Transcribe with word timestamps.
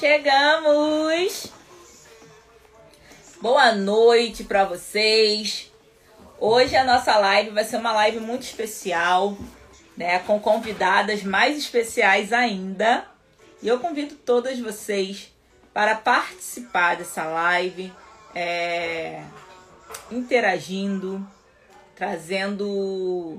Chegamos! 0.00 1.48
Boa 3.38 3.74
noite 3.74 4.44
para 4.44 4.64
vocês. 4.64 5.70
Hoje 6.38 6.74
a 6.74 6.84
nossa 6.84 7.18
live 7.18 7.50
vai 7.50 7.64
ser 7.64 7.76
uma 7.76 7.92
live 7.92 8.18
muito 8.18 8.44
especial, 8.44 9.36
né, 9.94 10.20
com 10.20 10.40
convidadas 10.40 11.22
mais 11.22 11.58
especiais 11.58 12.32
ainda. 12.32 13.04
E 13.62 13.68
eu 13.68 13.78
convido 13.78 14.14
todas 14.14 14.58
vocês 14.58 15.30
para 15.70 15.94
participar 15.96 16.96
dessa 16.96 17.24
live, 17.24 17.92
é, 18.34 19.22
interagindo, 20.10 21.28
trazendo 21.94 23.38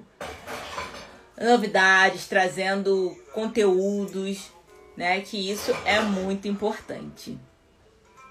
novidades, 1.35 2.27
trazendo 2.27 3.17
conteúdos, 3.33 4.51
né? 4.95 5.21
Que 5.21 5.51
isso 5.51 5.71
é 5.85 5.99
muito 5.99 6.47
importante. 6.47 7.37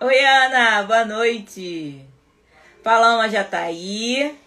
Oi, 0.00 0.24
Ana, 0.24 0.82
boa 0.84 1.04
noite. 1.04 2.04
Paloma 2.82 3.28
já 3.28 3.44
tá 3.44 3.60
aí. 3.60 4.38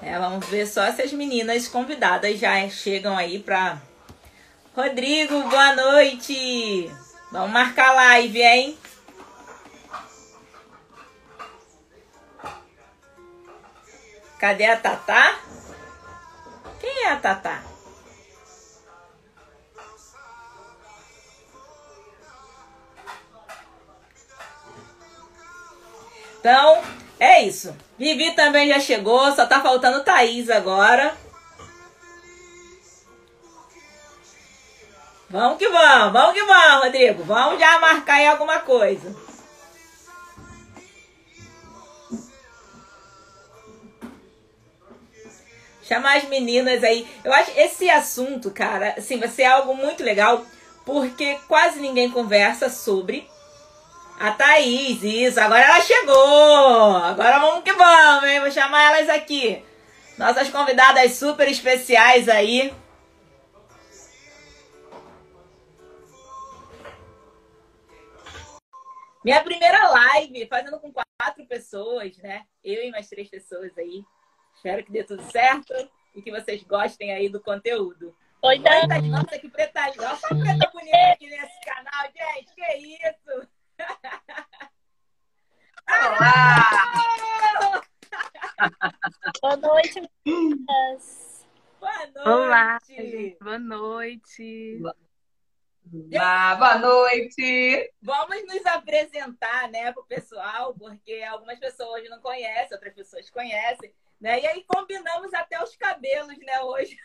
É, 0.00 0.18
vamos 0.18 0.46
ver 0.46 0.66
só 0.66 0.92
se 0.92 1.02
as 1.02 1.12
meninas 1.12 1.66
convidadas 1.66 2.38
já 2.38 2.68
chegam 2.68 3.16
aí 3.16 3.38
pra. 3.38 3.80
Rodrigo, 4.76 5.42
boa 5.48 5.74
noite. 5.74 6.90
Vamos 7.32 7.50
marcar 7.50 7.92
live, 7.94 8.42
hein? 8.42 8.78
Cadê 14.38 14.66
a 14.66 14.76
Tatá? 14.76 15.40
Quem 16.80 17.04
é 17.04 17.12
a 17.12 17.16
Tatá? 17.16 17.62
Então, 26.40 26.82
é 27.18 27.42
isso. 27.42 27.74
Vivi 27.98 28.32
também 28.32 28.68
já 28.68 28.78
chegou, 28.78 29.32
só 29.32 29.46
tá 29.46 29.62
faltando 29.62 30.04
Thaís 30.04 30.50
agora. 30.50 31.16
Vamos 35.30 35.56
que 35.58 35.68
vamos, 35.68 36.12
vamos 36.12 36.34
que 36.34 36.44
vamos, 36.44 36.84
Rodrigo. 36.84 37.24
Vamos 37.24 37.58
já 37.58 37.78
marcar 37.80 38.16
aí 38.16 38.26
alguma 38.26 38.60
coisa. 38.60 39.23
Chamar 45.86 46.16
as 46.16 46.24
meninas 46.24 46.82
aí. 46.82 47.06
Eu 47.22 47.32
acho 47.32 47.50
esse 47.56 47.88
assunto, 47.88 48.50
cara, 48.50 48.94
assim, 48.96 49.18
vai 49.18 49.28
ser 49.28 49.44
algo 49.44 49.74
muito 49.74 50.02
legal, 50.02 50.44
porque 50.84 51.38
quase 51.46 51.80
ninguém 51.80 52.10
conversa 52.10 52.68
sobre 52.68 53.28
a 54.18 54.30
Thaís, 54.32 55.02
isso. 55.02 55.40
Agora 55.40 55.62
ela 55.62 55.80
chegou. 55.80 56.96
Agora 56.96 57.38
vamos 57.38 57.64
que 57.64 57.72
vamos, 57.72 58.24
hein? 58.24 58.40
Vou 58.40 58.50
chamar 58.50 58.94
elas 58.94 59.08
aqui. 59.08 59.64
Nossas 60.16 60.48
convidadas 60.48 61.12
super 61.14 61.48
especiais 61.48 62.28
aí. 62.28 62.72
Minha 69.24 69.42
primeira 69.42 69.88
live, 69.88 70.46
fazendo 70.48 70.78
com 70.78 70.92
quatro 70.92 71.46
pessoas, 71.46 72.16
né? 72.18 72.42
Eu 72.62 72.84
e 72.84 72.90
mais 72.90 73.08
três 73.08 73.28
pessoas 73.28 73.76
aí. 73.78 74.04
Espero 74.56 74.84
que 74.84 74.92
dê 74.92 75.04
tudo 75.04 75.22
certo 75.30 75.74
e 76.14 76.22
que 76.22 76.30
vocês 76.30 76.62
gostem 76.62 77.12
aí 77.12 77.28
do 77.28 77.40
conteúdo. 77.40 78.16
Oi, 78.42 78.58
Dani. 78.58 79.08
Nossa, 79.08 79.38
que 79.38 79.48
preta 79.48 79.88
linda. 79.88 80.18
Olha 80.30 80.42
preta 80.42 80.70
bonita 80.72 81.12
aqui 81.12 81.26
nesse 81.28 81.60
canal, 81.64 82.04
gente. 82.14 82.54
Que 82.54 82.76
isso? 82.76 83.48
Olá! 85.88 86.94
Boa 89.40 89.56
noite, 89.56 90.02
meninas. 90.24 91.46
Boa 91.80 92.06
noite. 92.06 92.28
Olá, 92.28 92.78
gente. 92.86 93.36
Boa 93.40 93.58
noite. 93.58 94.82
Olá, 96.12 96.54
boa 96.54 96.78
noite. 96.78 97.92
Vamos 98.00 98.46
nos 98.46 98.64
apresentar, 98.66 99.68
né, 99.70 99.92
pro 99.92 100.04
pessoal, 100.04 100.74
porque 100.74 101.22
algumas 101.22 101.58
pessoas 101.58 102.08
não 102.08 102.20
conhecem, 102.20 102.74
outras 102.74 102.94
pessoas 102.94 103.28
conhecem. 103.30 103.92
Né? 104.24 104.40
E 104.40 104.46
aí 104.46 104.64
combinamos 104.66 105.34
até 105.34 105.62
os 105.62 105.76
cabelos, 105.76 106.38
né, 106.38 106.62
hoje. 106.62 106.96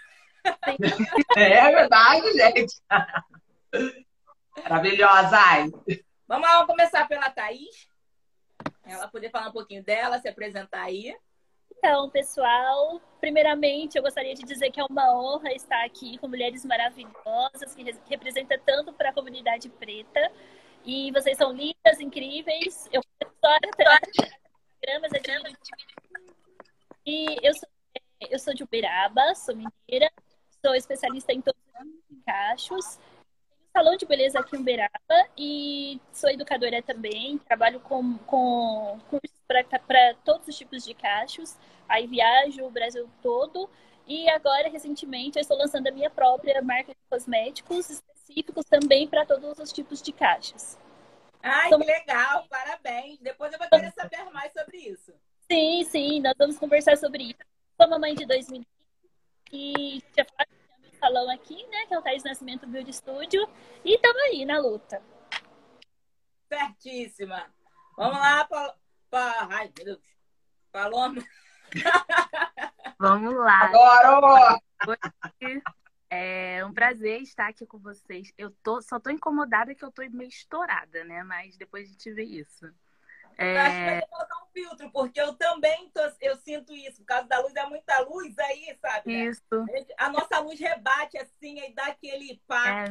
É 1.36 1.70
verdade, 1.70 2.32
gente. 2.32 2.82
Maravilhosa. 4.64 5.38
Vamos 6.26 6.48
lá, 6.48 6.54
vamos 6.54 6.68
começar 6.68 7.06
pela 7.10 7.30
Thaís. 7.30 7.90
Ela 8.86 9.10
poder 9.10 9.30
falar 9.32 9.50
um 9.50 9.52
pouquinho 9.52 9.84
dela, 9.84 10.18
se 10.18 10.30
apresentar 10.30 10.84
aí. 10.84 11.14
Então, 11.70 12.10
pessoal, 12.10 13.02
primeiramente 13.20 13.98
eu 13.98 14.02
gostaria 14.02 14.34
de 14.34 14.44
dizer 14.44 14.72
que 14.72 14.80
é 14.80 14.86
uma 14.90 15.14
honra 15.14 15.52
estar 15.52 15.84
aqui 15.84 16.18
com 16.20 16.28
mulheres 16.30 16.64
maravilhosas 16.64 17.76
que 17.76 17.84
representam 18.10 18.58
tanto 18.66 18.94
para 18.94 19.10
a 19.10 19.14
comunidade 19.14 19.68
preta. 19.68 20.32
E 20.86 21.12
vocês 21.12 21.38
são 21.38 21.52
lindas, 21.52 22.00
incríveis. 22.00 22.88
Eu 22.94 23.04
só 23.44 23.60
programas 24.80 25.12
é 25.14 25.20
de 25.20 25.32
e 27.10 27.38
eu 27.42 27.54
sou, 27.56 27.70
eu 28.30 28.40
sou 28.40 28.54
de 28.54 28.64
Uberaba, 28.64 29.34
sou 29.34 29.56
mineira, 29.56 30.12
sou 30.64 30.76
especialista 30.76 31.34
em 31.34 31.42
todos 31.42 31.60
os 32.12 32.24
cachos. 32.24 32.98
Tenho 33.48 33.70
salão 33.74 33.98
de 33.98 34.06
beleza 34.06 34.40
aqui 34.40 34.56
em 34.56 34.60
Uberaba 34.60 35.28
e 35.36 36.00
sou 36.12 36.30
educadora 36.30 36.84
também. 36.84 37.40
Trabalho 37.40 37.80
com, 37.80 38.18
com 38.20 39.00
cursos 39.10 39.38
para 39.48 40.14
todos 40.24 40.48
os 40.48 40.56
tipos 40.56 40.84
de 40.84 40.94
cachos. 40.94 41.58
Aí 41.88 42.06
viajo 42.06 42.64
o 42.64 42.70
Brasil 42.70 43.10
todo. 43.24 43.68
E 44.06 44.30
agora, 44.30 44.70
recentemente, 44.70 45.38
eu 45.38 45.42
estou 45.42 45.58
lançando 45.58 45.88
a 45.88 45.92
minha 45.92 46.10
própria 46.10 46.62
marca 46.62 46.94
de 46.94 47.00
cosméticos 47.10 47.90
específicos 47.90 48.66
também 48.66 49.08
para 49.08 49.26
todos 49.26 49.58
os 49.58 49.74
tipos 49.74 50.02
de 50.02 50.12
cachos. 50.12 50.78
Ai, 51.42 51.70
que 51.70 51.76
legal! 51.76 52.46
Parabéns! 52.50 53.20
Depois 53.20 53.52
eu 53.52 53.60
vou 53.60 53.68
querer 53.68 53.92
saber 53.94 54.24
mais 54.32 54.52
sobre 54.52 54.78
isso. 54.78 55.14
Sim, 55.52 55.84
sim, 55.86 56.22
nós 56.22 56.36
vamos 56.38 56.60
conversar 56.60 56.96
sobre 56.96 57.24
isso. 57.24 57.40
Sou 57.76 57.90
mamãe 57.90 58.14
de 58.14 58.24
dois 58.24 58.48
meninos 58.48 58.68
e 59.52 60.04
já 60.16 60.24
falei 60.26 60.48
meu 60.80 60.92
salão 61.00 61.32
aqui, 61.32 61.66
né? 61.68 61.88
Que 61.88 61.96
é 61.96 61.98
o 61.98 62.04
Thais 62.04 62.24
Nascimento 62.24 62.68
Build 62.68 62.94
Studio. 62.94 63.50
E 63.84 63.96
estamos 63.96 64.22
aí 64.24 64.46
na 64.46 64.60
luta. 64.60 65.02
Certíssima. 66.48 67.52
Vamos 67.98 68.20
lá, 68.20 68.46
pa... 68.46 68.76
Pa... 69.10 69.48
Ai, 69.50 69.72
meu 69.76 69.86
Deus. 69.86 70.02
Paloma. 70.72 71.24
Vamos 73.00 73.34
lá. 73.34 73.66
Agora! 73.66 74.60
É 76.12 76.64
um 76.64 76.74
prazer 76.74 77.22
estar 77.22 77.48
aqui 77.48 77.66
com 77.66 77.80
vocês. 77.80 78.32
Eu 78.38 78.52
tô, 78.64 78.82
só 78.84 79.00
tô 79.00 79.10
incomodada 79.10 79.74
que 79.74 79.84
eu 79.84 79.92
tô 79.92 80.04
meio 80.12 80.30
estourada, 80.30 81.04
né? 81.06 81.24
Mas 81.24 81.58
depois 81.58 81.88
a 81.88 81.92
gente 81.92 82.12
vê 82.14 82.24
isso. 82.24 82.72
É... 83.38 84.02
Porque 84.92 85.20
eu 85.20 85.34
também 85.36 85.90
tô, 85.92 86.02
eu 86.22 86.36
sinto 86.38 86.74
isso. 86.74 86.98
Por 86.98 87.06
causa 87.06 87.28
da 87.28 87.40
luz, 87.40 87.56
é 87.56 87.66
muita 87.66 88.00
luz 88.02 88.38
aí, 88.38 88.78
sabe? 88.82 89.12
Né? 89.12 89.26
Isso. 89.26 89.66
A 89.98 90.10
nossa 90.10 90.40
luz 90.40 90.60
rebate 90.60 91.18
assim 91.18 91.60
e 91.60 91.74
dá 91.74 91.88
aquele 91.88 92.42
pá. 92.48 92.86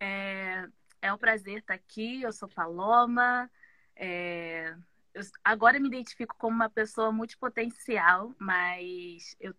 é... 0.00 0.68
é 1.02 1.12
um 1.12 1.18
prazer 1.18 1.58
estar 1.58 1.74
aqui. 1.74 2.22
Eu 2.22 2.32
sou 2.32 2.48
Paloma. 2.48 3.50
É... 3.96 4.74
Eu, 5.12 5.22
agora 5.42 5.76
eu 5.76 5.80
me 5.80 5.88
identifico 5.88 6.36
como 6.38 6.54
uma 6.54 6.70
pessoa 6.70 7.10
multipotencial, 7.10 8.32
mas 8.38 9.36
eu 9.40 9.54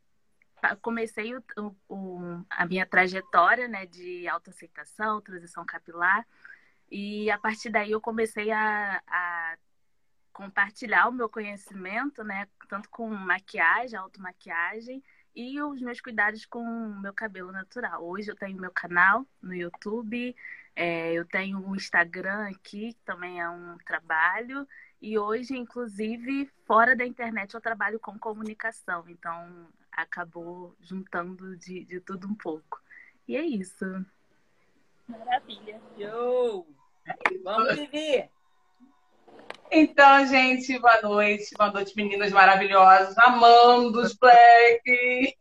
comecei 0.81 1.35
o, 1.35 1.43
o, 1.89 2.45
a 2.49 2.65
minha 2.65 2.85
trajetória 2.85 3.67
né, 3.67 3.85
de 3.85 4.27
autoaceitação, 4.27 5.19
transição 5.19 5.65
capilar 5.65 6.25
e 6.91 7.31
a 7.31 7.37
partir 7.37 7.69
daí 7.69 7.91
eu 7.91 8.01
comecei 8.01 8.51
a, 8.51 9.01
a 9.07 9.57
compartilhar 10.41 11.07
o 11.07 11.11
meu 11.11 11.29
conhecimento, 11.29 12.23
né? 12.23 12.47
Tanto 12.67 12.89
com 12.89 13.07
maquiagem, 13.07 13.97
automaquiagem 13.99 15.03
e 15.35 15.61
os 15.61 15.79
meus 15.79 16.01
cuidados 16.01 16.47
com 16.47 16.63
o 16.63 16.99
meu 16.99 17.13
cabelo 17.13 17.51
natural. 17.51 18.03
Hoje 18.03 18.31
eu 18.31 18.35
tenho 18.35 18.59
meu 18.59 18.71
canal 18.71 19.23
no 19.39 19.53
YouTube, 19.53 20.35
é, 20.75 21.13
eu 21.13 21.25
tenho 21.25 21.59
um 21.59 21.75
Instagram 21.75 22.49
aqui, 22.49 22.93
que 22.93 23.01
também 23.05 23.39
é 23.39 23.47
um 23.47 23.77
trabalho. 23.85 24.67
E 24.99 25.17
hoje, 25.17 25.55
inclusive, 25.55 26.49
fora 26.65 26.95
da 26.95 27.05
internet, 27.05 27.53
eu 27.53 27.61
trabalho 27.61 27.99
com 27.99 28.17
comunicação. 28.17 29.07
Então, 29.07 29.67
acabou 29.91 30.75
juntando 30.81 31.55
de, 31.55 31.85
de 31.85 31.99
tudo 31.99 32.27
um 32.27 32.35
pouco. 32.35 32.81
E 33.27 33.37
é 33.37 33.43
isso. 33.43 33.85
Maravilha. 35.07 35.79
Yo! 35.97 36.65
Vamos, 37.43 37.75
Vivi! 37.75 38.40
Então, 39.73 40.27
gente, 40.27 40.77
boa 40.79 41.01
noite. 41.01 41.55
Boa 41.57 41.71
noite, 41.71 41.95
meninas 41.95 42.29
maravilhosas. 42.33 43.17
Amando 43.17 44.01
os 44.01 44.13
Black. 44.13 45.37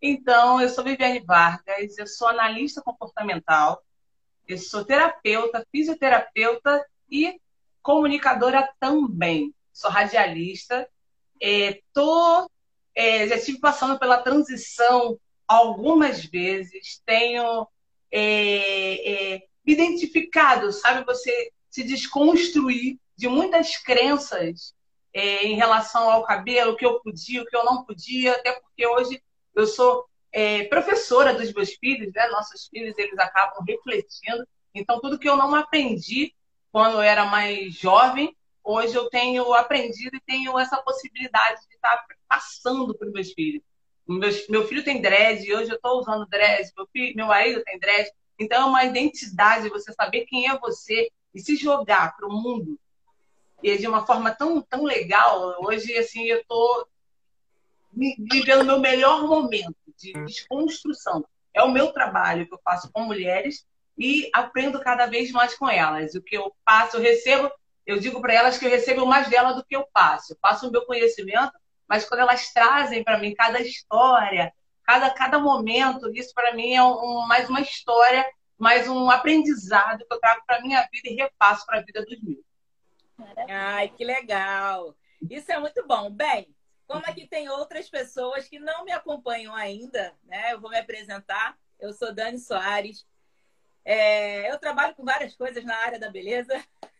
Então, 0.00 0.58
eu 0.58 0.70
sou 0.70 0.82
Viviane 0.82 1.20
Vargas, 1.20 1.98
eu 1.98 2.06
sou 2.06 2.28
analista 2.28 2.80
comportamental, 2.80 3.84
eu 4.48 4.56
sou 4.56 4.86
terapeuta, 4.86 5.66
fisioterapeuta 5.70 6.82
e 7.10 7.38
comunicadora 7.82 8.66
também. 8.80 9.54
Sou 9.70 9.90
radialista. 9.90 10.88
É, 11.38 11.78
é, 12.94 13.28
já 13.28 13.36
estive 13.36 13.60
passando 13.60 13.98
pela 13.98 14.22
transição 14.22 15.20
algumas 15.46 16.24
vezes, 16.24 17.02
tenho 17.04 17.68
é, 18.10 19.34
é, 19.34 19.42
identificado, 19.66 20.72
sabe, 20.72 21.04
você 21.04 21.52
se 21.68 21.84
desconstruir 21.84 22.98
de 23.20 23.28
muitas 23.28 23.76
crenças 23.76 24.74
é, 25.12 25.44
em 25.44 25.54
relação 25.54 26.10
ao 26.10 26.24
cabelo, 26.24 26.72
o 26.72 26.76
que 26.76 26.86
eu 26.86 27.00
podia, 27.00 27.42
o 27.42 27.46
que 27.46 27.54
eu 27.54 27.64
não 27.64 27.84
podia, 27.84 28.32
até 28.32 28.52
porque 28.52 28.86
hoje 28.86 29.22
eu 29.54 29.66
sou 29.66 30.06
é, 30.32 30.64
professora 30.64 31.34
dos 31.34 31.52
meus 31.52 31.74
filhos, 31.74 32.10
né? 32.14 32.28
Nossos 32.28 32.66
filhos, 32.68 32.96
eles 32.96 33.18
acabam 33.18 33.62
refletindo. 33.68 34.48
Então, 34.74 34.98
tudo 35.02 35.18
que 35.18 35.28
eu 35.28 35.36
não 35.36 35.54
aprendi 35.54 36.34
quando 36.72 36.94
eu 36.94 37.02
era 37.02 37.26
mais 37.26 37.74
jovem, 37.74 38.34
hoje 38.64 38.94
eu 38.94 39.10
tenho 39.10 39.52
aprendido 39.52 40.16
e 40.16 40.20
tenho 40.20 40.58
essa 40.58 40.78
possibilidade 40.78 41.60
de 41.68 41.74
estar 41.74 42.02
passando 42.26 42.96
para 42.96 43.06
os 43.06 43.12
meus 43.12 43.32
filhos. 43.32 43.62
Meu, 44.08 44.30
meu 44.48 44.66
filho 44.66 44.82
tem 44.82 45.02
dread, 45.02 45.42
hoje 45.52 45.70
eu 45.70 45.76
estou 45.76 45.98
usando 45.98 46.26
dread, 46.26 46.70
meu, 46.74 46.88
filho, 46.90 47.16
meu 47.16 47.26
marido 47.26 47.62
tem 47.64 47.78
dread. 47.78 48.10
Então, 48.38 48.62
é 48.62 48.64
uma 48.64 48.84
identidade, 48.84 49.68
você 49.68 49.92
saber 49.92 50.24
quem 50.24 50.48
é 50.48 50.58
você 50.58 51.10
e 51.34 51.40
se 51.40 51.54
jogar 51.54 52.16
para 52.16 52.26
o 52.26 52.32
mundo. 52.32 52.80
E 53.62 53.76
de 53.76 53.86
uma 53.86 54.06
forma 54.06 54.30
tão, 54.30 54.60
tão 54.62 54.84
legal. 54.84 55.56
Hoje, 55.60 55.96
assim, 55.96 56.24
eu 56.24 56.40
estou 56.40 56.88
vivendo 57.92 58.62
o 58.62 58.64
meu 58.64 58.78
melhor 58.78 59.26
momento 59.26 59.76
de 59.96 60.12
desconstrução. 60.24 61.24
É 61.52 61.62
o 61.62 61.70
meu 61.70 61.92
trabalho 61.92 62.46
que 62.46 62.54
eu 62.54 62.60
faço 62.64 62.90
com 62.92 63.02
mulheres 63.02 63.66
e 63.98 64.30
aprendo 64.32 64.80
cada 64.80 65.06
vez 65.06 65.30
mais 65.30 65.54
com 65.54 65.68
elas. 65.68 66.14
O 66.14 66.22
que 66.22 66.36
eu 66.36 66.54
passo, 66.64 66.96
eu 66.96 67.02
recebo, 67.02 67.50
eu 67.86 67.98
digo 67.98 68.20
para 68.20 68.34
elas 68.34 68.56
que 68.56 68.64
eu 68.64 68.70
recebo 68.70 69.04
mais 69.04 69.28
dela 69.28 69.52
do 69.52 69.64
que 69.64 69.76
eu 69.76 69.86
passo. 69.92 70.32
Eu 70.32 70.38
passo 70.40 70.68
o 70.68 70.70
meu 70.70 70.86
conhecimento, 70.86 71.52
mas 71.86 72.04
quando 72.04 72.20
elas 72.20 72.52
trazem 72.52 73.04
para 73.04 73.18
mim 73.18 73.34
cada 73.34 73.60
história, 73.60 74.52
cada, 74.84 75.10
cada 75.10 75.38
momento, 75.38 76.10
isso 76.14 76.32
para 76.32 76.54
mim 76.54 76.74
é 76.74 76.82
um, 76.82 77.26
mais 77.26 77.48
uma 77.48 77.60
história, 77.60 78.24
mais 78.56 78.88
um 78.88 79.10
aprendizado 79.10 80.04
que 80.06 80.14
eu 80.14 80.20
trago 80.20 80.42
para 80.46 80.62
minha 80.62 80.80
vida 80.92 81.08
e 81.08 81.14
repasso 81.14 81.66
para 81.66 81.78
a 81.78 81.82
vida 81.82 82.04
dos 82.04 82.22
meus. 82.22 82.49
Ai, 83.48 83.88
que 83.88 84.04
legal! 84.04 84.96
Isso 85.28 85.50
é 85.52 85.58
muito 85.58 85.86
bom. 85.86 86.10
Bem, 86.10 86.54
como 86.86 87.04
aqui 87.06 87.26
tem 87.26 87.48
outras 87.48 87.88
pessoas 87.88 88.48
que 88.48 88.58
não 88.58 88.84
me 88.84 88.92
acompanham 88.92 89.54
ainda, 89.54 90.14
né? 90.24 90.52
Eu 90.52 90.60
vou 90.60 90.70
me 90.70 90.78
apresentar. 90.78 91.58
Eu 91.78 91.92
sou 91.92 92.14
Dani 92.14 92.38
Soares. 92.38 93.06
É, 93.84 94.50
eu 94.50 94.58
trabalho 94.58 94.94
com 94.94 95.04
várias 95.04 95.34
coisas 95.34 95.64
na 95.64 95.74
área 95.76 95.98
da 95.98 96.10
beleza, 96.10 96.52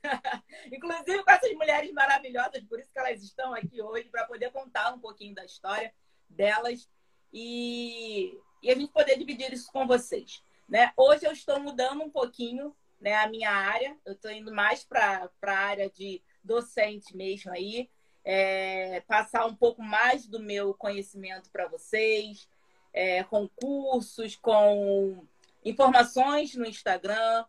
inclusive 0.72 1.22
com 1.22 1.30
essas 1.30 1.52
mulheres 1.52 1.92
maravilhosas, 1.92 2.64
por 2.64 2.80
isso 2.80 2.90
que 2.90 2.98
elas 2.98 3.22
estão 3.22 3.52
aqui 3.54 3.82
hoje, 3.82 4.08
para 4.08 4.24
poder 4.24 4.50
contar 4.50 4.94
um 4.94 4.98
pouquinho 4.98 5.34
da 5.34 5.44
história 5.44 5.92
delas 6.28 6.88
e, 7.32 8.38
e 8.62 8.70
a 8.70 8.74
gente 8.74 8.92
poder 8.92 9.18
dividir 9.18 9.52
isso 9.52 9.70
com 9.70 9.86
vocês. 9.86 10.42
Né? 10.68 10.92
Hoje 10.96 11.26
eu 11.26 11.32
estou 11.32 11.60
mudando 11.60 12.02
um 12.02 12.10
pouquinho 12.10 12.74
né, 13.00 13.14
a 13.14 13.28
minha 13.28 13.50
área, 13.50 13.96
eu 14.04 14.12
estou 14.12 14.30
indo 14.30 14.52
mais 14.52 14.84
para 14.84 15.30
a 15.42 15.52
área 15.52 15.90
de 15.90 16.22
docente 16.44 17.16
mesmo 17.16 17.52
aí 17.52 17.88
é, 18.24 19.00
passar 19.06 19.46
um 19.46 19.54
pouco 19.54 19.82
mais 19.82 20.26
do 20.26 20.40
meu 20.40 20.74
conhecimento 20.74 21.50
para 21.50 21.66
vocês, 21.66 22.48
é, 22.92 23.22
com 23.24 23.48
cursos, 23.48 24.36
com 24.36 25.26
informações 25.64 26.54
no 26.54 26.66
Instagram, 26.66 27.44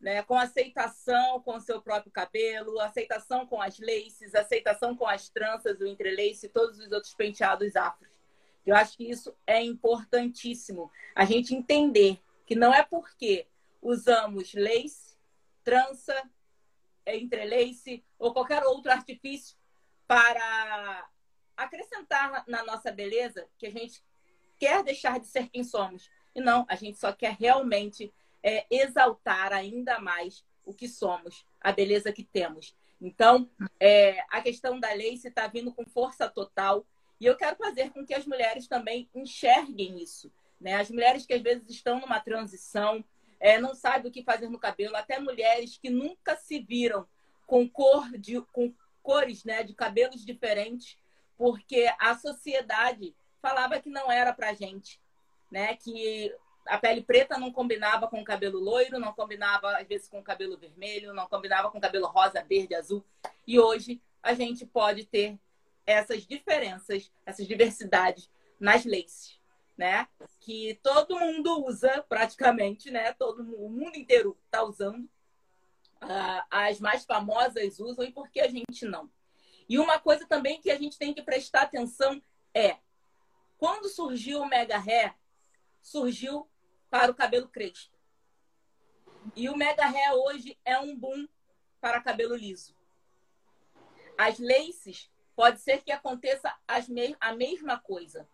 né, 0.00 0.22
com 0.22 0.36
aceitação 0.36 1.40
com 1.40 1.56
o 1.56 1.60
seu 1.60 1.80
próprio 1.80 2.10
cabelo, 2.10 2.80
aceitação 2.80 3.46
com 3.46 3.60
as 3.60 3.78
laces, 3.78 4.34
aceitação 4.34 4.96
com 4.96 5.06
as 5.06 5.28
tranças, 5.28 5.80
o 5.80 5.86
entrelace 5.86 6.46
e 6.46 6.48
todos 6.48 6.78
os 6.78 6.90
outros 6.90 7.14
penteados 7.14 7.76
afros. 7.76 8.10
Eu 8.66 8.76
acho 8.76 8.96
que 8.96 9.08
isso 9.08 9.34
é 9.46 9.60
importantíssimo. 9.62 10.90
A 11.14 11.24
gente 11.24 11.54
entender 11.54 12.20
que 12.46 12.54
não 12.54 12.72
é 12.72 12.82
porque 12.82 13.46
usamos 13.82 14.54
lace, 14.54 15.16
trança, 15.64 16.30
entrelace 17.06 18.04
ou 18.18 18.32
qualquer 18.32 18.62
outro 18.64 18.92
artifício 18.92 19.56
para 20.06 21.10
acrescentar 21.56 22.44
na 22.46 22.62
nossa 22.64 22.92
beleza 22.92 23.46
que 23.58 23.66
a 23.66 23.70
gente 23.70 24.02
quer 24.58 24.82
deixar 24.84 25.18
de 25.18 25.26
ser 25.26 25.48
quem 25.48 25.64
somos. 25.64 26.08
E 26.34 26.40
não, 26.40 26.64
a 26.68 26.76
gente 26.76 26.98
só 26.98 27.12
quer 27.12 27.34
realmente 27.34 28.12
é, 28.42 28.64
exaltar 28.70 29.52
ainda 29.52 29.98
mais 29.98 30.44
o 30.64 30.72
que 30.72 30.88
somos, 30.88 31.44
a 31.60 31.72
beleza 31.72 32.12
que 32.12 32.24
temos. 32.24 32.76
Então, 33.00 33.50
é, 33.80 34.24
a 34.30 34.40
questão 34.40 34.78
da 34.78 34.90
se 35.16 35.28
está 35.28 35.48
vindo 35.48 35.72
com 35.72 35.84
força 35.84 36.28
total. 36.28 36.86
E 37.20 37.26
eu 37.26 37.36
quero 37.36 37.56
fazer 37.56 37.90
com 37.90 38.06
que 38.06 38.14
as 38.14 38.24
mulheres 38.26 38.68
também 38.68 39.08
enxerguem 39.14 40.00
isso. 40.00 40.32
Né? 40.60 40.74
As 40.74 40.90
mulheres 40.90 41.26
que 41.26 41.34
às 41.34 41.42
vezes 41.42 41.68
estão 41.68 42.00
numa 42.00 42.20
transição, 42.20 43.04
é, 43.42 43.58
não 43.58 43.74
sabem 43.74 44.08
o 44.08 44.14
que 44.14 44.22
fazer 44.22 44.48
no 44.48 44.58
cabelo, 44.58 44.94
até 44.94 45.18
mulheres 45.18 45.76
que 45.76 45.90
nunca 45.90 46.36
se 46.36 46.60
viram 46.60 47.04
com 47.44 47.68
cor 47.68 48.08
de, 48.16 48.40
com 48.40 48.72
cores, 49.02 49.44
né, 49.44 49.64
de 49.64 49.74
cabelos 49.74 50.24
diferentes, 50.24 50.96
porque 51.36 51.92
a 51.98 52.16
sociedade 52.16 53.16
falava 53.42 53.80
que 53.80 53.90
não 53.90 54.12
era 54.12 54.32
pra 54.32 54.54
gente, 54.54 55.00
né, 55.50 55.74
que 55.74 56.32
a 56.68 56.78
pele 56.78 57.02
preta 57.02 57.36
não 57.36 57.50
combinava 57.50 58.06
com 58.06 58.20
o 58.20 58.24
cabelo 58.24 58.60
loiro, 58.60 59.00
não 59.00 59.12
combinava 59.12 59.76
às 59.76 59.88
vezes 59.88 60.06
com 60.06 60.20
o 60.20 60.24
cabelo 60.24 60.56
vermelho, 60.56 61.12
não 61.12 61.26
combinava 61.26 61.68
com 61.68 61.78
o 61.78 61.80
cabelo 61.80 62.06
rosa, 62.06 62.44
verde, 62.48 62.76
azul. 62.76 63.04
E 63.44 63.58
hoje 63.58 64.00
a 64.22 64.34
gente 64.34 64.64
pode 64.64 65.04
ter 65.04 65.36
essas 65.84 66.24
diferenças, 66.24 67.10
essas 67.26 67.44
diversidades 67.48 68.30
nas 68.60 68.84
laces, 68.84 69.40
né? 69.76 70.08
Que 70.40 70.78
todo 70.82 71.18
mundo 71.18 71.64
usa 71.66 72.04
praticamente, 72.08 72.90
né? 72.90 73.12
Todo 73.12 73.42
o 73.56 73.68
mundo 73.68 73.96
inteiro 73.96 74.38
está 74.46 74.62
usando 74.62 75.08
uh, 76.02 76.42
as 76.50 76.80
mais 76.80 77.04
famosas 77.04 77.78
usam 77.78 78.04
e 78.04 78.12
por 78.12 78.28
que 78.30 78.40
a 78.40 78.48
gente 78.48 78.84
não. 78.84 79.10
E 79.68 79.78
uma 79.78 79.98
coisa 79.98 80.26
também 80.26 80.60
que 80.60 80.70
a 80.70 80.76
gente 80.76 80.98
tem 80.98 81.14
que 81.14 81.22
prestar 81.22 81.62
atenção 81.62 82.22
é 82.54 82.78
quando 83.56 83.88
surgiu 83.88 84.40
o 84.42 84.46
mega 84.46 84.76
hair, 84.76 85.14
surgiu 85.80 86.48
para 86.90 87.10
o 87.10 87.14
cabelo 87.14 87.48
crespo. 87.48 87.96
E 89.36 89.48
o 89.48 89.56
mega 89.56 89.86
hair 89.86 90.12
hoje 90.14 90.58
é 90.64 90.78
um 90.78 90.96
boom 90.96 91.28
para 91.80 92.02
cabelo 92.02 92.34
liso. 92.34 92.76
As 94.18 94.38
laces 94.38 95.10
pode 95.34 95.60
ser 95.60 95.82
que 95.82 95.92
aconteça 95.92 96.54
me 96.88 97.16
a 97.20 97.34
mesma 97.34 97.78
coisa. 97.78 98.28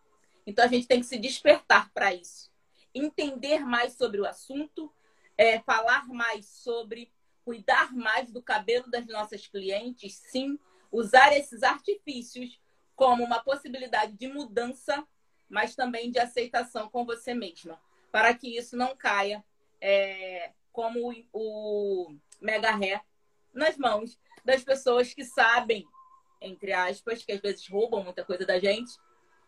Então 0.48 0.64
a 0.64 0.68
gente 0.68 0.88
tem 0.88 1.00
que 1.00 1.06
se 1.06 1.18
despertar 1.18 1.92
para 1.92 2.14
isso. 2.14 2.50
Entender 2.94 3.66
mais 3.66 3.92
sobre 3.92 4.18
o 4.18 4.26
assunto, 4.26 4.90
é, 5.36 5.60
falar 5.60 6.08
mais 6.08 6.46
sobre 6.46 7.12
cuidar 7.44 7.94
mais 7.94 8.32
do 8.32 8.42
cabelo 8.42 8.90
das 8.90 9.06
nossas 9.06 9.46
clientes, 9.46 10.14
sim, 10.14 10.58
usar 10.90 11.36
esses 11.36 11.62
artifícios 11.62 12.58
como 12.96 13.22
uma 13.22 13.40
possibilidade 13.42 14.14
de 14.14 14.26
mudança, 14.26 15.06
mas 15.50 15.76
também 15.76 16.10
de 16.10 16.18
aceitação 16.18 16.88
com 16.88 17.04
você 17.04 17.34
mesma, 17.34 17.78
para 18.10 18.32
que 18.32 18.56
isso 18.56 18.74
não 18.74 18.96
caia 18.96 19.44
é, 19.82 20.52
como 20.72 21.14
o 21.30 22.16
mega 22.40 22.70
ré 22.70 23.02
nas 23.52 23.76
mãos 23.76 24.18
das 24.42 24.64
pessoas 24.64 25.12
que 25.12 25.24
sabem, 25.24 25.86
entre 26.40 26.72
aspas, 26.72 27.22
que 27.22 27.32
às 27.32 27.40
vezes 27.40 27.68
roubam 27.68 28.02
muita 28.02 28.24
coisa 28.24 28.46
da 28.46 28.58
gente, 28.58 28.92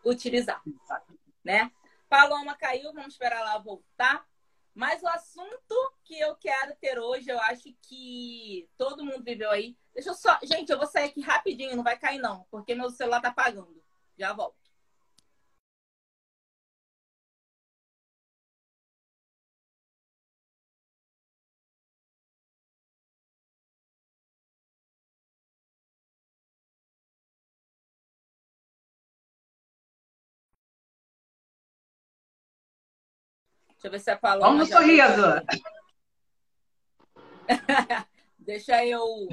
utilizar, 0.05 0.63
né? 1.45 1.71
Paloma 2.09 2.57
caiu, 2.57 2.93
vamos 2.93 3.15
esperar 3.15 3.41
ela 3.41 3.59
voltar. 3.59 4.29
Mas 4.75 5.03
o 5.03 5.09
assunto 5.09 5.75
que 6.05 6.19
eu 6.19 6.37
quero 6.37 6.75
ter 6.81 6.99
hoje, 6.99 7.29
eu 7.29 7.39
acho 7.41 7.75
que 7.83 8.69
todo 8.77 9.05
mundo 9.05 9.23
viveu 9.23 9.51
aí. 9.51 9.77
Deixa 9.93 10.11
eu 10.11 10.15
só. 10.15 10.39
Gente, 10.43 10.71
eu 10.71 10.79
vou 10.79 10.87
sair 10.87 11.07
aqui 11.07 11.21
rapidinho, 11.21 11.77
não 11.77 11.83
vai 11.83 11.99
cair 11.99 12.19
não, 12.19 12.47
porque 12.51 12.75
meu 12.75 12.91
celular 12.91 13.21
tá 13.21 13.29
apagando. 13.29 13.83
Já 14.17 14.33
volto. 14.33 14.60
Deixa 33.81 33.87
eu 33.87 33.93
ver 33.93 34.01
se 34.01 34.11
a 34.11 34.19
Paloma. 34.19 34.47
Vamos 34.47 34.69
no 34.69 34.77
sorriso! 34.77 35.23
Deixa 38.39 38.85
eu. 38.85 39.27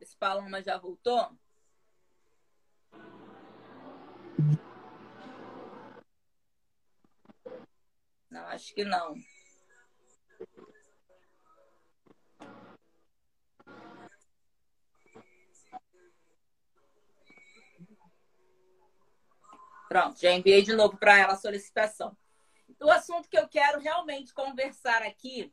Esse 0.00 0.16
Paloma 0.16 0.60
já 0.60 0.76
voltou? 0.76 1.38
Acho 8.52 8.74
que 8.74 8.84
não. 8.84 9.14
Pronto, 19.88 20.20
já 20.20 20.32
enviei 20.32 20.62
de 20.62 20.74
novo 20.74 20.98
para 20.98 21.18
ela 21.18 21.34
a 21.34 21.36
solicitação. 21.36 22.16
O 22.82 22.90
assunto 22.90 23.28
que 23.28 23.38
eu 23.38 23.48
quero 23.48 23.78
realmente 23.80 24.34
conversar 24.34 25.02
aqui 25.02 25.52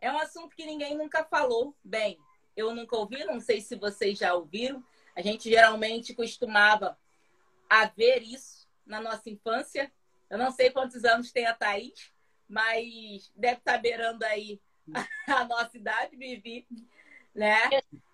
é 0.00 0.10
um 0.10 0.18
assunto 0.18 0.54
que 0.54 0.64
ninguém 0.64 0.96
nunca 0.96 1.24
falou 1.24 1.74
bem. 1.82 2.16
Eu 2.56 2.74
nunca 2.74 2.96
ouvi, 2.96 3.24
não 3.24 3.40
sei 3.40 3.60
se 3.60 3.74
vocês 3.74 4.18
já 4.18 4.32
ouviram. 4.32 4.82
A 5.14 5.20
gente 5.20 5.50
geralmente 5.50 6.14
costumava 6.14 6.96
a 7.68 7.86
ver 7.86 8.22
isso 8.22 8.68
na 8.86 9.00
nossa 9.00 9.28
infância. 9.28 9.92
Eu 10.30 10.38
não 10.38 10.52
sei 10.52 10.70
quantos 10.70 11.04
anos 11.04 11.32
tem 11.32 11.46
a 11.46 11.54
Thaís, 11.54 12.12
mas 12.48 13.32
deve 13.34 13.58
estar 13.58 13.78
beirando 13.78 14.24
aí 14.24 14.60
a 15.26 15.44
nossa 15.44 15.76
idade, 15.76 16.16
Vivi, 16.16 16.66
né? 17.34 17.58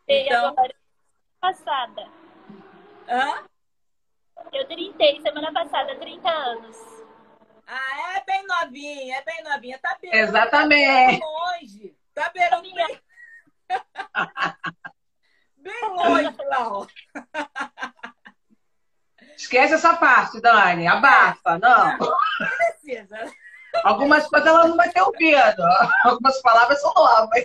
então... 0.08 0.46
agora 0.46 0.74
passada. 1.38 2.10
Hã? 3.06 3.44
Eu 4.52 4.66
trintei 4.66 5.20
semana 5.20 5.52
passada, 5.52 5.94
30 5.98 6.30
anos. 6.30 7.03
Ah, 7.66 8.16
é 8.16 8.24
bem 8.24 8.46
novinha, 8.46 9.16
é 9.16 9.24
bem 9.24 9.42
novinha. 9.42 9.78
Tá 9.78 9.96
beirando 10.00 10.22
Exatamente. 10.22 11.20
Tá 11.20 11.26
longe. 11.26 11.96
Tá 12.14 12.30
beirando 12.30 12.74
bem... 12.74 13.00
bem 15.56 15.88
longe 15.88 16.36
ó. 16.58 16.86
Esquece 19.36 19.74
essa 19.74 19.96
parte, 19.96 20.40
Dani. 20.40 20.86
Abafa, 20.86 21.58
não. 21.58 21.98
Não 21.98 22.16
precisa. 22.56 23.32
Algumas 23.82 24.26
coisas 24.28 24.48
ela 24.48 24.68
não 24.68 24.76
vai 24.76 24.90
ter 24.90 25.02
ouvido. 25.02 25.62
Algumas 26.04 26.40
palavras 26.40 26.80
são 26.80 26.92
novas. 26.94 27.44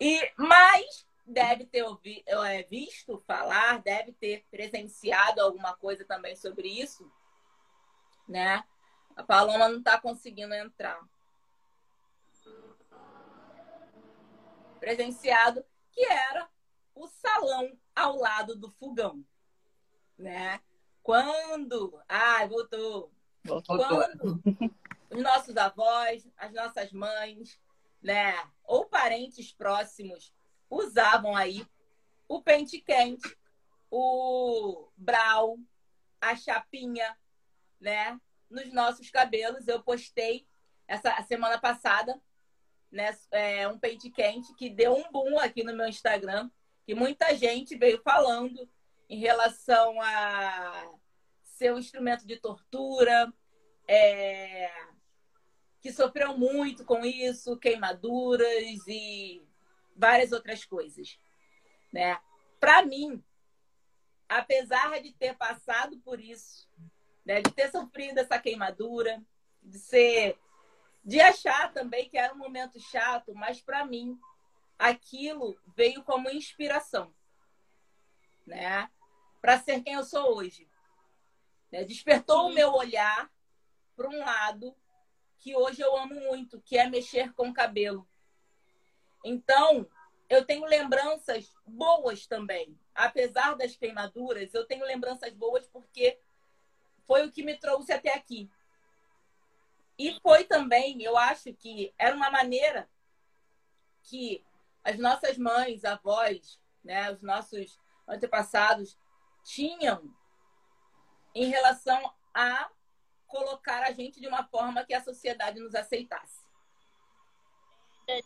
E, 0.00 0.32
mas 0.36 1.06
deve 1.26 1.64
ter 1.66 1.82
ouvido, 1.82 2.24
é, 2.44 2.62
visto 2.64 3.22
falar, 3.26 3.80
deve 3.82 4.12
ter 4.12 4.44
presenciado 4.50 5.40
alguma 5.40 5.74
coisa 5.76 6.04
também 6.04 6.36
sobre 6.36 6.68
isso, 6.68 7.10
né? 8.28 8.64
A 9.16 9.22
Paloma 9.22 9.68
não 9.68 9.78
está 9.78 10.00
conseguindo 10.00 10.54
entrar. 10.54 11.00
Presenciado, 14.80 15.64
que 15.92 16.04
era 16.04 16.48
o 16.94 17.06
salão 17.08 17.78
ao 17.94 18.16
lado 18.16 18.56
do 18.56 18.70
fogão, 18.72 19.24
né? 20.18 20.60
Quando. 21.02 22.00
Ah, 22.08 22.46
voltou. 22.46 23.10
voltou. 23.44 23.76
Quando 23.76 24.42
os 25.10 25.22
nossos 25.22 25.56
avós, 25.56 26.28
as 26.36 26.52
nossas 26.52 26.92
mães, 26.92 27.60
né? 28.02 28.34
Ou 28.64 28.86
parentes 28.86 29.52
próximos 29.52 30.34
usavam 30.68 31.36
aí 31.36 31.66
o 32.28 32.42
pente 32.42 32.80
quente, 32.80 33.36
o 33.90 34.88
brau, 34.96 35.58
a 36.20 36.34
chapinha, 36.34 37.16
né? 37.84 38.18
Nos 38.50 38.72
nossos 38.72 39.10
cabelos. 39.10 39.68
Eu 39.68 39.82
postei 39.82 40.46
essa 40.88 41.22
semana 41.22 41.58
passada, 41.58 42.20
né? 42.90 43.16
É, 43.30 43.68
um 43.68 43.78
pente 43.78 44.10
quente 44.10 44.54
que 44.54 44.68
deu 44.70 44.96
um 44.96 45.12
boom 45.12 45.38
aqui 45.38 45.62
no 45.62 45.76
meu 45.76 45.86
Instagram, 45.86 46.50
que 46.84 46.94
muita 46.94 47.36
gente 47.36 47.76
veio 47.76 48.00
falando 48.02 48.68
em 49.08 49.18
relação 49.18 50.00
a 50.00 50.94
seu 51.42 51.78
instrumento 51.78 52.26
de 52.26 52.36
tortura, 52.36 53.32
é, 53.86 54.70
que 55.80 55.92
sofreu 55.92 56.36
muito 56.36 56.84
com 56.84 57.04
isso, 57.04 57.58
queimaduras 57.58 58.86
e 58.88 59.46
várias 59.94 60.32
outras 60.32 60.64
coisas, 60.64 61.18
né? 61.92 62.18
Para 62.58 62.84
mim, 62.84 63.22
apesar 64.28 65.00
de 65.00 65.12
ter 65.12 65.36
passado 65.36 65.98
por 65.98 66.18
isso, 66.18 66.68
né, 67.24 67.40
de 67.40 67.50
ter 67.50 67.70
sofrido 67.70 68.18
essa 68.18 68.38
queimadura, 68.38 69.22
de 69.62 69.78
ser 69.78 70.38
de 71.04 71.20
achar 71.20 71.70
também 71.72 72.08
que 72.08 72.16
era 72.16 72.32
um 72.32 72.38
momento 72.38 72.80
chato, 72.80 73.34
mas 73.34 73.60
para 73.60 73.84
mim 73.84 74.18
aquilo 74.78 75.58
veio 75.76 76.02
como 76.02 76.30
inspiração, 76.30 77.14
né? 78.46 78.90
Para 79.40 79.60
ser 79.60 79.82
quem 79.82 79.94
eu 79.94 80.04
sou 80.04 80.36
hoje. 80.36 80.66
Né? 81.70 81.84
Despertou 81.84 82.46
o 82.46 82.54
meu 82.54 82.72
olhar 82.72 83.30
para 83.94 84.08
um 84.08 84.18
lado 84.18 84.74
que 85.38 85.54
hoje 85.54 85.82
eu 85.82 85.94
amo 85.94 86.14
muito, 86.14 86.60
que 86.62 86.78
é 86.78 86.88
mexer 86.88 87.34
com 87.34 87.50
o 87.50 87.54
cabelo. 87.54 88.08
Então, 89.22 89.86
eu 90.28 90.44
tenho 90.44 90.64
lembranças 90.64 91.54
boas 91.66 92.26
também. 92.26 92.78
Apesar 92.94 93.54
das 93.54 93.76
queimaduras, 93.76 94.54
eu 94.54 94.66
tenho 94.66 94.86
lembranças 94.86 95.34
boas 95.34 95.66
porque 95.66 96.18
foi 97.06 97.26
o 97.26 97.32
que 97.32 97.42
me 97.42 97.56
trouxe 97.56 97.92
até 97.92 98.14
aqui. 98.14 98.50
E 99.98 100.18
foi 100.20 100.44
também, 100.44 101.02
eu 101.02 101.16
acho 101.16 101.52
que 101.54 101.94
era 101.98 102.16
uma 102.16 102.30
maneira 102.30 102.88
que 104.02 104.44
as 104.82 104.98
nossas 104.98 105.38
mães, 105.38 105.84
avós, 105.84 106.60
né, 106.82 107.10
os 107.12 107.22
nossos 107.22 107.78
antepassados 108.06 108.98
tinham 109.44 110.02
em 111.34 111.46
relação 111.46 112.12
a 112.32 112.70
colocar 113.26 113.82
a 113.82 113.92
gente 113.92 114.20
de 114.20 114.28
uma 114.28 114.44
forma 114.44 114.84
que 114.84 114.94
a 114.94 115.02
sociedade 115.02 115.58
nos 115.60 115.74
aceitasse. 115.74 116.44
É 118.06 118.20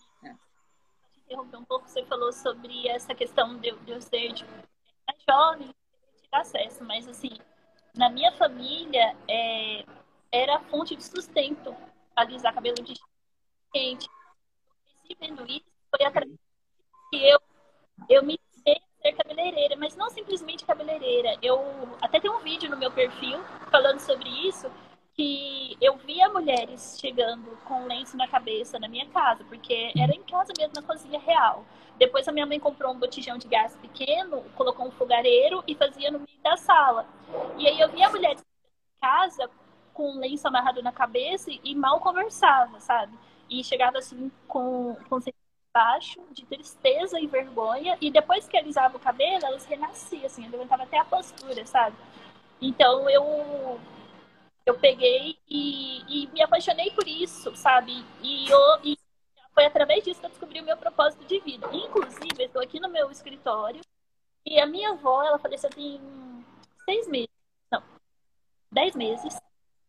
interromper 1.29 1.57
um 1.59 1.65
pouco, 1.65 1.87
você 1.87 2.05
falou 2.07 2.33
sobre 2.33 2.89
essa 2.89 3.15
questão 3.15 3.59
de, 3.59 3.71
de 3.71 3.93
eu 3.93 4.01
ser 4.01 4.33
de, 4.33 4.45
mais 4.45 5.23
jovem, 5.29 5.69
ter 6.31 6.37
acesso, 6.37 6.85
mas 6.85 7.07
assim, 7.07 7.39
na 7.99 8.09
minha 8.09 8.31
família 8.33 9.17
é, 9.29 9.85
era 10.31 10.61
fonte 10.61 10.95
de 10.95 11.03
sustento 11.03 11.77
alisar 12.15 12.55
cabelo 12.55 12.77
de 12.77 12.95
quente. 13.73 14.09
E 15.11 15.17
vendo 15.21 15.45
isso, 15.47 15.67
foi 15.91 16.07
através 16.07 16.39
que 17.11 17.29
eu, 17.29 17.41
eu 18.09 18.23
me 18.23 18.39
a 18.67 19.03
ser 19.03 19.13
cabeleireira, 19.15 19.77
mas 19.77 19.97
não 19.97 20.09
simplesmente 20.11 20.65
cabeleireira. 20.65 21.37
Eu 21.43 21.59
até 22.01 22.21
tem 22.21 22.31
um 22.31 22.39
vídeo 22.39 22.71
no 22.71 22.77
meu 22.77 22.93
perfil 22.93 23.39
falando 23.71 23.99
sobre 23.99 24.29
isso, 24.47 24.71
que 25.19 25.77
eu 25.81 25.97
via 25.97 26.29
mulheres 26.29 26.97
chegando 27.01 27.59
com 27.65 27.87
lenço 27.87 28.17
na 28.17 28.29
cabeça 28.29 28.79
na 28.79 28.87
minha 28.87 29.07
casa, 29.07 29.43
porque 29.49 29.93
era 29.99 30.15
em 30.15 30.23
casa 30.23 30.53
mesmo, 30.57 30.75
na 30.77 30.83
cozinha 30.83 31.19
real. 31.19 31.65
Depois 31.99 32.29
a 32.29 32.33
minha 32.33 32.47
mãe 32.47 32.61
comprou 32.61 32.93
um 32.93 32.99
botijão 32.99 33.37
de 33.37 33.49
gás 33.49 33.75
pequeno, 33.77 34.43
colocou 34.55 34.87
um 34.87 34.93
fogareiro 34.93 35.65
e 35.67 35.75
fazia 35.75 36.13
no 36.13 36.21
meio 36.21 36.39
da 36.41 36.57
sala. 36.57 37.05
E 37.59 37.67
aí 37.67 37.81
eu 37.81 37.89
via 37.89 38.09
mulheres 38.09 38.41
em 38.41 39.01
casa 39.01 39.51
com 39.93 40.21
lenço 40.21 40.47
amarrado 40.47 40.81
na 40.85 40.93
cabeça 40.93 41.51
e 41.51 41.75
mal 41.75 41.99
conversava, 41.99 42.79
sabe? 42.79 43.13
E 43.51 43.65
chegava 43.65 43.99
assim 43.99 44.31
com, 44.47 44.97
com 45.11 45.19
baixo, 45.75 46.21
de 46.31 46.47
tristeza 46.47 47.21
e 47.21 47.27
vergonha, 47.27 47.99
e 48.01 48.11
depois 48.11 48.49
que 48.49 48.57
alisava 48.57 48.97
o 48.97 49.01
cabelo, 49.01 49.45
elas 49.45 49.67
renasciam, 49.67 50.27
assim, 50.27 50.49
levantava 50.49 50.85
até 50.85 50.99
a 50.99 51.05
postura, 51.05 51.67
sabe? 51.67 51.97
Então 52.61 53.09
eu 53.11 53.79
eu 54.69 54.79
peguei 54.79 55.39
e, 55.49 56.25
e 56.25 56.27
me 56.29 56.43
apaixonei 56.43 56.91
por 56.91 57.07
isso, 57.09 57.55
sabe? 57.57 58.05
E, 58.23 58.51
eu, 58.51 58.59
e 58.85 58.99
foi 59.55 59.65
através 59.65 60.05
disso 60.05 60.21
que 60.21 60.27
eu 60.27 60.31
descobri 60.31 60.61
o 60.61 60.65
meu 60.65 60.77
propósito 60.77 61.25
de 61.25 61.41
vida. 61.41 61.67
Inclusive, 61.73 62.35
eu 62.39 62.47
estou 62.47 62.63
aqui 62.63 62.79
no 62.79 62.89
meu 62.89 63.11
escritório 63.11 63.81
e 64.45 64.61
a 64.61 64.67
minha 64.67 64.91
avó, 64.91 65.23
ela 65.23 65.39
faleceu 65.39 65.71
tem 65.71 66.01
seis 66.85 67.09
meses. 67.09 67.31
Não, 67.73 67.83
dez 68.71 68.95
meses. 68.95 69.39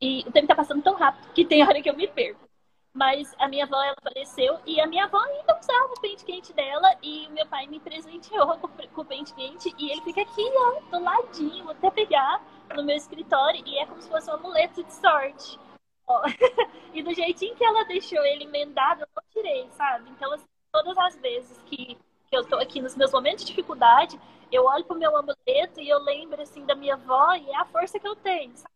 E 0.02 0.22
o 0.22 0.32
tempo 0.32 0.46
está 0.46 0.56
passando 0.56 0.82
tão 0.82 0.96
rápido 0.96 1.34
que 1.34 1.44
tem 1.46 1.62
hora 1.62 1.82
que 1.82 1.90
eu 1.90 1.96
me 1.96 2.08
perco. 2.08 2.49
Mas 2.94 3.34
a 3.38 3.48
minha 3.48 3.66
avó, 3.66 3.82
ela 3.82 3.96
faleceu 4.02 4.60
e 4.66 4.80
a 4.82 4.88
minha 4.88 5.06
avó 5.06 5.20
ainda 5.20 5.60
usava 5.60 5.94
o 5.94 6.02
pente 6.02 6.26
quente 6.26 6.52
dela 6.54 6.96
e 7.04 7.30
meu 7.30 7.46
pai 7.46 7.68
me 7.68 7.80
presenteou 7.80 8.58
com, 8.60 8.68
com 8.68 9.02
o 9.02 9.06
pente 9.06 9.34
quente 9.34 9.74
e 9.78 9.92
ele 9.92 10.02
fica 10.02 10.22
aqui, 10.22 10.44
ó, 10.56 10.80
do 10.90 11.04
ladinho, 11.04 11.70
até 11.70 11.92
pegar 11.92 12.44
no 12.76 12.84
meu 12.84 12.96
escritório 12.96 13.64
e 13.66 13.78
é 13.78 13.86
como 13.86 14.02
se 14.02 14.10
fosse 14.10 14.30
um 14.30 14.34
amuleto 14.34 14.84
de 14.84 14.94
sorte. 14.94 15.60
e 16.94 17.04
do 17.04 17.14
jeitinho 17.14 17.56
que 17.56 17.64
ela 17.64 17.86
deixou 17.86 18.24
ele 18.26 18.46
emendado, 18.46 19.02
eu 19.02 19.08
não 19.16 19.24
tirei, 19.30 19.70
sabe? 19.72 20.10
Então, 20.10 20.34
assim, 20.34 20.48
todas 20.72 20.98
as 20.98 21.16
vezes 21.18 21.62
que, 21.68 21.96
que 21.96 22.36
eu 22.36 22.44
tô 22.48 22.56
aqui 22.56 22.82
nos 22.82 22.96
meus 22.96 23.12
momentos 23.12 23.46
de 23.46 23.52
dificuldade, 23.52 24.20
eu 24.52 24.66
olho 24.66 24.84
pro 24.86 24.98
meu 24.98 25.16
amuleto 25.16 25.80
e 25.80 25.88
eu 25.88 26.00
lembro, 26.00 26.42
assim, 26.42 26.66
da 26.66 26.74
minha 26.74 26.96
avó 26.96 27.34
e 27.36 27.48
é 27.52 27.58
a 27.58 27.66
força 27.66 28.00
que 28.00 28.08
eu 28.08 28.16
tenho, 28.16 28.58
sabe? 28.58 28.74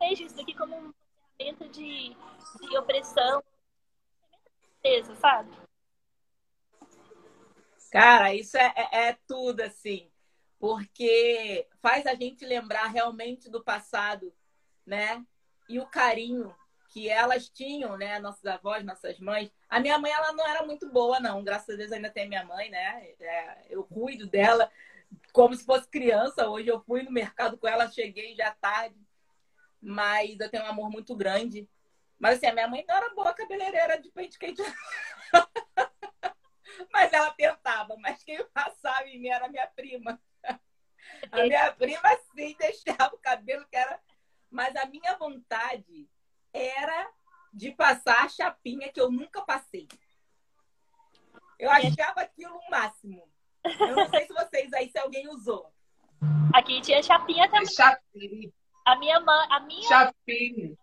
Eu 0.00 0.08
vejo 0.08 0.22
isso 0.24 0.40
aqui 0.40 0.54
como 0.54 0.76
uma 0.76 0.94
ferramenta 1.36 1.68
de, 1.68 2.16
de 2.60 2.78
opressão, 2.78 3.42
certeza, 4.82 5.14
sabe? 5.16 5.50
Cara, 7.90 8.34
isso 8.34 8.56
é, 8.56 8.72
é, 8.76 9.08
é 9.08 9.18
tudo, 9.26 9.60
assim 9.60 10.12
porque 10.62 11.66
faz 11.80 12.06
a 12.06 12.14
gente 12.14 12.46
lembrar 12.46 12.86
realmente 12.86 13.50
do 13.50 13.64
passado, 13.64 14.32
né? 14.86 15.20
E 15.68 15.80
o 15.80 15.86
carinho 15.86 16.54
que 16.92 17.08
elas 17.08 17.48
tinham, 17.48 17.98
né, 17.98 18.20
nossas 18.20 18.46
avós, 18.46 18.84
nossas 18.84 19.18
mães. 19.18 19.50
A 19.68 19.80
minha 19.80 19.98
mãe, 19.98 20.12
ela 20.12 20.32
não 20.32 20.46
era 20.46 20.64
muito 20.64 20.88
boa, 20.88 21.18
não. 21.18 21.42
Graças 21.42 21.74
a 21.74 21.76
Deus 21.76 21.90
ainda 21.90 22.10
tem 22.10 22.28
minha 22.28 22.44
mãe, 22.44 22.70
né? 22.70 23.12
É, 23.18 23.66
eu 23.70 23.82
cuido 23.82 24.28
dela 24.28 24.70
como 25.32 25.52
se 25.56 25.64
fosse 25.64 25.88
criança. 25.88 26.48
Hoje 26.48 26.68
eu 26.68 26.80
fui 26.84 27.02
no 27.02 27.10
mercado 27.10 27.58
com 27.58 27.66
ela, 27.66 27.90
cheguei 27.90 28.36
já 28.36 28.52
tarde. 28.52 29.01
Mas 29.82 30.38
eu 30.38 30.48
tenho 30.48 30.62
um 30.62 30.68
amor 30.68 30.90
muito 30.90 31.16
grande. 31.16 31.68
Mas 32.18 32.36
assim, 32.36 32.46
a 32.46 32.52
minha 32.52 32.68
mãe 32.68 32.84
não 32.86 32.94
era 32.94 33.12
boa 33.14 33.34
cabeleireira 33.34 34.00
de 34.00 34.10
pente 34.10 34.38
quente. 34.38 34.62
mas 36.92 37.12
ela 37.12 37.32
tentava. 37.32 37.96
Mas 37.96 38.22
quem 38.22 38.44
passava 38.54 39.08
em 39.08 39.20
mim 39.20 39.28
era 39.28 39.46
a 39.46 39.48
minha 39.48 39.66
prima. 39.66 40.20
A 41.32 41.42
minha 41.42 41.72
prima, 41.72 42.16
sim, 42.32 42.54
deixava 42.58 43.14
o 43.14 43.18
cabelo 43.18 43.66
que 43.68 43.76
era... 43.76 44.00
Mas 44.48 44.76
a 44.76 44.86
minha 44.86 45.16
vontade 45.16 46.08
era 46.52 47.10
de 47.52 47.72
passar 47.72 48.24
a 48.24 48.28
chapinha 48.28 48.92
que 48.92 49.00
eu 49.00 49.10
nunca 49.10 49.42
passei. 49.42 49.88
Eu 51.58 51.70
achava 51.70 52.20
aquilo 52.20 52.56
o 52.56 52.70
máximo. 52.70 53.28
Eu 53.64 53.96
não 53.96 54.08
sei 54.08 54.26
se 54.26 54.32
vocês 54.32 54.72
aí, 54.72 54.90
se 54.90 54.98
alguém 54.98 55.28
usou. 55.28 55.72
Aqui 56.52 56.80
tinha 56.80 57.02
chapinha 57.02 57.50
também. 57.50 57.66
Chapinha. 57.66 58.52
A 58.84 58.96
minha 58.96 59.20
mãe, 59.20 59.46
a 59.50 59.60
minha 59.60 59.88
chapinha. 59.88 60.76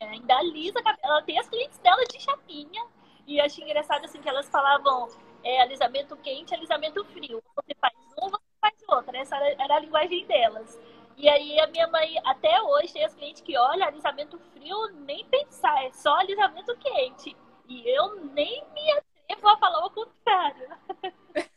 Ainda 0.00 0.36
alisa, 0.36 0.80
ela 1.02 1.22
tem 1.22 1.38
as 1.38 1.48
clientes 1.48 1.78
dela 1.78 2.04
de 2.04 2.20
chapinha. 2.20 2.86
E 3.26 3.38
eu 3.38 3.44
achei 3.44 3.64
engraçado 3.64 4.04
assim 4.04 4.20
que 4.20 4.28
elas 4.28 4.48
falavam 4.48 5.08
é, 5.42 5.62
alisamento 5.62 6.16
quente, 6.18 6.54
alisamento 6.54 7.04
frio. 7.06 7.42
Você 7.56 7.74
faz 7.80 7.94
um, 8.22 8.28
você 8.28 8.42
faz 8.60 8.74
outro. 8.88 9.16
Essa 9.16 9.36
era, 9.36 9.62
era 9.62 9.76
a 9.76 9.80
linguagem 9.80 10.26
delas. 10.26 10.78
E 11.16 11.28
aí 11.28 11.58
a 11.60 11.66
minha 11.68 11.86
mãe, 11.88 12.16
até 12.24 12.60
hoje, 12.62 12.92
tem 12.92 13.04
as 13.04 13.14
clientes 13.14 13.40
que, 13.42 13.56
olha, 13.56 13.86
alisamento 13.86 14.38
frio, 14.52 14.88
nem 15.06 15.24
pensar, 15.26 15.84
é 15.84 15.92
só 15.92 16.14
alisamento 16.16 16.76
quente. 16.76 17.36
E 17.68 17.88
eu 17.88 18.16
nem 18.26 18.64
me 18.72 18.92
atrevo 18.92 19.48
a 19.48 19.56
falar 19.56 19.86
o 19.86 19.90
contrário. 19.90 20.68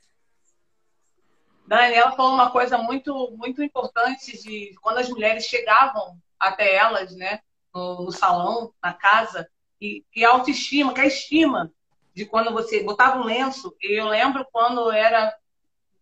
Daniela 1.67 2.13
falou 2.13 2.33
uma 2.33 2.49
coisa 2.49 2.77
muito, 2.77 3.35
muito 3.37 3.61
importante 3.61 4.41
de 4.41 4.73
quando 4.81 4.99
as 4.99 5.09
mulheres 5.09 5.45
chegavam 5.45 6.17
até 6.39 6.73
elas, 6.73 7.13
né, 7.13 7.41
no, 7.73 8.05
no 8.05 8.11
salão, 8.11 8.73
na 8.81 8.93
casa, 8.93 9.49
e 9.79 10.03
que 10.11 10.23
a 10.23 10.29
autoestima, 10.29 10.93
que 10.93 11.01
a 11.01 11.05
estima 11.05 11.71
de 12.13 12.25
quando 12.25 12.51
você 12.51 12.83
botava 12.83 13.19
um 13.19 13.25
lenço. 13.25 13.75
Eu 13.81 14.07
lembro 14.07 14.47
quando 14.51 14.79
eu 14.79 14.91
era 14.91 15.35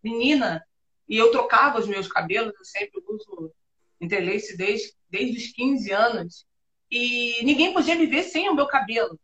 menina, 0.02 0.64
e 1.08 1.16
eu 1.16 1.30
trocava 1.30 1.78
os 1.78 1.86
meus 1.86 2.06
cabelos, 2.08 2.54
eu 2.56 2.64
sempre 2.64 3.02
uso 3.08 3.52
interlace 4.00 4.56
desde, 4.56 4.94
desde 5.10 5.36
os 5.36 5.52
15 5.52 5.92
anos. 5.92 6.46
E 6.90 7.44
ninguém 7.44 7.72
podia 7.72 7.96
me 7.96 8.06
ver 8.06 8.22
sem 8.22 8.48
o 8.48 8.54
meu 8.54 8.66
cabelo. 8.66 9.18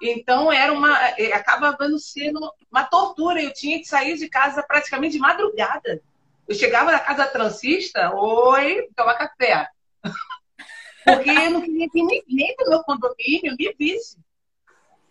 Então 0.00 0.52
era 0.52 0.72
uma. 0.72 0.96
É, 1.18 1.32
acaba 1.32 1.76
sendo 1.98 2.40
uma 2.70 2.84
tortura. 2.84 3.42
Eu 3.42 3.52
tinha 3.52 3.78
que 3.78 3.86
sair 3.86 4.16
de 4.16 4.28
casa 4.28 4.62
praticamente 4.62 5.12
de 5.12 5.18
madrugada. 5.18 6.02
Eu 6.48 6.54
chegava 6.54 6.92
na 6.92 7.00
casa 7.00 7.26
transista, 7.26 8.14
oi, 8.14 8.88
tomar 8.94 9.14
café. 9.14 9.68
Porque 11.04 11.30
eu 11.30 11.50
não 11.50 11.60
queria 11.60 11.88
que 11.88 12.02
ninguém 12.02 12.56
do 12.58 12.68
meu 12.68 12.82
condomínio 12.82 13.54
me 13.58 13.74
visse. 13.78 14.18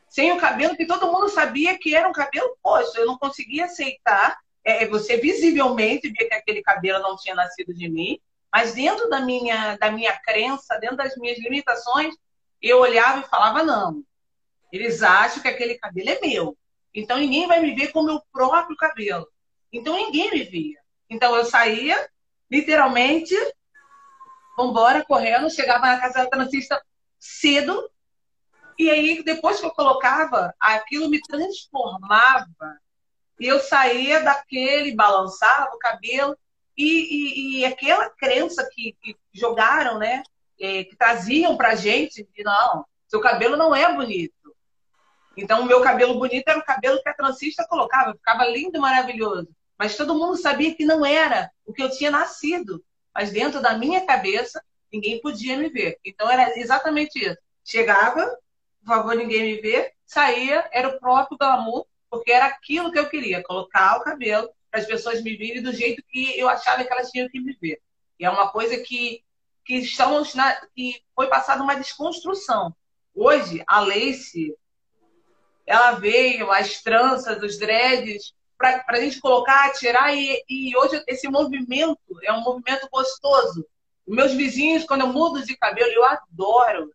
Sem 0.10 0.32
o 0.32 0.38
cabelo, 0.38 0.76
que 0.76 0.86
todo 0.86 1.12
mundo 1.12 1.28
sabia 1.30 1.78
que 1.78 1.96
era 1.96 2.08
um 2.08 2.14
cabelo 2.14 2.58
posto. 2.62 2.98
Eu 2.98 3.06
não 3.06 3.18
conseguia 3.18 3.66
aceitar 3.66 4.38
é, 4.66 4.84
é, 4.84 4.88
você 4.88 5.18
visivelmente 5.18 6.10
via 6.10 6.28
que 6.28 6.34
aquele 6.34 6.64
cabelo 6.64 7.00
não 7.00 7.16
tinha 7.16 7.36
nascido 7.36 7.72
de 7.74 7.88
mim, 7.88 8.20
mas 8.52 8.74
dentro 8.74 9.08
da 9.10 9.22
minha, 9.22 9.78
da 9.78 9.92
minha 9.92 10.18
crença, 10.20 10.80
dentro 10.80 10.98
das 10.98 11.16
minhas 11.18 11.38
limitações, 11.38 12.16
eu 12.60 12.80
olhava 12.80 13.20
e 13.20 13.30
falava, 13.30 13.64
não, 13.64 14.04
eles 14.72 15.04
acham 15.04 15.42
que 15.42 15.48
aquele 15.48 15.76
cabelo 15.76 16.10
é 16.10 16.20
meu. 16.22 16.58
Então 16.94 17.18
ninguém 17.18 17.48
vai 17.48 17.60
me 17.60 17.76
ver 17.76 17.92
com 17.92 18.02
o 18.02 18.06
meu 18.06 18.22
próprio 18.32 18.76
cabelo. 18.78 19.28
Então 19.72 19.96
ninguém 19.96 20.32
me 20.32 20.44
via. 20.44 20.80
Então 21.10 21.36
eu 21.36 21.46
saía, 21.46 22.10
literalmente, 22.50 23.36
vambora, 24.58 25.04
correndo, 25.06 25.50
chegava 25.50 25.86
na 25.86 26.00
casa 26.00 26.24
da 26.24 26.30
transista 26.30 26.82
cedo, 27.20 27.90
e 28.78 28.90
aí 28.90 29.24
depois 29.24 29.60
que 29.60 29.66
eu 29.66 29.72
colocava, 29.72 30.54
aquilo 30.60 31.10
me 31.10 31.22
transformava 31.22 32.80
e 33.40 33.48
eu 33.48 33.60
saía 33.60 34.22
daquele, 34.22 34.96
balançava 34.96 35.74
o 35.74 35.80
cabelo, 35.80 36.38
e, 36.78 36.84
e, 36.84 37.60
e 37.60 37.66
aquela 37.66 38.10
crença 38.10 38.68
que, 38.72 38.96
que 39.02 39.16
jogaram, 39.34 39.98
né? 39.98 40.24
É, 40.60 40.86
que 40.86 40.96
traziam 40.96 41.58
pra 41.58 41.76
gente, 41.76 42.28
de 42.34 42.44
não, 42.44 42.86
seu 43.08 43.20
cabelo 43.20 43.58
não 43.58 43.76
é 43.76 43.94
bonito. 43.94 44.45
Então, 45.38 45.62
o 45.62 45.66
meu 45.66 45.82
cabelo 45.82 46.18
bonito 46.18 46.48
era 46.48 46.60
o 46.60 46.64
cabelo 46.64 47.02
que 47.02 47.10
a 47.10 47.14
transista 47.14 47.68
colocava, 47.68 48.14
ficava 48.14 48.46
lindo 48.46 48.80
maravilhoso. 48.80 49.50
Mas 49.78 49.98
todo 49.98 50.16
mundo 50.16 50.38
sabia 50.38 50.74
que 50.74 50.86
não 50.86 51.06
era 51.06 51.52
o 51.66 51.74
que 51.74 51.84
eu 51.84 51.90
tinha 51.90 52.10
nascido. 52.10 52.84
Mas 53.14 53.32
dentro 53.32 53.62
da 53.62 53.78
minha 53.78 54.06
cabeça, 54.06 54.64
ninguém 54.92 55.20
podia 55.22 55.58
me 55.58 55.70
ver. 55.70 55.98
Então, 56.06 56.30
era 56.30 56.58
exatamente 56.58 57.20
isso. 57.20 57.38
Chegava, 57.64 58.26
por 58.80 58.96
favor, 58.96 59.16
ninguém 59.16 59.44
me 59.44 59.62
ver, 59.62 59.94
saía, 60.06 60.68
era 60.72 60.88
o 60.90 61.00
próprio 61.00 61.38
glamour 61.38 61.86
porque 62.16 62.32
era 62.32 62.46
aquilo 62.46 62.92
que 62.92 63.00
eu 63.00 63.10
queria, 63.10 63.44
colocar 63.44 63.98
o 63.98 64.02
cabelo 64.02 64.50
para 64.72 64.80
as 64.80 64.86
pessoas 64.86 65.22
me 65.22 65.36
virem 65.36 65.62
do 65.62 65.74
jeito 65.74 66.02
que 66.08 66.40
eu 66.40 66.48
achava 66.48 66.84
que 66.84 66.92
elas 66.92 67.12
tinham 67.12 67.28
que 67.28 67.40
me 67.42 67.54
ver. 67.62 67.82
E 68.18 68.26
é 68.26 68.30
uma 68.30 68.50
coisa 68.50 68.78
que, 68.78 69.22
que 69.66 69.76
estamos 69.80 70.34
na, 70.34 70.54
que 70.74 71.02
foi 71.14 71.28
passada 71.28 71.62
uma 71.62 71.76
desconstrução. 71.76 72.74
Hoje, 73.14 73.62
a 73.68 73.82
Lace, 73.82 74.56
ela 75.66 75.92
veio, 75.92 76.52
as 76.52 76.82
tranças, 76.82 77.42
os 77.42 77.58
dreads, 77.58 78.34
para 78.58 78.84
a 78.88 79.02
gente 79.02 79.20
colocar, 79.20 79.74
tirar, 79.74 80.16
e, 80.16 80.44
e 80.50 80.76
hoje 80.78 81.04
esse 81.08 81.28
movimento 81.28 82.00
é 82.24 82.32
um 82.32 82.42
movimento 82.42 82.88
gostoso. 82.92 83.66
Meus 84.08 84.34
vizinhos, 84.34 84.86
quando 84.86 85.02
eu 85.02 85.08
mudo 85.08 85.44
de 85.44 85.58
cabelo, 85.58 85.92
eu 85.92 86.06
adoro 86.06 86.92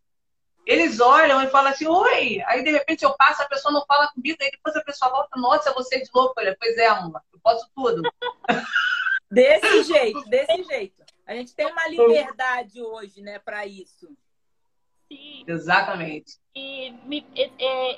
eles 0.71 1.01
olham 1.01 1.43
e 1.43 1.49
falam 1.49 1.73
assim, 1.73 1.87
oi. 1.87 2.41
Aí, 2.47 2.63
de 2.63 2.71
repente, 2.71 3.05
eu 3.05 3.13
passo, 3.17 3.43
a 3.43 3.49
pessoa 3.49 3.73
não 3.73 3.85
fala 3.87 4.09
comigo, 4.15 4.39
aí 4.41 4.51
depois 4.51 4.77
a 4.77 4.85
pessoa 4.85 5.11
volta, 5.11 5.37
nossa, 5.37 5.73
você 5.73 5.97
é 5.97 6.01
de 6.01 6.11
novo. 6.15 6.33
Olha, 6.37 6.57
pois 6.61 6.77
é, 6.77 6.87
amor, 6.87 7.21
eu 7.33 7.41
posso 7.41 7.69
tudo. 7.75 8.03
Desse 9.31 9.83
jeito, 9.85 10.23
desse 10.29 10.63
jeito. 10.65 11.05
A 11.27 11.35
gente 11.35 11.55
tem 11.55 11.67
uma 11.67 11.89
liberdade 11.89 12.81
hoje, 12.83 13.21
né, 13.21 13.39
para 13.39 13.67
isso. 13.67 14.17
Sim. 15.11 15.45
Exatamente. 15.47 16.39
E 16.55 16.93
me, 17.05 17.27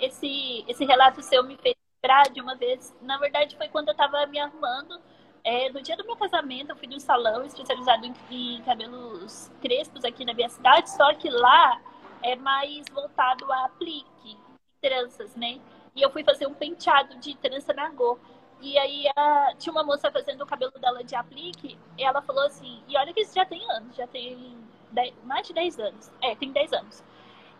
esse, 0.00 0.64
esse 0.66 0.84
relato 0.84 1.22
seu 1.22 1.42
me 1.44 1.56
fez 1.56 1.74
lembrar 2.02 2.30
de 2.30 2.40
uma 2.40 2.54
vez, 2.54 2.94
na 3.02 3.18
verdade, 3.18 3.56
foi 3.56 3.68
quando 3.68 3.88
eu 3.88 3.92
estava 3.92 4.26
me 4.26 4.38
arrumando. 4.38 5.00
É, 5.44 5.70
no 5.70 5.82
dia 5.82 5.96
do 5.96 6.04
meu 6.04 6.16
casamento, 6.16 6.70
eu 6.70 6.76
fui 6.76 6.86
num 6.86 7.00
salão 7.00 7.44
especializado 7.44 8.06
em, 8.06 8.14
em 8.30 8.62
cabelos 8.62 9.50
crespos 9.60 10.04
aqui 10.04 10.24
na 10.24 10.32
minha 10.32 10.48
cidade, 10.48 10.88
só 10.90 11.12
que 11.14 11.28
lá 11.28 11.80
é 12.22 12.36
mais 12.36 12.84
voltado 12.92 13.50
a 13.52 13.64
aplique, 13.64 14.38
tranças, 14.80 15.34
né? 15.34 15.60
E 15.96 16.00
eu 16.00 16.10
fui 16.10 16.22
fazer 16.22 16.46
um 16.46 16.54
penteado 16.54 17.16
de 17.18 17.36
trança 17.36 17.72
na 17.72 17.90
Go. 17.90 18.18
E 18.60 18.78
aí 18.78 19.04
a, 19.16 19.54
tinha 19.58 19.72
uma 19.72 19.82
moça 19.82 20.10
fazendo 20.12 20.42
o 20.42 20.46
cabelo 20.46 20.72
dela 20.78 21.02
de 21.02 21.16
aplique, 21.16 21.76
e 21.98 22.04
ela 22.04 22.22
falou 22.22 22.46
assim, 22.46 22.80
e 22.86 22.96
olha 22.96 23.12
que 23.12 23.20
isso 23.22 23.34
já 23.34 23.44
tem 23.44 23.68
anos, 23.72 23.96
já 23.96 24.06
tem 24.06 24.56
dez, 24.92 25.14
mais 25.24 25.46
de 25.46 25.52
10 25.52 25.78
anos. 25.78 26.10
É, 26.20 26.34
tem 26.34 26.52
10 26.52 26.72
anos. 26.72 27.02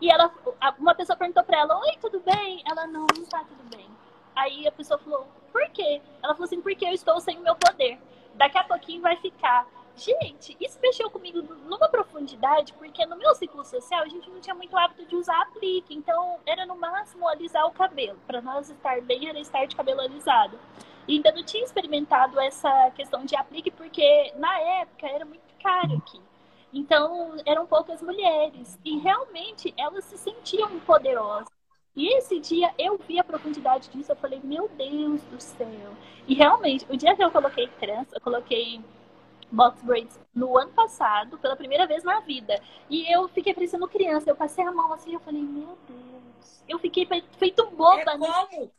E 0.01 0.09
ela, 0.09 0.31
uma 0.79 0.95
pessoa 0.95 1.17
perguntou 1.17 1.43
pra 1.43 1.59
ela, 1.59 1.79
oi, 1.79 1.97
tudo 2.01 2.19
bem? 2.19 2.63
Ela, 2.69 2.87
não, 2.87 3.07
não 3.15 3.25
tá 3.25 3.43
tudo 3.43 3.63
bem. 3.69 3.87
Aí 4.35 4.67
a 4.67 4.71
pessoa 4.71 4.99
falou, 4.99 5.27
por 5.51 5.69
quê? 5.69 6.01
Ela 6.21 6.33
falou 6.33 6.45
assim, 6.45 6.61
porque 6.61 6.85
eu 6.85 6.91
estou 6.91 7.19
sem 7.19 7.37
o 7.37 7.41
meu 7.41 7.55
poder. 7.55 7.99
Daqui 8.35 8.57
a 8.57 8.63
pouquinho 8.63 9.01
vai 9.01 9.15
ficar. 9.17 9.67
Gente, 9.95 10.57
isso 10.59 10.79
mexeu 10.81 11.09
comigo 11.09 11.41
numa 11.41 11.87
profundidade, 11.87 12.73
porque 12.73 13.05
no 13.05 13.15
meu 13.15 13.35
ciclo 13.35 13.63
social 13.63 14.01
a 14.01 14.07
gente 14.07 14.27
não 14.27 14.41
tinha 14.41 14.55
muito 14.55 14.75
hábito 14.75 15.05
de 15.05 15.15
usar 15.15 15.39
aplique, 15.43 15.93
então 15.93 16.39
era 16.47 16.65
no 16.65 16.75
máximo 16.75 17.27
alisar 17.27 17.65
o 17.67 17.71
cabelo. 17.71 18.17
Para 18.25 18.41
nós 18.41 18.69
estar 18.69 18.99
bem 19.01 19.29
era 19.29 19.39
estar 19.39 19.65
de 19.65 19.75
cabelo 19.75 20.01
alisado. 20.01 20.59
E 21.07 21.15
ainda 21.15 21.31
não 21.31 21.43
tinha 21.43 21.63
experimentado 21.63 22.39
essa 22.39 22.89
questão 22.91 23.23
de 23.23 23.35
aplique, 23.35 23.69
porque 23.69 24.33
na 24.35 24.59
época 24.59 25.07
era 25.07 25.25
muito 25.25 25.53
caro 25.61 25.97
aqui. 25.97 26.19
Então 26.73 27.35
eram 27.45 27.67
poucas 27.67 28.01
mulheres 28.01 28.79
e 28.83 28.97
realmente 28.97 29.73
elas 29.77 30.03
se 30.05 30.17
sentiam 30.17 30.79
poderosas. 30.81 31.47
E 31.95 32.17
esse 32.17 32.39
dia 32.39 32.73
eu 32.77 32.97
vi 32.97 33.19
a 33.19 33.23
profundidade 33.23 33.89
disso, 33.89 34.11
eu 34.11 34.15
falei, 34.15 34.41
meu 34.43 34.67
Deus 34.69 35.21
do 35.23 35.39
céu. 35.39 35.95
E 36.27 36.33
realmente, 36.33 36.85
o 36.89 36.97
dia 36.97 37.15
que 37.15 37.23
eu 37.23 37.29
coloquei 37.29 37.67
trança, 37.79 38.15
eu 38.15 38.21
coloquei 38.21 38.81
box 39.51 39.83
braids 39.83 40.19
no 40.33 40.57
ano 40.57 40.71
passado, 40.71 41.37
pela 41.37 41.55
primeira 41.55 41.85
vez 41.85 42.03
na 42.03 42.19
vida. 42.21 42.59
E 42.89 43.13
eu 43.13 43.27
fiquei 43.27 43.53
parecendo 43.53 43.87
criança. 43.87 44.29
Eu 44.29 44.35
passei 44.35 44.65
a 44.65 44.71
mão 44.71 44.91
assim 44.91 45.11
e 45.11 45.13
eu 45.13 45.19
falei, 45.19 45.41
meu 45.41 45.77
Deus. 45.87 46.63
Eu 46.67 46.79
fiquei 46.79 47.07
feito 47.37 47.69
boba. 47.71 48.01
É 48.01 48.05
como, 48.05 48.25
é, 48.25 48.69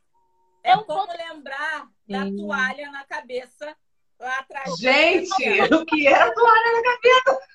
é 0.65 0.77
um 0.77 0.83
como 0.83 1.13
lembrar 1.13 1.87
da 2.09 2.25
toalha 2.37 2.91
na 2.91 3.05
cabeça 3.05 3.77
lá 4.19 4.39
atrás. 4.41 4.77
Gente, 4.77 5.63
o 5.73 5.87
que 5.87 6.07
era 6.09 6.35
toalha 6.35 6.73
na 6.73 6.83
cabeça? 6.83 7.54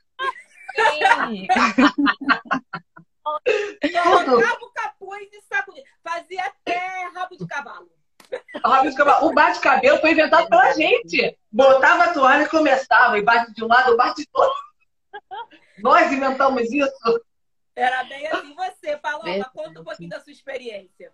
Colocava 4.04 4.66
o 4.66 4.72
capuz 4.72 5.28
e 5.32 5.42
sacudia. 5.42 5.84
Fazia 6.04 6.46
até 6.46 7.08
rabo 7.14 7.38
de 7.38 7.48
cavalo. 7.48 7.90
Rabo 8.64 8.90
de 8.90 8.96
cavalo. 8.96 9.28
O 9.28 9.34
bate-cabelo 9.34 10.00
foi 10.00 10.12
inventado 10.12 10.48
pela 10.50 10.74
gente. 10.74 11.38
Botava 11.52 12.06
a 12.06 12.14
toalha 12.14 12.44
e 12.44 12.50
começava. 12.50 13.18
E 13.18 13.22
bate 13.22 13.54
de 13.54 13.64
um 13.64 13.68
lado, 13.68 13.98
bate 13.98 14.22
de 14.22 14.30
outro. 14.34 14.70
Nós 15.80 16.12
inventamos 16.12 16.72
isso. 16.72 17.22
Era 17.76 18.04
bem 18.04 18.28
assim 18.28 18.54
você. 18.54 18.98
Paloma, 18.98 19.52
conta 19.54 19.82
um 19.82 19.84
pouquinho 19.84 20.10
da 20.10 20.20
sua 20.20 20.32
experiência. 20.32 21.14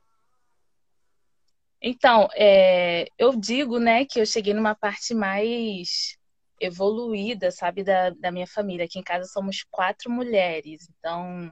Então, 1.82 2.28
é, 2.34 3.08
eu 3.18 3.36
digo, 3.36 3.78
né, 3.78 4.06
que 4.06 4.20
eu 4.20 4.26
cheguei 4.26 4.54
numa 4.54 4.74
parte 4.74 5.14
mais 5.14 6.18
evoluída, 6.60 7.52
sabe, 7.52 7.84
da, 7.84 8.10
da 8.12 8.32
minha 8.32 8.48
família. 8.48 8.86
Aqui 8.86 9.00
em 9.00 9.04
casa 9.04 9.28
somos 9.28 9.66
quatro 9.70 10.10
mulheres, 10.10 10.88
então 10.90 11.52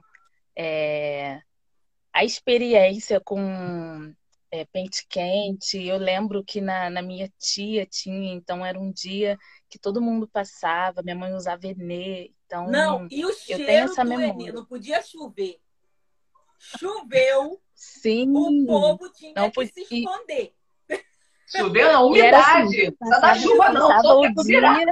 é, 0.56 1.40
a 2.12 2.24
experiência 2.24 3.20
com 3.20 4.14
é, 4.50 4.64
pente 4.66 5.04
quente, 5.08 5.82
eu 5.82 5.98
lembro 5.98 6.44
que 6.44 6.60
na, 6.60 6.88
na 6.88 7.02
minha 7.02 7.28
tia 7.38 7.84
tinha, 7.84 8.32
então 8.32 8.64
era 8.64 8.78
um 8.78 8.92
dia 8.92 9.36
que 9.68 9.78
todo 9.78 10.00
mundo 10.00 10.28
passava, 10.28 11.02
minha 11.02 11.16
mãe 11.16 11.34
usava 11.34 11.66
Enê, 11.66 12.32
então 12.46 12.70
não, 12.70 13.08
e 13.10 13.24
o 13.24 13.32
cheiro 13.32 13.62
eu 13.62 13.66
tenho 13.66 13.84
essa 13.84 14.04
memória. 14.04 14.30
Enê, 14.30 14.52
não 14.52 14.64
podia 14.64 15.02
chover. 15.02 15.58
Choveu, 16.56 17.60
Sim, 17.74 18.30
o 18.30 18.64
povo 18.64 19.12
tinha 19.12 19.34
não 19.34 19.50
que 19.50 19.54
podia... 19.54 19.72
se 19.72 19.98
esconder. 19.98 20.54
Choveu 21.56 21.92
na 21.92 22.00
umidade. 22.02 22.86
Assim, 22.86 22.96
não 23.00 23.20
da 23.20 23.34
chuva, 23.34 23.68
não. 23.70 24.02
Só 24.02 24.20
o 24.20 24.34
dia, 24.42 24.86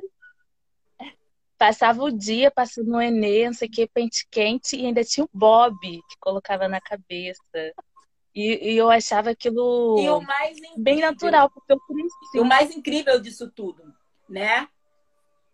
passava 1.58 2.02
o 2.02 2.10
dia 2.10 2.50
passando 2.50 2.90
no 2.90 3.00
Enê, 3.00 3.46
não 3.46 3.54
sei 3.54 3.68
o 3.68 3.70
que, 3.70 3.86
pente 3.86 4.26
quente, 4.30 4.76
e 4.76 4.86
ainda 4.86 5.04
tinha 5.04 5.24
o 5.24 5.30
Bob 5.32 5.78
que 5.80 6.18
colocava 6.18 6.68
na 6.68 6.80
cabeça. 6.80 7.40
E, 8.34 8.72
e 8.72 8.76
eu 8.76 8.90
achava 8.90 9.30
aquilo 9.30 9.96
incrível, 9.98 10.74
bem 10.78 11.00
natural, 11.00 11.50
porque 11.50 11.72
eu 11.72 11.78
cresci. 11.80 12.40
O 12.40 12.44
mais 12.44 12.74
incrível 12.74 13.20
disso 13.20 13.50
tudo, 13.50 13.94
né? 14.28 14.68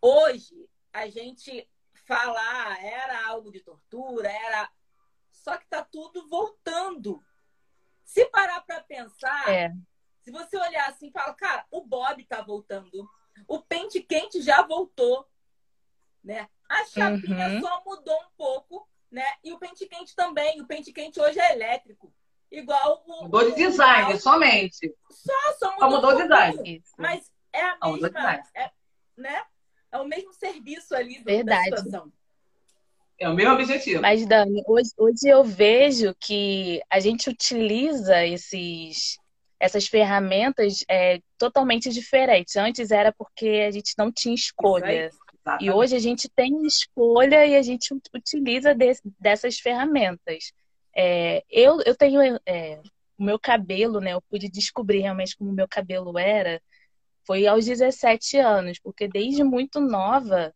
Hoje, 0.00 0.54
a 0.92 1.08
gente 1.08 1.68
falar 2.06 2.82
era 2.82 3.26
algo 3.26 3.50
de 3.50 3.60
tortura, 3.60 4.30
era. 4.30 4.70
Só 5.30 5.56
que 5.56 5.66
tá 5.66 5.82
tudo 5.82 6.28
voltando. 6.28 7.22
Se 8.04 8.24
parar 8.26 8.62
para 8.62 8.80
pensar, 8.80 9.48
é. 9.50 9.72
Se 10.28 10.30
você 10.30 10.58
olhar 10.58 10.86
assim, 10.90 11.10
fala, 11.10 11.32
cara, 11.32 11.64
o 11.70 11.80
Bob 11.80 12.22
tá 12.24 12.42
voltando. 12.42 13.08
O 13.46 13.62
pente 13.62 14.02
quente 14.02 14.42
já 14.42 14.60
voltou, 14.60 15.26
né? 16.22 16.46
A 16.68 16.84
chapinha 16.84 17.48
uhum. 17.48 17.60
só 17.62 17.82
mudou 17.86 18.14
um 18.14 18.30
pouco, 18.36 18.86
né? 19.10 19.24
E 19.42 19.54
o 19.54 19.58
pente 19.58 19.86
quente 19.86 20.14
também. 20.14 20.60
O 20.60 20.66
pente 20.66 20.92
quente 20.92 21.18
hoje 21.18 21.40
é 21.40 21.54
elétrico. 21.54 22.12
Igual 22.52 23.02
o. 23.06 23.22
Mudou 23.22 23.50
de 23.50 23.56
design, 23.56 24.12
o... 24.12 24.20
somente. 24.20 24.94
Só, 25.10 25.32
só 25.58 25.72
mudou, 25.72 25.78
só 25.78 25.96
mudou 25.96 26.10
o 26.10 26.22
design. 26.22 26.82
Mas 26.98 27.32
é 27.50 27.62
a 27.62 27.90
mesma. 27.90 28.42
É, 28.54 28.70
né? 29.16 29.42
é 29.90 29.98
o 29.98 30.04
mesmo 30.04 30.34
serviço 30.34 30.94
ali 30.94 31.20
do, 31.20 31.24
Verdade. 31.24 31.70
da 31.70 31.76
situação. 31.78 32.12
É 33.18 33.26
o 33.30 33.34
mesmo 33.34 33.54
objetivo. 33.54 34.02
Mas, 34.02 34.26
Dani, 34.26 34.62
hoje, 34.66 34.90
hoje 34.98 35.26
eu 35.26 35.42
vejo 35.42 36.14
que 36.20 36.82
a 36.90 37.00
gente 37.00 37.30
utiliza 37.30 38.26
esses, 38.26 39.18
essas 39.60 39.86
ferramentas 39.86 40.84
é, 40.88 41.20
totalmente 41.36 41.90
diferentes. 41.90 42.56
Antes 42.56 42.90
era 42.90 43.12
porque 43.12 43.64
a 43.66 43.70
gente 43.70 43.94
não 43.98 44.12
tinha 44.12 44.34
escolha. 44.34 45.10
E 45.60 45.70
hoje 45.70 45.96
a 45.96 45.98
gente 45.98 46.28
tem 46.28 46.66
escolha 46.66 47.46
e 47.46 47.56
a 47.56 47.62
gente 47.62 47.94
utiliza 48.14 48.74
desse, 48.74 49.02
dessas 49.18 49.58
ferramentas. 49.58 50.52
É, 50.94 51.42
eu, 51.50 51.80
eu 51.86 51.96
tenho 51.96 52.20
é, 52.46 52.80
o 53.18 53.24
meu 53.24 53.38
cabelo, 53.38 54.00
né? 54.00 54.12
Eu 54.12 54.22
pude 54.22 54.48
descobrir 54.48 55.00
realmente 55.00 55.36
como 55.36 55.50
o 55.50 55.54
meu 55.54 55.66
cabelo 55.66 56.18
era. 56.18 56.60
Foi 57.26 57.46
aos 57.46 57.64
17 57.64 58.38
anos, 58.38 58.78
porque 58.78 59.08
desde 59.08 59.42
muito 59.42 59.80
nova 59.80 60.54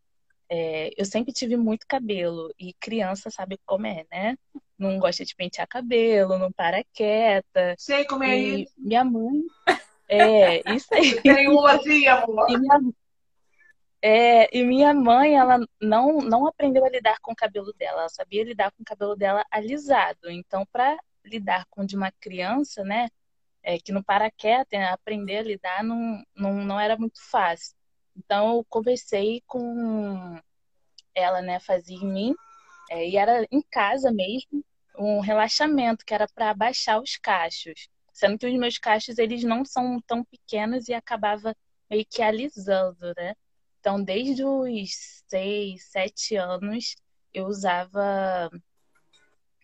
é, 0.54 0.90
eu 0.98 1.06
sempre 1.06 1.32
tive 1.32 1.56
muito 1.56 1.86
cabelo. 1.88 2.52
E 2.58 2.74
criança 2.74 3.30
sabe 3.30 3.58
como 3.64 3.86
é, 3.86 4.04
né? 4.12 4.36
Não 4.78 4.98
gosta 4.98 5.24
de 5.24 5.34
pentear 5.34 5.66
cabelo, 5.66 6.36
não 6.36 6.52
para 6.52 6.84
quieta. 6.92 7.74
Sei 7.78 8.04
como 8.04 8.22
é 8.22 8.38
e 8.38 8.62
isso. 8.64 8.74
Minha 8.76 9.02
mãe. 9.04 9.42
É, 10.08 10.74
isso 10.74 10.92
aí. 10.94 11.22
Tem 11.22 11.48
uma 11.48 11.72
assim, 11.72 12.06
amor. 12.06 12.50
E 12.50 12.58
minha, 12.58 12.80
é, 14.02 14.58
e 14.58 14.62
minha 14.62 14.92
mãe, 14.92 15.36
ela 15.36 15.58
não, 15.80 16.18
não 16.18 16.46
aprendeu 16.46 16.84
a 16.84 16.90
lidar 16.90 17.18
com 17.22 17.32
o 17.32 17.36
cabelo 17.36 17.72
dela, 17.72 18.00
ela 18.00 18.08
sabia 18.10 18.44
lidar 18.44 18.70
com 18.72 18.82
o 18.82 18.84
cabelo 18.84 19.16
dela 19.16 19.42
alisado. 19.50 20.30
Então, 20.30 20.66
para 20.70 20.98
lidar 21.24 21.64
com 21.70 21.86
de 21.86 21.96
uma 21.96 22.12
criança, 22.20 22.84
né, 22.84 23.08
é, 23.62 23.78
que 23.78 23.90
no 23.90 24.04
paraquedas, 24.04 24.66
aprender 24.92 25.38
a 25.38 25.42
lidar 25.44 25.82
não, 25.82 26.22
não, 26.36 26.62
não 26.62 26.78
era 26.78 26.94
muito 26.98 27.18
fácil. 27.30 27.74
Então, 28.16 28.56
eu 28.56 28.66
conversei 28.68 29.42
com 29.46 30.40
ela, 31.14 31.42
né, 31.42 31.60
fazia 31.60 31.96
em 31.96 32.06
mim, 32.06 32.34
é, 32.90 33.08
e 33.08 33.16
era 33.16 33.46
em 33.50 33.62
casa 33.70 34.10
mesmo, 34.10 34.64
um 34.98 35.20
relaxamento, 35.20 36.04
que 36.04 36.14
era 36.14 36.26
para 36.28 36.50
abaixar 36.50 37.00
os 37.00 37.16
cachos. 37.16 37.88
Sendo 38.12 38.38
que 38.38 38.46
os 38.46 38.58
meus 38.58 38.78
cachos, 38.78 39.18
eles 39.18 39.42
não 39.42 39.64
são 39.64 40.00
tão 40.06 40.24
pequenos 40.24 40.88
e 40.88 40.94
acabava 40.94 41.56
meio 41.90 42.06
que 42.08 42.22
alisando, 42.22 43.12
né? 43.16 43.34
Então, 43.80 44.02
desde 44.02 44.44
os 44.44 45.22
seis, 45.26 45.90
sete 45.90 46.36
anos, 46.36 46.94
eu 47.34 47.46
usava 47.46 48.50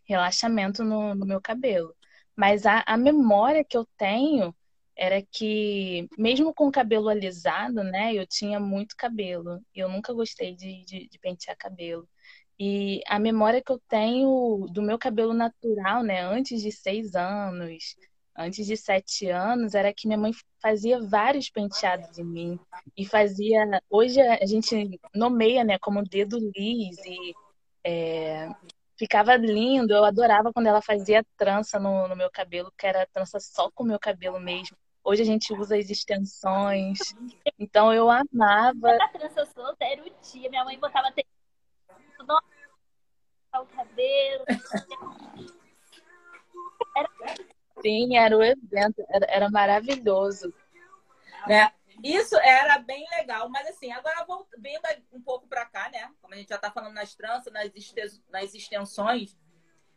relaxamento 0.05 0.83
no, 0.83 1.15
no 1.15 1.27
meu 1.27 1.41
cabelo. 1.41 1.95
Mas 2.35 2.67
a, 2.67 2.83
a 2.87 2.97
memória 2.97 3.65
que 3.65 3.77
eu 3.77 3.87
tenho 3.97 4.55
era 4.99 5.23
que, 5.23 6.09
mesmo 6.19 6.53
com 6.53 6.67
o 6.67 6.73
cabelo 6.73 7.09
alisado, 7.09 7.85
né, 7.85 8.13
eu 8.15 8.27
tinha 8.27 8.59
muito 8.59 8.97
cabelo. 8.97 9.61
Eu 9.73 9.89
nunca 9.89 10.13
gostei 10.13 10.57
de, 10.57 10.85
de, 10.85 11.09
de, 11.09 11.19
pentear 11.21 11.57
cabelo. 11.57 12.09
E 12.59 13.01
a 13.07 13.19
memória 13.21 13.63
que 13.63 13.71
eu 13.71 13.81
tenho 13.89 14.67
do 14.73 14.83
meu 14.83 14.99
cabelo 14.99 15.33
natural, 15.33 16.03
né, 16.03 16.23
antes 16.23 16.61
de 16.61 16.73
seis 16.73 17.15
anos, 17.15 17.97
antes 18.37 18.67
de 18.67 18.77
sete 18.77 19.29
anos, 19.31 19.75
era 19.75 19.95
que 19.95 20.09
minha 20.09 20.19
mãe 20.19 20.33
fazia 20.61 21.01
vários 21.01 21.49
penteados 21.49 22.19
em 22.19 22.25
mim. 22.25 22.61
E 22.97 23.07
fazia. 23.07 23.81
Hoje 23.89 24.21
a 24.21 24.47
gente 24.47 25.01
nomeia, 25.15 25.63
né, 25.63 25.79
como 25.79 26.03
dedo 26.03 26.39
lis. 26.57 26.97
E 27.07 27.35
é, 27.85 28.49
ficava 28.99 29.37
lindo. 29.37 29.93
Eu 29.93 30.05
adorava 30.05 30.53
quando 30.53 30.67
ela 30.67 30.83
fazia 30.83 31.25
trança 31.37 31.79
no, 31.79 32.09
no 32.09 32.17
meu 32.17 32.31
cabelo, 32.31 32.73
que 32.77 32.87
era 32.87 33.07
trança 33.07 33.39
só 33.41 33.71
com 33.71 33.85
o 33.85 33.87
meu 33.87 33.99
cabelo 34.01 34.41
mesmo. 34.41 34.77
Hoje 35.09 35.23
a 35.23 35.25
gente 35.25 35.55
usa 35.55 35.75
as 35.75 35.89
extensões. 35.89 36.99
Então 37.59 37.95
eu 37.95 38.11
amava. 38.11 38.95
A 39.03 39.09
trança 39.09 39.47
solta 39.47 39.83
era 39.83 40.03
o 40.03 40.11
dia. 40.21 40.51
Minha 40.51 40.67
mãe 40.67 40.79
botava. 40.79 41.09
O 43.55 43.65
cabelo. 43.75 44.45
Era 46.95 47.09
Sim, 47.81 48.19
era 48.19 48.37
o 48.37 48.43
evento, 48.43 49.03
era, 49.09 49.27
era 49.31 49.51
maravilhoso. 49.51 50.53
Né? 51.47 51.73
Isso 52.05 52.37
era 52.41 52.79
bem 52.79 53.07
legal, 53.13 53.49
mas 53.49 53.67
assim, 53.67 53.91
agora 53.91 54.27
vindo 54.59 54.83
um 55.11 55.23
pouco 55.23 55.49
para 55.49 55.65
cá, 55.65 55.89
né? 55.89 56.13
Como 56.21 56.35
a 56.35 56.37
gente 56.37 56.51
já 56.51 56.57
está 56.57 56.71
falando 56.71 56.93
nas 56.93 57.15
tranças, 57.15 57.51
nas, 57.51 58.55
extensões, 58.55 59.35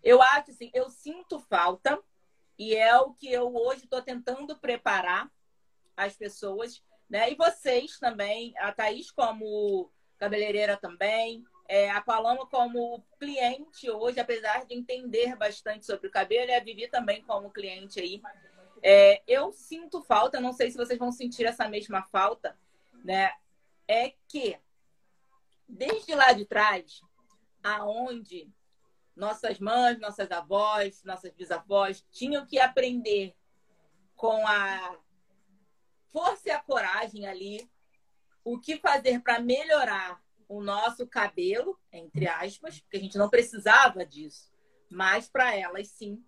eu 0.01 0.21
acho 0.21 0.51
assim, 0.51 0.71
eu 0.73 0.89
sinto 0.89 1.37
falta, 1.37 2.01
e 2.61 2.75
é 2.75 2.95
o 2.95 3.11
que 3.11 3.27
eu 3.27 3.51
hoje 3.55 3.85
estou 3.85 4.03
tentando 4.03 4.55
preparar 4.55 5.31
as 5.97 6.15
pessoas, 6.15 6.79
né? 7.09 7.31
E 7.31 7.35
vocês 7.35 7.97
também, 7.97 8.53
a 8.59 8.71
Thaís 8.71 9.09
como 9.09 9.91
cabeleireira 10.19 10.77
também, 10.77 11.43
é, 11.67 11.89
a 11.89 11.99
Paloma 12.01 12.45
como 12.45 13.03
cliente 13.19 13.89
hoje, 13.89 14.19
apesar 14.19 14.63
de 14.67 14.75
entender 14.75 15.35
bastante 15.35 15.87
sobre 15.87 16.05
o 16.05 16.11
cabelo, 16.11 16.51
e 16.51 16.53
a 16.53 16.63
Vivi 16.63 16.87
também 16.87 17.23
como 17.23 17.49
cliente 17.49 17.99
aí. 17.99 18.21
É, 18.83 19.23
eu 19.27 19.51
sinto 19.51 20.03
falta, 20.03 20.39
não 20.39 20.53
sei 20.53 20.69
se 20.69 20.77
vocês 20.77 20.99
vão 20.99 21.11
sentir 21.11 21.45
essa 21.45 21.67
mesma 21.67 22.03
falta, 22.03 22.55
né? 23.03 23.31
É 23.87 24.13
que 24.27 24.55
desde 25.67 26.13
lá 26.13 26.31
de 26.31 26.45
trás, 26.45 27.01
aonde 27.63 28.47
nossas 29.15 29.59
mães, 29.59 29.99
nossas 29.99 30.31
avós, 30.31 31.03
nossas 31.03 31.31
bisavós 31.33 32.05
tinham 32.11 32.45
que 32.45 32.59
aprender 32.59 33.35
com 34.15 34.45
a 34.47 34.97
força 36.11 36.49
e 36.49 36.51
a 36.51 36.59
coragem 36.59 37.25
ali 37.25 37.69
o 38.43 38.59
que 38.59 38.77
fazer 38.77 39.21
para 39.21 39.39
melhorar 39.39 40.21
o 40.47 40.61
nosso 40.61 41.07
cabelo, 41.07 41.79
entre 41.91 42.27
aspas, 42.27 42.79
porque 42.79 42.97
a 42.97 42.99
gente 42.99 43.17
não 43.17 43.29
precisava 43.29 44.05
disso, 44.05 44.51
mas 44.89 45.29
para 45.29 45.55
elas 45.55 45.87
sim, 45.87 46.23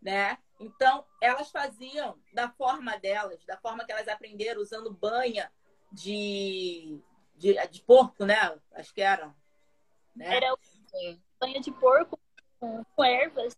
né? 0.00 0.38
Então, 0.58 1.04
elas 1.20 1.50
faziam 1.50 2.18
da 2.32 2.48
forma 2.48 2.96
delas, 2.98 3.44
da 3.44 3.58
forma 3.58 3.84
que 3.84 3.92
elas 3.92 4.08
aprenderam, 4.08 4.62
usando 4.62 4.92
banha 4.92 5.52
de, 5.90 7.00
de, 7.36 7.54
de 7.68 7.82
porco, 7.82 8.24
né? 8.24 8.58
Acho 8.72 8.94
que 8.94 9.02
era. 9.02 9.34
Né? 10.14 10.36
Era 10.36 10.54
banha 11.42 11.60
de 11.60 11.72
porco 11.72 12.16
com, 12.60 12.84
com 12.84 13.04
ervas 13.04 13.56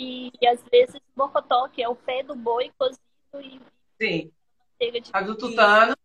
e, 0.00 0.32
e 0.40 0.48
às 0.48 0.60
vezes 0.64 1.00
mocotó, 1.16 1.68
que 1.68 1.80
é 1.80 1.88
o 1.88 1.94
pé 1.94 2.24
do 2.24 2.34
boi 2.34 2.72
cozido 2.76 3.00
e 3.34 3.60
Sim. 4.00 4.32
manteiga 4.72 5.00
de 5.00 5.12
do 5.12 5.36
tutano. 5.36 5.96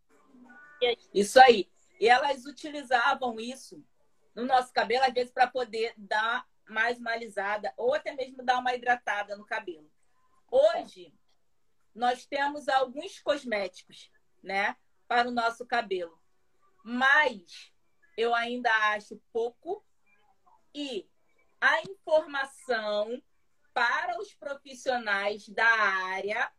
Isso 1.11 1.39
aí. 1.39 1.67
E 1.99 2.07
elas 2.07 2.45
utilizavam 2.45 3.39
isso 3.39 3.83
no 4.35 4.45
nosso 4.45 4.71
cabelo, 4.71 5.03
às 5.05 5.13
vezes, 5.13 5.31
para 5.31 5.47
poder 5.47 5.93
dar 5.97 6.45
mais 6.67 6.99
uma 6.99 7.11
alisada 7.11 7.73
ou 7.75 7.93
até 7.93 8.13
mesmo 8.13 8.43
dar 8.43 8.59
uma 8.59 8.73
hidratada 8.73 9.35
no 9.35 9.45
cabelo. 9.45 9.89
Hoje, 10.51 11.13
nós 11.95 12.25
temos 12.25 12.67
alguns 12.67 13.19
cosméticos, 13.19 14.11
né, 14.41 14.75
para 15.07 15.29
o 15.29 15.31
nosso 15.31 15.65
cabelo. 15.65 16.19
Mas 16.83 17.71
eu 18.17 18.35
ainda 18.35 18.69
acho 18.93 19.21
pouco 19.31 19.83
para 23.73 24.19
os 24.19 24.33
profissionais 24.33 25.49
da 25.49 25.65
área, 25.65 26.51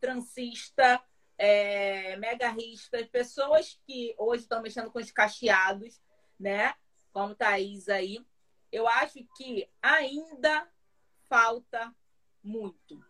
transista, 0.00 1.02
é, 1.36 2.16
megarristas, 2.16 3.06
pessoas 3.08 3.80
que 3.86 4.14
hoje 4.18 4.42
estão 4.42 4.60
mexendo 4.60 4.90
com 4.90 4.98
os 4.98 5.10
cacheados, 5.10 6.02
né? 6.38 6.74
Como 7.12 7.34
Thaís 7.34 7.88
aí. 7.88 8.24
Eu 8.70 8.88
acho 8.88 9.24
que 9.36 9.70
ainda 9.80 10.68
falta 11.28 11.94
muito. 12.42 13.00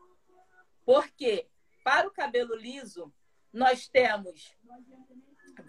Porque 0.85 1.49
para 1.83 2.07
o 2.07 2.12
cabelo 2.12 2.55
liso, 2.55 3.12
nós 3.53 3.88
temos 3.88 4.55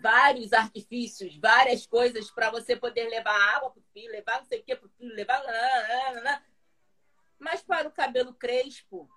vários 0.01 0.53
artifícios, 0.53 1.38
várias 1.38 1.85
coisas 1.85 2.31
para 2.31 2.49
você 2.49 2.75
poder 2.75 3.09
levar 3.09 3.55
água 3.55 3.71
para 3.71 3.79
o 3.79 3.85
fio, 3.93 4.12
levar 4.12 4.39
não 4.39 4.45
sei 4.45 4.59
o 4.59 4.63
que 4.63 4.75
para 4.75 4.88
o 4.88 4.91
fio, 4.97 5.13
levar. 5.13 5.41
Mas 7.38 7.62
para 7.62 7.88
o 7.88 7.91
cabelo 7.91 8.33
crespo, 8.33 9.09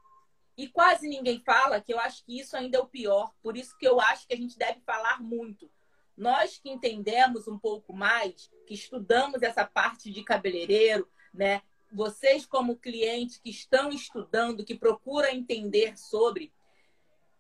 e 0.57 0.69
quase 0.69 1.09
ninguém 1.09 1.41
fala, 1.41 1.81
que 1.81 1.93
eu 1.93 1.99
acho 1.99 2.25
que 2.25 2.39
isso 2.39 2.57
ainda 2.57 2.79
é 2.79 2.81
o 2.81 2.87
pior, 2.87 3.33
por 3.43 3.57
isso 3.57 3.77
que 3.79 3.87
eu 3.87 4.01
acho 4.01 4.27
que 4.27 4.35
a 4.35 4.37
gente 4.37 4.59
deve 4.59 4.81
falar 4.81 5.21
muito. 5.21 5.71
Nós 6.17 6.59
que 6.59 6.71
entendemos 6.71 7.49
um 7.49 7.59
pouco 7.59 7.93
mais, 7.95 8.51
que 8.67 8.75
estudamos 8.75 9.43
essa 9.43 9.65
parte 9.65 10.11
de 10.11 10.23
cabeleireiro, 10.23 11.09
né? 11.33 11.63
Vocês 11.91 12.47
como 12.47 12.77
clientes 12.77 13.39
que 13.39 13.51
estão 13.51 13.91
estudando, 13.91 14.65
que 14.65 14.75
procuram 14.75 15.29
entender 15.31 15.99
sobre, 15.99 16.53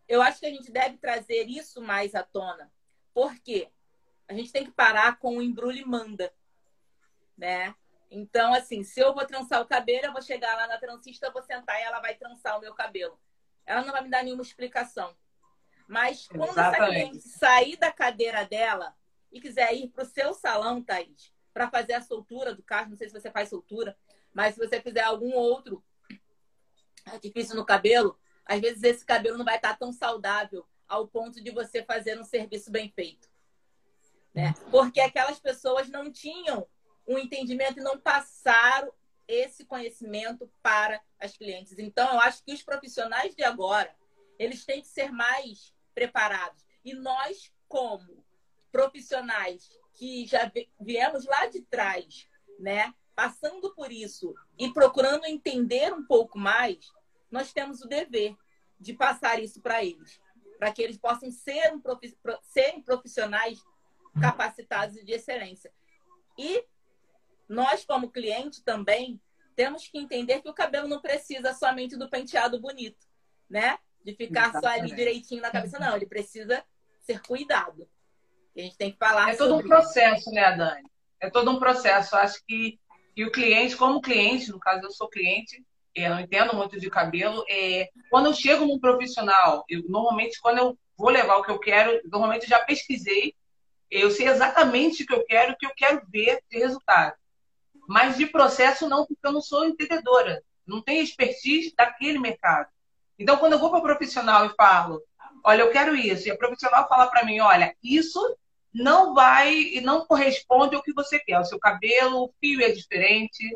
eu 0.08 0.20
acho 0.20 0.40
que 0.40 0.46
a 0.46 0.50
gente 0.50 0.70
deve 0.70 0.96
trazer 0.96 1.48
isso 1.48 1.80
mais 1.80 2.14
à 2.14 2.22
tona. 2.22 2.70
Por 3.14 3.38
quê? 3.38 3.70
A 4.28 4.34
gente 4.34 4.52
tem 4.52 4.64
que 4.64 4.70
parar 4.70 5.18
com 5.18 5.36
o 5.36 5.42
embrulho 5.42 5.78
e 5.78 5.84
manda, 5.84 6.32
né? 7.36 7.74
Então, 8.10 8.52
assim, 8.52 8.82
se 8.82 9.00
eu 9.00 9.14
vou 9.14 9.26
trançar 9.26 9.60
o 9.60 9.66
cabelo, 9.66 10.06
eu 10.06 10.12
vou 10.12 10.22
chegar 10.22 10.54
lá 10.54 10.66
na 10.66 10.78
transista, 10.78 11.26
eu 11.26 11.32
vou 11.32 11.42
sentar 11.42 11.80
e 11.80 11.82
ela 11.82 12.00
vai 12.00 12.14
trançar 12.14 12.58
o 12.58 12.60
meu 12.60 12.74
cabelo. 12.74 13.18
Ela 13.64 13.82
não 13.82 13.92
vai 13.92 14.02
me 14.02 14.10
dar 14.10 14.22
nenhuma 14.22 14.42
explicação. 14.42 15.16
Mas 15.88 16.28
quando 16.28 16.50
Exatamente. 16.50 16.76
essa 16.76 16.86
cliente 16.86 17.20
sair 17.20 17.76
da 17.76 17.90
cadeira 17.90 18.44
dela 18.44 18.94
e 19.30 19.40
quiser 19.40 19.74
ir 19.74 19.88
para 19.88 20.04
o 20.04 20.06
seu 20.06 20.34
salão, 20.34 20.82
Thaís, 20.82 21.32
para 21.52 21.70
fazer 21.70 21.94
a 21.94 22.02
soltura 22.02 22.54
do 22.54 22.62
carro, 22.62 22.90
não 22.90 22.96
sei 22.96 23.08
se 23.08 23.18
você 23.18 23.30
faz 23.30 23.48
soltura, 23.48 23.96
mas 24.32 24.54
se 24.54 24.60
você 24.60 24.80
fizer 24.80 25.02
algum 25.02 25.32
outro 25.34 25.82
artifício 27.06 27.54
no 27.56 27.64
cabelo, 27.64 28.18
às 28.44 28.60
vezes 28.60 28.82
esse 28.82 29.04
cabelo 29.04 29.38
não 29.38 29.44
vai 29.44 29.56
estar 29.56 29.76
tão 29.78 29.92
saudável 29.92 30.66
ao 30.92 31.08
ponto 31.08 31.42
de 31.42 31.50
você 31.50 31.82
fazer 31.82 32.20
um 32.20 32.24
serviço 32.24 32.70
bem 32.70 32.90
feito. 32.90 33.26
Né? 34.34 34.52
Porque 34.70 35.00
aquelas 35.00 35.40
pessoas 35.40 35.88
não 35.88 36.12
tinham 36.12 36.66
um 37.08 37.18
entendimento 37.18 37.80
e 37.80 37.82
não 37.82 37.98
passaram 37.98 38.92
esse 39.26 39.64
conhecimento 39.64 40.52
para 40.62 41.00
as 41.18 41.34
clientes. 41.34 41.78
Então, 41.78 42.12
eu 42.12 42.20
acho 42.20 42.44
que 42.44 42.52
os 42.52 42.62
profissionais 42.62 43.34
de 43.34 43.42
agora, 43.42 43.90
eles 44.38 44.66
têm 44.66 44.82
que 44.82 44.88
ser 44.88 45.10
mais 45.10 45.72
preparados. 45.94 46.62
E 46.84 46.92
nós, 46.92 47.50
como 47.66 48.22
profissionais 48.70 49.70
que 49.94 50.26
já 50.26 50.52
viemos 50.78 51.24
lá 51.24 51.46
de 51.46 51.62
trás, 51.62 52.28
né, 52.58 52.92
passando 53.14 53.74
por 53.74 53.90
isso 53.90 54.34
e 54.58 54.70
procurando 54.70 55.24
entender 55.24 55.94
um 55.94 56.04
pouco 56.04 56.38
mais, 56.38 56.92
nós 57.30 57.50
temos 57.50 57.80
o 57.80 57.88
dever 57.88 58.36
de 58.78 58.92
passar 58.92 59.40
isso 59.42 59.62
para 59.62 59.82
eles, 59.82 60.20
para 60.62 60.70
que 60.70 60.80
eles 60.80 60.96
possam 60.96 61.28
ser 61.32 61.74
um 61.74 61.80
profi 61.80 62.16
serem 62.44 62.80
profissionais 62.80 63.58
capacitados 64.20 64.96
e 64.96 65.04
de 65.04 65.10
excelência. 65.10 65.72
E 66.38 66.64
nós, 67.48 67.84
como 67.84 68.12
cliente, 68.12 68.62
também 68.62 69.20
temos 69.56 69.88
que 69.88 69.98
entender 69.98 70.40
que 70.40 70.48
o 70.48 70.54
cabelo 70.54 70.86
não 70.86 71.00
precisa 71.00 71.52
somente 71.52 71.96
do 71.96 72.08
penteado 72.08 72.60
bonito, 72.60 73.08
né? 73.50 73.76
De 74.04 74.14
ficar 74.14 74.50
Exatamente. 74.50 74.62
só 74.64 74.80
ali 74.84 74.94
direitinho 74.94 75.42
na 75.42 75.50
cabeça. 75.50 75.80
Não, 75.80 75.96
ele 75.96 76.06
precisa 76.06 76.64
ser 77.00 77.20
cuidado. 77.22 77.88
E 78.54 78.60
a 78.60 78.64
gente 78.64 78.76
tem 78.76 78.92
que 78.92 78.98
falar 78.98 79.32
É 79.32 79.36
todo 79.36 79.56
um 79.56 79.62
processo, 79.66 80.20
isso. 80.20 80.30
né, 80.30 80.56
Dani? 80.56 80.88
É 81.18 81.28
todo 81.28 81.50
um 81.50 81.58
processo. 81.58 82.14
Acho 82.14 82.40
que, 82.46 82.78
que 83.16 83.24
o 83.24 83.32
cliente, 83.32 83.76
como 83.76 84.00
cliente, 84.00 84.52
no 84.52 84.60
caso 84.60 84.84
eu 84.84 84.92
sou 84.92 85.08
cliente, 85.08 85.66
eu 85.94 86.10
não 86.10 86.20
entendo 86.20 86.54
muito 86.54 86.78
de 86.78 86.88
cabelo, 86.88 87.44
é, 87.48 87.88
quando 88.10 88.26
eu 88.26 88.34
chego 88.34 88.64
num 88.64 88.78
profissional, 88.78 89.64
eu, 89.68 89.82
normalmente 89.88 90.40
quando 90.40 90.58
eu 90.58 90.78
vou 90.96 91.10
levar 91.10 91.36
o 91.36 91.42
que 91.42 91.50
eu 91.50 91.58
quero, 91.58 92.00
normalmente 92.04 92.44
eu 92.44 92.48
já 92.48 92.60
pesquisei, 92.60 93.34
eu 93.90 94.10
sei 94.10 94.28
exatamente 94.28 95.02
o 95.02 95.06
que 95.06 95.12
eu 95.12 95.24
quero, 95.24 95.52
o 95.52 95.56
que 95.56 95.66
eu 95.66 95.72
quero 95.76 96.02
ver 96.08 96.42
de 96.50 96.58
resultado. 96.58 97.14
Mas 97.86 98.16
de 98.16 98.26
processo 98.26 98.88
não, 98.88 99.04
porque 99.04 99.26
eu 99.26 99.32
não 99.32 99.42
sou 99.42 99.66
entendedora. 99.66 100.42
Não 100.66 100.80
tenho 100.80 101.02
expertise 101.02 101.74
daquele 101.76 102.18
mercado. 102.18 102.68
Então, 103.18 103.36
quando 103.36 103.52
eu 103.52 103.58
vou 103.58 103.70
para 103.70 103.80
o 103.80 103.82
profissional 103.82 104.46
e 104.46 104.54
falo, 104.54 105.02
olha, 105.44 105.62
eu 105.62 105.70
quero 105.70 105.94
isso, 105.94 106.26
e 106.26 106.30
a 106.30 106.36
profissional 106.36 106.88
fala 106.88 107.08
para 107.08 107.24
mim, 107.24 107.40
olha, 107.40 107.76
isso 107.82 108.20
não 108.72 109.12
vai 109.12 109.54
e 109.54 109.80
não 109.80 110.06
corresponde 110.06 110.74
ao 110.74 110.82
que 110.82 110.94
você 110.94 111.18
quer. 111.18 111.38
O 111.38 111.44
seu 111.44 111.58
cabelo, 111.58 112.24
o 112.24 112.34
fio 112.40 112.62
é 112.62 112.70
diferente, 112.70 113.54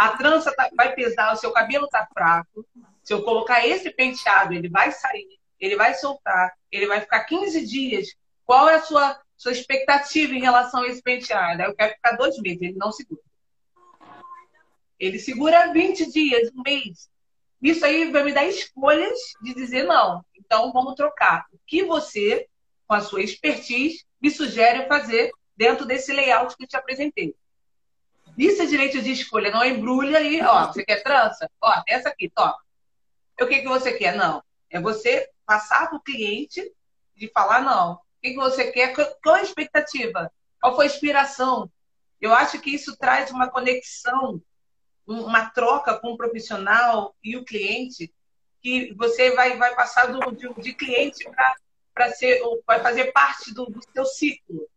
a 0.00 0.16
trança 0.16 0.50
tá, 0.56 0.70
vai 0.74 0.94
pesar, 0.94 1.30
o 1.30 1.36
seu 1.36 1.52
cabelo 1.52 1.84
está 1.84 2.08
fraco. 2.10 2.66
Se 3.02 3.12
eu 3.12 3.22
colocar 3.22 3.66
esse 3.66 3.90
penteado, 3.90 4.54
ele 4.54 4.66
vai 4.66 4.90
sair, 4.92 5.38
ele 5.60 5.76
vai 5.76 5.92
soltar, 5.92 6.54
ele 6.72 6.86
vai 6.86 7.02
ficar 7.02 7.24
15 7.24 7.66
dias. 7.66 8.08
Qual 8.46 8.66
é 8.70 8.76
a 8.76 8.82
sua, 8.82 9.20
sua 9.36 9.52
expectativa 9.52 10.32
em 10.34 10.40
relação 10.40 10.84
a 10.84 10.86
esse 10.86 11.02
penteado? 11.02 11.60
Eu 11.60 11.74
quero 11.74 11.92
ficar 11.92 12.12
dois 12.12 12.38
meses, 12.38 12.62
ele 12.62 12.78
não 12.78 12.90
segura. 12.90 13.20
Ele 14.98 15.18
segura 15.18 15.70
20 15.70 16.10
dias, 16.10 16.50
um 16.56 16.62
mês. 16.62 17.10
Isso 17.60 17.84
aí 17.84 18.10
vai 18.10 18.24
me 18.24 18.32
dar 18.32 18.46
escolhas 18.46 19.18
de 19.42 19.52
dizer 19.52 19.82
não. 19.82 20.24
Então 20.34 20.72
vamos 20.72 20.94
trocar. 20.94 21.44
O 21.52 21.58
que 21.66 21.84
você, 21.84 22.48
com 22.86 22.94
a 22.94 23.02
sua 23.02 23.22
expertise, 23.22 24.02
me 24.18 24.30
sugere 24.30 24.88
fazer 24.88 25.30
dentro 25.54 25.84
desse 25.84 26.10
layout 26.10 26.56
que 26.56 26.64
eu 26.64 26.68
te 26.68 26.76
apresentei. 26.78 27.34
Isso 28.40 28.62
é 28.62 28.66
direito 28.66 29.02
de 29.02 29.12
escolha, 29.12 29.50
não 29.50 29.64
embrulha 29.64 30.18
aí, 30.18 30.40
ó, 30.42 30.66
você 30.66 30.84
quer 30.84 31.02
trança? 31.02 31.50
Ó, 31.60 31.82
essa 31.86 32.08
aqui, 32.08 32.30
top. 32.30 32.58
O 33.40 33.46
que, 33.46 33.60
que 33.60 33.68
você 33.68 33.92
quer? 33.92 34.16
Não. 34.16 34.42
É 34.70 34.80
você 34.80 35.28
passar 35.44 35.88
para 35.88 35.96
o 35.96 36.02
cliente 36.02 36.72
de 37.14 37.28
falar 37.28 37.62
não. 37.62 37.94
O 37.94 37.98
que, 38.22 38.30
que 38.30 38.36
você 38.36 38.70
quer? 38.72 38.94
Qual 39.22 39.34
a 39.34 39.42
expectativa? 39.42 40.32
Qual 40.60 40.74
foi 40.74 40.86
a 40.86 40.88
inspiração? 40.88 41.70
Eu 42.20 42.32
acho 42.32 42.58
que 42.60 42.70
isso 42.70 42.96
traz 42.96 43.30
uma 43.30 43.50
conexão 43.50 44.40
uma 45.06 45.50
troca 45.50 45.98
com 45.98 46.12
o 46.12 46.16
profissional 46.16 47.14
e 47.22 47.36
o 47.36 47.44
cliente, 47.44 48.12
que 48.62 48.94
você 48.94 49.30
vai, 49.32 49.56
vai 49.56 49.74
passar 49.74 50.06
do, 50.06 50.30
de, 50.32 50.52
de 50.54 50.72
cliente 50.72 51.28
para 51.92 52.12
ser, 52.12 52.40
vai 52.66 52.80
fazer 52.80 53.12
parte 53.12 53.52
do, 53.52 53.66
do 53.66 53.80
seu 53.92 54.04
ciclo. 54.04 54.68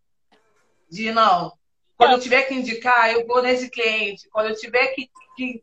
De 0.89 1.11
não, 1.11 1.53
quando 1.97 2.13
eu 2.13 2.19
tiver 2.19 2.43
que 2.43 2.53
indicar, 2.53 3.11
eu 3.11 3.25
vou 3.25 3.41
nesse 3.41 3.69
cliente. 3.69 4.27
Quando 4.29 4.49
eu 4.49 4.55
tiver 4.55 4.87
que. 4.87 5.09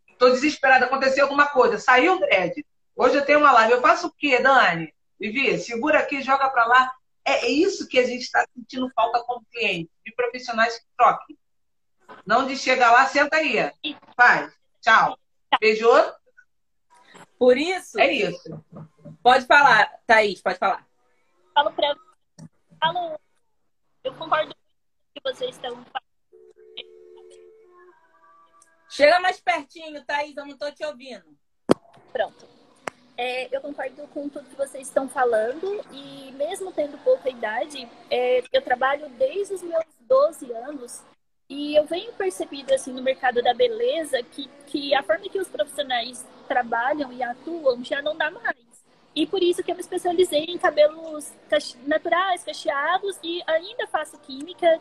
Estou 0.09 0.31
desesperada, 0.31 0.85
aconteceu 0.85 1.25
alguma 1.25 1.47
coisa, 1.47 1.79
saiu 1.79 2.15
o 2.15 2.19
dread. 2.19 2.65
Hoje 2.95 3.17
eu 3.17 3.25
tenho 3.25 3.39
uma 3.39 3.53
live. 3.53 3.73
Eu 3.73 3.81
faço 3.81 4.09
o 4.09 4.13
quê, 4.13 4.39
Dani? 4.39 4.93
Vivi, 5.19 5.59
segura 5.59 6.01
aqui, 6.01 6.21
joga 6.21 6.51
para 6.51 6.67
lá. 6.67 6.93
É, 7.25 7.47
é 7.47 7.49
isso 7.49 7.89
que 7.89 7.99
a 7.99 8.07
gente 8.07 8.23
está 8.23 8.45
sentindo 8.55 8.91
falta 8.95 9.23
como 9.25 9.47
cliente, 9.51 9.91
de 10.05 10.13
profissionais 10.13 10.79
que 10.79 10.85
troquem. 10.97 11.39
Não 12.27 12.47
de 12.47 12.57
chegar 12.57 12.93
lá, 12.93 13.07
senta 13.07 13.37
aí. 13.37 13.73
Faz. 14.17 14.53
Tchau. 14.81 15.19
Beijou? 15.59 16.13
Por 17.39 17.57
isso? 17.57 17.99
É 17.99 18.13
isso. 18.13 18.65
Pode 19.23 19.47
falar, 19.47 19.91
Thaís, 20.07 20.43
pode 20.43 20.59
falar. 20.59 20.87
Falo 21.55 21.73
pra. 21.73 21.95
Falo. 22.79 23.19
Eu 24.05 24.15
concordo 24.15 24.55
com 24.55 24.61
o 24.61 25.15
que 25.15 25.33
vocês 25.33 25.51
estão 25.51 25.71
falando. 25.71 26.10
Chega 28.91 29.21
mais 29.21 29.41
pertinho, 29.41 30.05
Thaís, 30.05 30.37
eu 30.37 30.45
não 30.45 30.57
tô 30.57 30.71
te 30.73 30.85
ouvindo. 30.85 31.25
Pronto. 32.13 32.45
É, 33.17 33.55
eu 33.55 33.61
concordo 33.61 34.07
com 34.09 34.29
tudo 34.29 34.49
que 34.49 34.57
vocês 34.57 34.89
estão 34.89 35.09
falando 35.09 35.81
e 35.93 36.33
mesmo 36.33 36.73
tendo 36.73 36.99
pouca 37.05 37.29
idade, 37.29 37.89
é, 38.11 38.43
eu 38.53 38.63
trabalho 38.63 39.09
desde 39.11 39.55
os 39.55 39.63
meus 39.63 39.85
12 40.01 40.53
anos 40.53 41.03
E 41.49 41.77
eu 41.77 41.85
venho 41.85 42.13
percebido 42.15 42.73
assim 42.73 42.93
no 42.93 43.03
mercado 43.03 43.43
da 43.43 43.53
beleza 43.53 44.23
que, 44.23 44.49
que 44.67 44.95
a 44.95 45.03
forma 45.03 45.29
que 45.29 45.39
os 45.39 45.49
profissionais 45.49 46.25
trabalham 46.49 47.13
e 47.13 47.23
atuam 47.23 47.85
já 47.85 48.01
não 48.01 48.17
dá 48.17 48.31
mais. 48.31 48.57
E 49.15 49.27
por 49.27 49.43
isso 49.43 49.63
que 49.63 49.71
eu 49.71 49.75
me 49.75 49.81
especializei 49.81 50.45
em 50.45 50.59
cabelos 50.59 51.33
naturais, 51.87 52.43
cacheados 52.43 53.19
e 53.23 53.43
ainda 53.47 53.87
faço 53.89 54.17
química. 54.19 54.81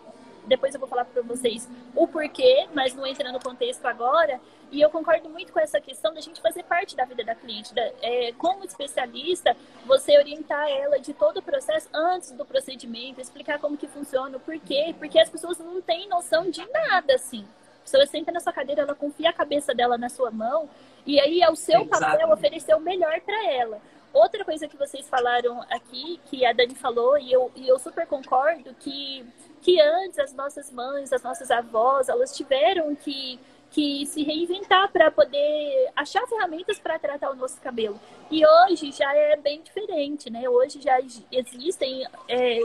Depois 0.49 0.73
eu 0.73 0.79
vou 0.79 0.89
falar 0.89 1.05
para 1.05 1.21
vocês 1.21 1.69
o 1.95 2.07
porquê, 2.07 2.67
mas 2.73 2.93
não 2.93 3.05
entra 3.05 3.31
no 3.31 3.39
contexto 3.39 3.85
agora. 3.85 4.41
E 4.71 4.81
eu 4.81 4.89
concordo 4.89 5.29
muito 5.29 5.53
com 5.53 5.59
essa 5.59 5.79
questão 5.79 6.13
da 6.13 6.21
gente 6.21 6.41
fazer 6.41 6.63
parte 6.63 6.95
da 6.95 7.05
vida 7.05 7.23
da 7.23 7.35
cliente. 7.35 7.73
Da, 7.73 7.81
é, 8.01 8.33
como 8.37 8.65
especialista, 8.65 9.55
você 9.85 10.17
orientar 10.17 10.67
ela 10.69 10.99
de 10.99 11.13
todo 11.13 11.37
o 11.37 11.41
processo 11.41 11.87
antes 11.93 12.31
do 12.31 12.45
procedimento, 12.45 13.21
explicar 13.21 13.59
como 13.59 13.77
que 13.77 13.87
funciona, 13.87 14.37
o 14.37 14.39
porquê, 14.39 14.93
porque 14.97 15.19
as 15.19 15.29
pessoas 15.29 15.59
não 15.59 15.81
têm 15.81 16.09
noção 16.09 16.49
de 16.49 16.65
nada, 16.71 17.13
assim. 17.13 17.45
A 17.79 17.83
pessoa 17.83 18.05
senta 18.05 18.31
na 18.31 18.39
sua 18.39 18.53
cadeira, 18.53 18.81
ela 18.81 18.93
confia 18.93 19.29
a 19.29 19.33
cabeça 19.33 19.73
dela 19.73 19.97
na 19.97 20.09
sua 20.09 20.29
mão, 20.29 20.69
e 21.05 21.19
aí 21.19 21.41
é 21.41 21.49
o 21.49 21.55
seu 21.55 21.85
papel 21.85 22.31
oferecer 22.31 22.75
o 22.75 22.79
melhor 22.79 23.19
para 23.21 23.51
ela. 23.51 23.81
Outra 24.13 24.43
coisa 24.43 24.67
que 24.67 24.75
vocês 24.75 25.07
falaram 25.07 25.61
aqui, 25.69 26.19
que 26.29 26.45
a 26.45 26.51
Dani 26.51 26.75
falou, 26.75 27.17
e 27.17 27.31
eu, 27.31 27.51
e 27.55 27.67
eu 27.67 27.77
super 27.77 28.07
concordo, 28.07 28.73
que, 28.79 29.25
que 29.61 29.79
antes 29.79 30.17
as 30.19 30.33
nossas 30.33 30.71
mães, 30.71 31.13
as 31.13 31.21
nossas 31.21 31.51
avós, 31.51 32.09
elas 32.09 32.35
tiveram 32.35 32.95
que 32.95 33.39
que 33.71 34.05
se 34.05 34.23
reinventar 34.23 34.91
para 34.91 35.11
poder 35.11 35.91
achar 35.95 36.25
ferramentas 36.27 36.79
para 36.79 36.97
tratar 36.97 37.31
o 37.31 37.35
nosso 37.35 37.61
cabelo. 37.61 37.99
E 38.31 38.45
hoje 38.45 38.91
já 38.91 39.13
é 39.13 39.35
bem 39.37 39.61
diferente, 39.61 40.29
né? 40.29 40.49
Hoje 40.49 40.81
já 40.81 40.99
existem 41.31 42.03
é, 42.27 42.59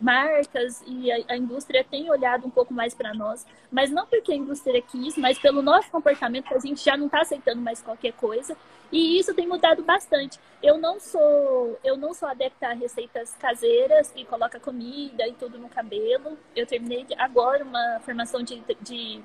marcas 0.00 0.82
e 0.86 1.10
a, 1.10 1.16
a, 1.28 1.36
indústria 1.36 1.84
tem 1.84 2.10
olhado 2.10 2.46
um 2.46 2.50
pouco 2.50 2.74
mais 2.74 2.94
para 2.94 3.14
nós, 3.14 3.46
mas 3.70 3.90
não 3.90 4.06
porque 4.06 4.32
a 4.32 4.36
indústria 4.36 4.82
quis, 4.82 5.16
mas 5.16 5.38
pelo 5.38 5.62
nosso 5.62 5.90
comportamento 5.90 6.46
que 6.46 6.54
a 6.54 6.58
gente 6.58 6.84
já 6.84 6.96
não 6.96 7.06
está 7.06 7.22
aceitando 7.22 7.60
mais 7.60 7.80
qualquer 7.80 8.12
coisa. 8.12 8.56
E 8.92 9.18
isso 9.18 9.34
tem 9.34 9.46
mudado 9.46 9.82
bastante. 9.82 10.38
Eu 10.62 10.78
não 10.78 11.00
sou, 11.00 11.78
eu 11.82 11.96
não 11.96 12.14
sou 12.14 12.28
adepta 12.28 12.68
a 12.68 12.74
receitas 12.74 13.34
caseiras 13.34 14.10
que 14.10 14.24
coloca 14.24 14.60
comida 14.60 15.26
e 15.26 15.32
tudo 15.32 15.58
no 15.58 15.68
cabelo. 15.68 16.38
Eu 16.54 16.66
terminei 16.66 17.06
agora 17.18 17.64
uma 17.64 18.00
formação 18.04 18.42
de, 18.42 18.62
de 18.80 19.20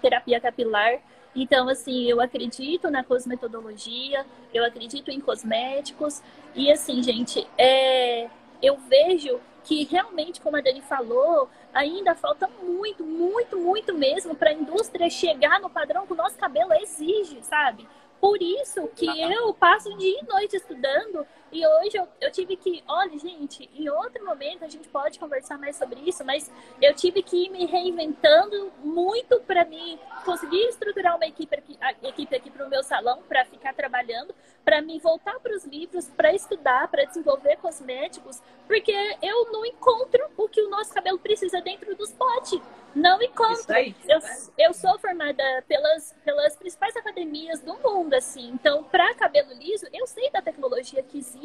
terapia 0.00 0.40
capilar. 0.40 1.00
Então, 1.34 1.68
assim, 1.68 2.04
eu 2.08 2.20
acredito 2.20 2.90
na 2.90 3.04
cosmetodologia, 3.04 4.24
eu 4.54 4.64
acredito 4.64 5.10
em 5.10 5.20
cosméticos. 5.20 6.22
E, 6.54 6.72
assim, 6.72 7.02
gente, 7.02 7.46
é, 7.58 8.30
eu 8.62 8.76
vejo 8.76 9.40
que 9.64 9.84
realmente, 9.84 10.40
como 10.40 10.56
a 10.56 10.60
Dani 10.60 10.80
falou, 10.80 11.48
ainda 11.74 12.14
falta 12.14 12.48
muito, 12.62 13.04
muito, 13.04 13.58
muito 13.58 13.92
mesmo 13.92 14.34
para 14.34 14.50
a 14.50 14.54
indústria 14.54 15.10
chegar 15.10 15.60
no 15.60 15.68
padrão 15.68 16.06
que 16.06 16.12
o 16.12 16.16
nosso 16.16 16.38
cabelo 16.38 16.72
exige, 16.74 17.42
sabe? 17.42 17.86
Por 18.20 18.40
isso 18.40 18.88
que 18.94 19.06
eu 19.06 19.52
passo 19.52 19.96
dia 19.96 20.20
e 20.20 20.26
noite 20.26 20.56
estudando 20.56 21.26
e 21.52 21.66
hoje 21.66 21.96
eu, 21.96 22.08
eu 22.20 22.30
tive 22.32 22.56
que, 22.56 22.82
olha, 22.88 23.16
gente, 23.18 23.70
em 23.74 23.88
outro 23.88 24.24
momento 24.24 24.64
a 24.64 24.68
gente 24.68 24.88
pode 24.88 25.18
conversar 25.18 25.58
mais 25.58 25.76
sobre 25.76 26.00
isso, 26.00 26.24
mas 26.24 26.50
eu 26.82 26.92
tive 26.94 27.22
que 27.22 27.46
ir 27.46 27.50
me 27.50 27.64
reinventando 27.66 28.72
muito 28.82 29.40
para 29.40 29.64
mim 29.64 29.98
conseguir 30.24 30.60
estruturar 30.68 31.16
uma 31.16 31.26
equipe 31.26 31.54
aqui, 31.54 31.78
equipe 32.02 32.34
aqui 32.34 32.50
para 32.50 32.66
o 32.66 32.68
meu 32.68 32.82
salão, 32.82 33.22
para 33.28 33.44
ficar 33.44 33.74
trabalhando, 33.74 34.34
para 34.64 34.82
me 34.82 34.98
voltar 34.98 35.38
para 35.38 35.54
os 35.54 35.64
livros, 35.64 36.08
para 36.08 36.34
estudar, 36.34 36.88
para 36.88 37.04
desenvolver 37.04 37.56
cosméticos, 37.58 38.42
porque 38.66 38.92
eu 39.22 39.52
não 39.52 39.64
encontro 39.64 40.28
o 40.36 40.48
que 40.48 40.60
o 40.60 40.68
nosso 40.68 40.92
cabelo 40.92 41.18
precisa 41.18 41.60
dentro 41.60 41.94
dos 41.94 42.12
potes. 42.12 42.60
Não 42.94 43.20
encontro. 43.20 43.74
Aí, 43.74 43.94
eu, 44.08 44.18
eu 44.56 44.72
sou 44.72 44.98
formada 44.98 45.42
pelas, 45.68 46.14
pelas 46.24 46.56
principais 46.56 46.96
academias 46.96 47.60
do 47.60 47.76
mundo, 47.76 48.14
assim. 48.14 48.48
Então, 48.48 48.84
para 48.84 49.14
cabelo 49.14 49.52
liso, 49.52 49.86
eu 49.92 50.06
sei 50.06 50.30
da 50.30 50.40
tecnologia 50.40 51.02
que 51.02 51.18
existe 51.18 51.35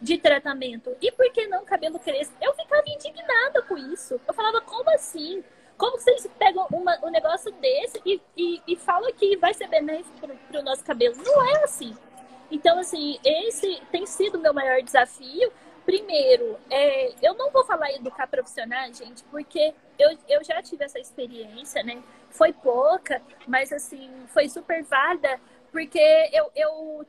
de 0.00 0.18
tratamento. 0.18 0.96
E 1.00 1.12
por 1.12 1.30
que 1.32 1.46
não 1.46 1.64
cabelo 1.64 1.98
crespo? 1.98 2.34
Eu 2.40 2.54
ficava 2.54 2.88
indignada 2.88 3.62
com 3.62 3.76
isso. 3.76 4.20
Eu 4.26 4.34
falava, 4.34 4.60
como 4.62 4.88
assim? 4.90 5.44
Como 5.76 5.98
vocês 5.98 6.26
pegam 6.38 6.66
uma, 6.70 6.98
um 7.04 7.10
negócio 7.10 7.50
desse 7.52 8.00
e, 8.04 8.20
e, 8.36 8.62
e 8.66 8.76
falam 8.76 9.12
que 9.14 9.36
vai 9.36 9.54
ser 9.54 9.68
benéfico 9.68 10.28
para 10.50 10.60
o 10.60 10.62
nosso 10.62 10.84
cabelo? 10.84 11.16
Não 11.16 11.42
é 11.42 11.64
assim. 11.64 11.96
Então, 12.50 12.78
assim, 12.78 13.18
esse 13.24 13.80
tem 13.90 14.04
sido 14.06 14.36
o 14.36 14.40
meu 14.40 14.52
maior 14.52 14.82
desafio. 14.82 15.52
Primeiro, 15.84 16.58
é, 16.68 17.12
eu 17.22 17.34
não 17.34 17.50
vou 17.50 17.64
falar 17.64 17.92
educar 17.92 18.26
profissionais, 18.26 18.98
gente, 18.98 19.24
porque 19.24 19.72
eu, 19.98 20.16
eu 20.28 20.44
já 20.44 20.62
tive 20.62 20.84
essa 20.84 20.98
experiência, 20.98 21.82
né? 21.82 22.02
Foi 22.28 22.52
pouca, 22.52 23.22
mas, 23.46 23.72
assim, 23.72 24.10
foi 24.28 24.48
super 24.48 24.82
válida, 24.84 25.40
porque 25.72 25.98
eu, 26.32 26.50
eu 26.54 27.06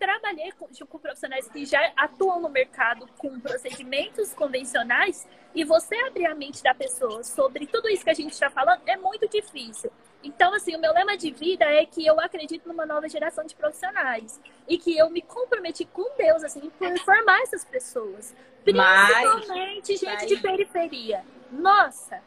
trabalhei 0.00 0.50
com, 0.52 0.66
com 0.66 0.98
profissionais 0.98 1.46
que 1.46 1.66
já 1.66 1.92
atuam 1.94 2.40
no 2.40 2.48
mercado 2.48 3.06
com 3.18 3.38
procedimentos 3.38 4.32
convencionais 4.32 5.28
e 5.54 5.62
você 5.62 5.94
abrir 6.06 6.24
a 6.24 6.34
mente 6.34 6.62
da 6.62 6.74
pessoa 6.74 7.22
sobre 7.22 7.66
tudo 7.66 7.86
isso 7.88 8.02
que 8.02 8.10
a 8.10 8.14
gente 8.14 8.32
está 8.32 8.48
falando 8.48 8.80
é 8.86 8.96
muito 8.96 9.28
difícil. 9.28 9.92
Então, 10.22 10.54
assim, 10.54 10.74
o 10.74 10.80
meu 10.80 10.92
lema 10.92 11.16
de 11.16 11.30
vida 11.30 11.66
é 11.66 11.84
que 11.84 12.04
eu 12.04 12.18
acredito 12.18 12.66
numa 12.66 12.86
nova 12.86 13.08
geração 13.08 13.44
de 13.44 13.54
profissionais 13.54 14.40
e 14.66 14.78
que 14.78 14.96
eu 14.96 15.10
me 15.10 15.20
comprometi 15.20 15.84
com 15.84 16.14
Deus, 16.16 16.42
assim, 16.42 16.70
por 16.70 16.98
formar 17.00 17.40
essas 17.42 17.64
pessoas. 17.64 18.34
Principalmente 18.64 19.48
mas, 19.48 19.86
gente 19.86 20.06
aí, 20.06 20.26
de 20.26 20.36
periferia. 20.38 21.24
Nossa! 21.50 22.22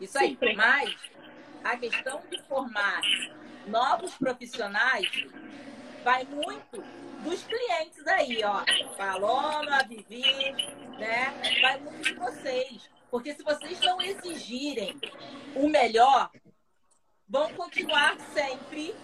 Isso 0.00 0.18
aí, 0.18 0.36
Sim. 0.38 0.54
mas 0.54 0.94
a 1.62 1.76
questão 1.76 2.22
de 2.30 2.40
formar 2.42 3.00
novos 3.66 4.14
profissionais 4.14 5.10
vai 6.04 6.24
muito 6.24 6.82
dos 7.22 7.42
clientes 7.44 8.06
aí, 8.06 8.42
ó. 8.44 8.64
Paloma, 8.96 9.82
Vivi, 9.88 10.52
né? 10.98 11.32
Vai 11.60 11.80
muito 11.80 12.02
de 12.02 12.14
vocês. 12.14 12.90
Porque 13.10 13.34
se 13.34 13.42
vocês 13.42 13.80
não 13.80 14.00
exigirem 14.00 14.98
o 15.54 15.68
melhor, 15.68 16.30
vão 17.28 17.52
continuar 17.54 18.16
sempre 18.34 18.94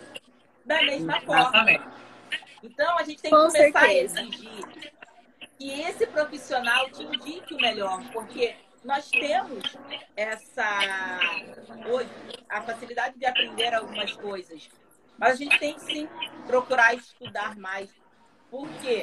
da 0.65 0.83
mesma 0.83 1.21
forma. 1.23 1.65
Então 2.63 2.99
a 2.99 3.03
gente 3.03 3.21
tem 3.21 3.31
que 3.31 3.37
Com 3.37 3.47
começar 3.47 3.81
certeza. 3.81 4.21
a 4.21 4.23
exigir 4.23 4.93
que 5.59 5.81
esse 5.81 6.07
profissional 6.07 6.91
te 6.91 7.03
indique 7.03 7.55
o 7.55 7.59
melhor, 7.59 8.03
porque 8.13 8.57
nós 8.85 9.09
temos 9.09 9.77
essa 10.17 10.81
hoje 11.87 12.11
a 12.49 12.63
facilidade 12.63 13.19
de 13.19 13.27
aprender 13.27 13.73
algumas 13.75 14.13
coisas, 14.13 14.69
mas 15.19 15.35
a 15.35 15.37
gente 15.37 15.59
tem 15.59 15.75
que 15.75 15.81
sim 15.81 16.09
procurar 16.47 16.95
estudar 16.95 17.57
mais. 17.57 17.91
Por 18.51 18.69
quê? 18.81 19.03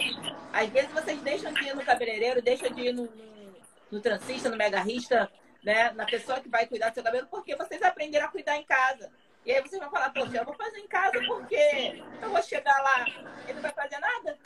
Às 0.53 0.69
vezes 0.69 0.91
vocês 0.91 1.19
deixam 1.21 1.53
de 1.53 1.63
ir 1.63 1.75
no 1.75 1.83
cabeleireiro, 1.83 2.41
deixam 2.41 2.69
de 2.71 2.81
ir 2.81 2.93
no, 2.93 3.03
no, 3.03 3.53
no 3.91 3.99
transista, 3.99 4.49
no 4.49 4.57
megarrista, 4.57 5.29
né? 5.63 5.91
Na 5.91 6.05
pessoa 6.05 6.39
que 6.39 6.49
vai 6.49 6.65
cuidar 6.65 6.89
do 6.89 6.93
seu 6.93 7.03
cabelo, 7.03 7.27
porque 7.29 7.55
vocês 7.55 7.81
aprenderam 7.81 8.27
a 8.27 8.31
cuidar 8.31 8.57
em 8.57 8.63
casa. 8.63 9.11
E 9.45 9.51
aí 9.51 9.61
vocês 9.61 9.81
vão 9.81 9.89
falar, 9.89 10.11
poxa, 10.11 10.37
eu 10.37 10.45
vou 10.45 10.53
fazer 10.53 10.79
em 10.79 10.87
casa 10.87 11.19
porque 11.25 12.03
eu 12.21 12.29
vou 12.29 12.41
chegar 12.43 12.81
lá, 12.81 13.05
ele 13.45 13.53
não 13.53 13.61
vai 13.61 13.73
fazer 13.73 13.99
nada. 13.99 14.37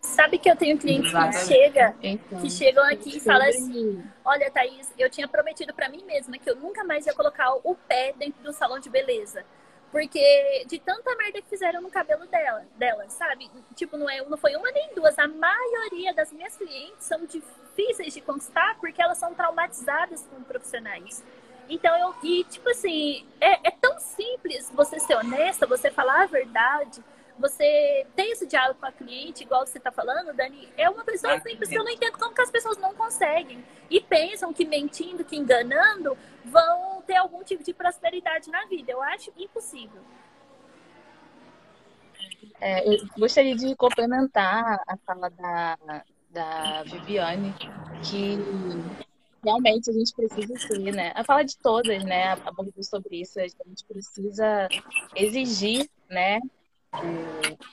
Sabe 0.00 0.38
que 0.38 0.48
eu 0.48 0.56
tenho 0.56 0.78
clientes 0.78 1.12
que, 1.12 1.46
chega, 1.46 1.94
então, 2.02 2.40
que 2.40 2.48
chegam 2.48 2.84
aqui 2.84 3.16
e 3.16 3.20
falam 3.20 3.48
assim: 3.48 4.02
Olha, 4.24 4.50
Thaís, 4.50 4.92
eu 4.96 5.10
tinha 5.10 5.26
prometido 5.26 5.74
para 5.74 5.88
mim 5.88 6.04
mesma 6.04 6.38
que 6.38 6.48
eu 6.48 6.56
nunca 6.56 6.84
mais 6.84 7.04
ia 7.06 7.12
colocar 7.12 7.52
o 7.64 7.74
pé 7.74 8.14
dentro 8.16 8.42
do 8.42 8.52
salão 8.52 8.78
de 8.78 8.88
beleza. 8.88 9.44
Porque 9.90 10.64
de 10.66 10.78
tanta 10.78 11.14
merda 11.16 11.40
que 11.40 11.48
fizeram 11.48 11.80
no 11.80 11.90
cabelo 11.90 12.26
dela, 12.26 12.64
dela, 12.76 13.08
sabe? 13.08 13.50
Tipo, 13.74 13.96
não, 13.96 14.08
é, 14.08 14.22
não 14.22 14.36
foi 14.36 14.54
uma 14.54 14.70
nem 14.70 14.94
duas. 14.94 15.18
A 15.18 15.26
maioria 15.26 16.12
das 16.12 16.30
minhas 16.30 16.56
clientes 16.56 17.04
são 17.04 17.24
difíceis 17.24 18.12
de 18.12 18.20
conquistar 18.20 18.76
porque 18.78 19.00
elas 19.00 19.18
são 19.18 19.34
traumatizadas 19.34 20.26
com 20.26 20.42
profissionais. 20.42 21.24
Então, 21.68 21.96
eu, 21.98 22.14
e 22.22 22.44
tipo 22.44 22.68
assim, 22.70 23.26
é, 23.40 23.68
é 23.68 23.70
tão 23.70 23.98
simples 23.98 24.70
você 24.74 24.98
ser 25.00 25.16
honesta, 25.16 25.66
você 25.66 25.90
falar 25.90 26.22
a 26.22 26.26
verdade, 26.26 27.02
você 27.38 28.06
ter 28.16 28.30
esse 28.30 28.46
diálogo 28.46 28.80
com 28.80 28.86
a 28.86 28.92
cliente, 28.92 29.44
igual 29.44 29.66
você 29.66 29.78
está 29.78 29.90
falando, 29.90 30.34
Dani, 30.34 30.68
é 30.76 30.88
uma 30.90 31.04
coisa 31.04 31.28
tão 31.28 31.40
simples 31.40 31.68
que 31.68 31.76
eu 31.76 31.84
não 31.84 31.90
entendo 31.90 32.18
como 32.18 32.34
que 32.34 32.40
as 32.40 32.50
pessoas 32.50 32.76
não 32.78 32.94
conseguem. 32.94 33.64
E 33.90 34.00
pensam 34.00 34.52
que 34.52 34.64
mentindo, 34.64 35.24
que 35.24 35.36
enganando, 35.36 36.16
vão 36.44 37.02
ter 37.02 37.16
algum 37.16 37.42
tipo 37.42 37.62
de 37.62 37.72
prosperidade 37.72 38.50
na 38.50 38.66
vida. 38.66 38.92
Eu 38.92 39.02
acho 39.02 39.32
impossível. 39.36 40.02
É, 42.60 42.88
eu 42.88 42.98
gostaria 43.16 43.54
de 43.54 43.74
complementar 43.76 44.80
a 44.86 44.96
fala 44.98 45.30
da, 45.30 45.78
da 46.30 46.82
Viviane, 46.82 47.54
que 48.02 48.36
realmente 49.44 49.90
a 49.90 49.92
gente 49.92 50.12
precisa 50.14 50.56
ser, 50.58 50.92
né? 50.92 51.12
A 51.14 51.24
fala 51.24 51.44
de 51.44 51.56
todas, 51.56 52.04
né? 52.04 52.32
Abordou 52.44 52.82
sobre 52.82 53.20
isso, 53.20 53.38
a 53.40 53.46
gente 53.46 53.84
precisa 53.86 54.68
exigir, 55.14 55.88
né? 56.08 56.40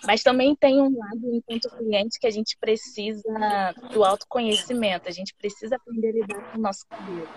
Mas 0.06 0.22
também 0.22 0.56
tem 0.56 0.80
um 0.80 0.98
lado, 0.98 1.34
enquanto 1.34 1.70
cliente, 1.78 2.20
que 2.20 2.28
a 2.28 2.32
gente 2.32 2.58
precisa 2.60 3.74
do 3.92 4.04
autoconhecimento, 4.04 5.08
a 5.08 5.12
gente 5.12 5.34
precisa 5.36 5.76
aprender 5.78 6.10
a 6.10 6.14
lidar 6.14 6.52
com 6.52 6.58
o 6.58 6.62
nosso 6.62 6.86
cabelo. 6.88 7.28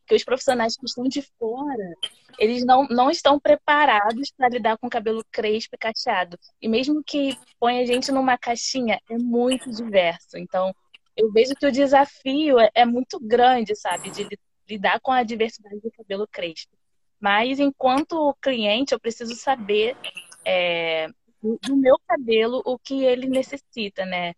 Porque 0.00 0.14
os 0.14 0.24
profissionais 0.24 0.76
que 0.76 0.86
estão 0.86 1.04
de 1.04 1.22
fora, 1.38 1.94
eles 2.38 2.64
não, 2.64 2.86
não 2.88 3.10
estão 3.10 3.38
preparados 3.38 4.32
para 4.36 4.48
lidar 4.48 4.78
com 4.78 4.86
o 4.86 4.90
cabelo 4.90 5.24
crespo 5.30 5.74
e 5.74 5.78
cacheado. 5.78 6.38
E 6.60 6.68
mesmo 6.68 7.02
que 7.04 7.36
põe 7.58 7.80
a 7.80 7.86
gente 7.86 8.10
numa 8.10 8.38
caixinha, 8.38 9.00
é 9.10 9.18
muito 9.18 9.70
diverso. 9.70 10.36
Então, 10.36 10.74
eu 11.16 11.30
vejo 11.32 11.54
que 11.54 11.66
o 11.66 11.72
desafio 11.72 12.58
é, 12.58 12.70
é 12.74 12.84
muito 12.84 13.18
grande, 13.20 13.74
sabe, 13.76 14.10
de 14.10 14.26
lidar 14.68 15.00
com 15.00 15.12
a 15.12 15.22
diversidade 15.22 15.80
do 15.80 15.90
cabelo 15.90 16.26
crespo. 16.30 16.76
Mas, 17.20 17.58
enquanto 17.58 18.36
cliente, 18.42 18.92
eu 18.92 19.00
preciso 19.00 19.34
saber 19.34 19.96
é, 20.44 21.08
do 21.42 21.76
meu 21.76 21.96
cabelo 22.06 22.62
o 22.64 22.78
que 22.78 23.04
ele 23.04 23.28
necessita, 23.28 24.04
né? 24.04 24.34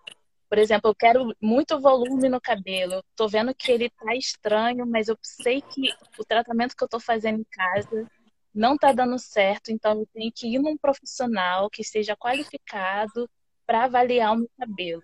Por 0.48 0.58
exemplo, 0.58 0.90
eu 0.90 0.94
quero 0.94 1.34
muito 1.40 1.78
volume 1.78 2.28
no 2.28 2.40
cabelo. 2.40 3.02
Tô 3.14 3.28
vendo 3.28 3.54
que 3.54 3.70
ele 3.70 3.90
tá 3.90 4.14
estranho, 4.14 4.86
mas 4.86 5.08
eu 5.08 5.16
sei 5.22 5.60
que 5.60 5.92
o 6.18 6.24
tratamento 6.24 6.74
que 6.74 6.82
eu 6.82 6.88
tô 6.88 6.98
fazendo 6.98 7.40
em 7.40 7.46
casa 7.50 8.10
não 8.54 8.76
tá 8.76 8.92
dando 8.92 9.18
certo, 9.18 9.70
então 9.70 10.00
eu 10.00 10.08
tenho 10.12 10.32
que 10.34 10.48
ir 10.48 10.58
num 10.58 10.76
profissional 10.76 11.68
que 11.70 11.84
seja 11.84 12.16
qualificado 12.16 13.28
para 13.66 13.84
avaliar 13.84 14.32
o 14.32 14.38
meu 14.38 14.50
cabelo. 14.58 15.02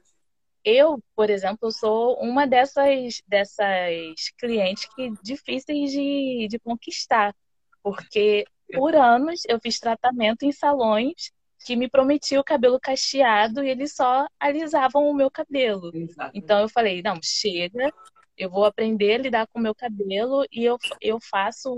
Eu, 0.65 0.99
por 1.15 1.29
exemplo, 1.29 1.71
sou 1.71 2.19
uma 2.21 2.47
dessas 2.47 3.21
dessas 3.29 4.31
clientes 4.39 4.89
que 4.95 5.13
difíceis 5.23 5.91
de, 5.93 6.49
de 6.49 6.59
conquistar, 6.59 7.35
porque 7.83 8.47
por 8.73 8.95
anos 8.97 9.43
eu 9.47 9.61
fiz 9.61 9.79
tratamento 9.79 10.45
em 10.45 10.53
salões 10.53 11.31
que 11.65 11.77
me 11.77 11.89
prometia 11.89 12.39
o 12.39 12.45
cabelo 12.45 12.79
cacheado 12.79 13.65
e 13.65 13.71
eles 13.71 13.95
só 13.95 14.27
alisavam 14.39 15.09
o 15.09 15.15
meu 15.15 15.31
cabelo. 15.31 15.91
Então 16.35 16.61
eu 16.61 16.69
falei, 16.69 17.01
não, 17.03 17.19
chega, 17.23 17.91
eu 18.37 18.51
vou 18.51 18.67
aprender 18.67 19.15
a 19.15 19.19
lidar 19.19 19.47
com 19.47 19.59
o 19.59 19.63
meu 19.63 19.75
cabelo 19.75 20.45
e 20.53 20.65
eu, 20.65 20.79
eu 21.01 21.19
faço 21.21 21.73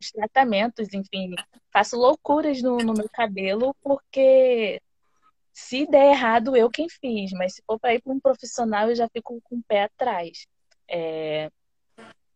os 0.00 0.10
tratamentos, 0.12 0.92
enfim, 0.92 1.34
faço 1.72 1.96
loucuras 1.96 2.62
no, 2.62 2.76
no 2.78 2.92
meu 2.92 3.08
cabelo, 3.08 3.74
porque 3.82 4.80
se 5.52 5.86
der 5.86 6.12
errado, 6.12 6.54
eu 6.54 6.70
quem 6.70 6.88
fiz, 6.88 7.32
mas 7.32 7.54
se 7.54 7.62
for 7.66 7.80
para 7.80 7.94
ir 7.94 8.02
para 8.02 8.12
um 8.12 8.20
profissional, 8.20 8.90
eu 8.90 8.94
já 8.94 9.08
fico 9.08 9.40
com 9.42 9.56
o 9.56 9.62
pé 9.66 9.84
atrás. 9.84 10.46
É... 10.86 11.50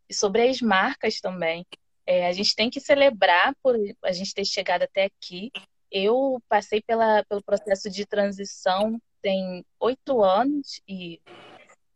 E 0.08 0.14
sobre 0.14 0.48
as 0.48 0.60
marcas 0.60 1.20
também, 1.20 1.66
é, 2.06 2.26
a 2.26 2.32
gente 2.32 2.56
tem 2.56 2.68
que 2.68 2.80
celebrar 2.80 3.54
por 3.62 3.76
a 4.02 4.12
gente 4.12 4.34
ter 4.34 4.44
chegado 4.44 4.82
até 4.82 5.04
aqui, 5.04 5.52
eu 5.92 6.42
passei 6.48 6.80
pela, 6.80 7.24
pelo 7.24 7.42
processo 7.42 7.90
de 7.90 8.06
transição 8.06 9.00
tem 9.20 9.64
oito 9.78 10.22
anos 10.24 10.80
e 10.88 11.20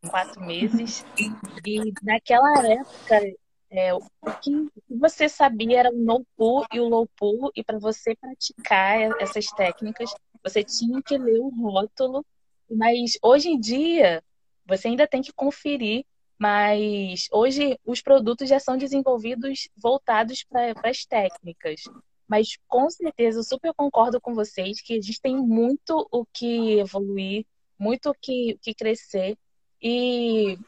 quatro 0.09 0.41
meses. 0.41 1.05
E 1.67 1.93
naquela 2.03 2.65
época, 2.65 3.21
é, 3.71 3.93
o 3.95 4.01
que 4.41 4.69
você 4.89 5.29
sabia 5.29 5.81
era 5.81 5.91
o 5.91 5.99
no-pull 5.99 6.65
e 6.73 6.79
o 6.79 6.89
low-pull, 6.89 7.51
e 7.57 7.65
para 7.65 7.79
você 7.79 8.15
praticar 8.15 9.01
essas 9.21 9.47
técnicas, 9.47 10.15
você 10.45 10.63
tinha 10.63 11.03
que 11.03 11.19
ler 11.19 11.41
o 11.41 11.49
rótulo. 11.49 12.25
Mas 12.71 13.19
hoje 13.23 13.49
em 13.49 13.59
dia, 13.59 14.23
você 14.65 14.89
ainda 14.89 15.09
tem 15.09 15.23
que 15.23 15.33
conferir 15.33 16.05
mas 16.39 17.29
hoje 17.33 17.79
os 17.85 18.03
produtos 18.03 18.49
já 18.49 18.61
são 18.61 18.77
desenvolvidos 18.77 19.69
voltados 19.77 20.45
para 20.45 20.75
as 20.85 21.05
técnicas. 21.07 21.83
Mas 22.29 22.59
com 22.67 22.89
certeza, 22.91 23.39
eu 23.39 23.45
super 23.45 23.73
concordo 23.75 24.21
com 24.21 24.35
vocês 24.35 24.81
que 24.81 24.95
a 24.95 25.01
gente 25.01 25.21
tem 25.21 25.37
muito 25.37 26.07
o 26.11 26.25
que 26.27 26.79
evoluir, 26.79 27.47
muito 27.79 28.11
o 28.11 28.15
que, 28.15 28.59
que 28.61 28.75
crescer. 28.75 29.37
E 29.81 30.59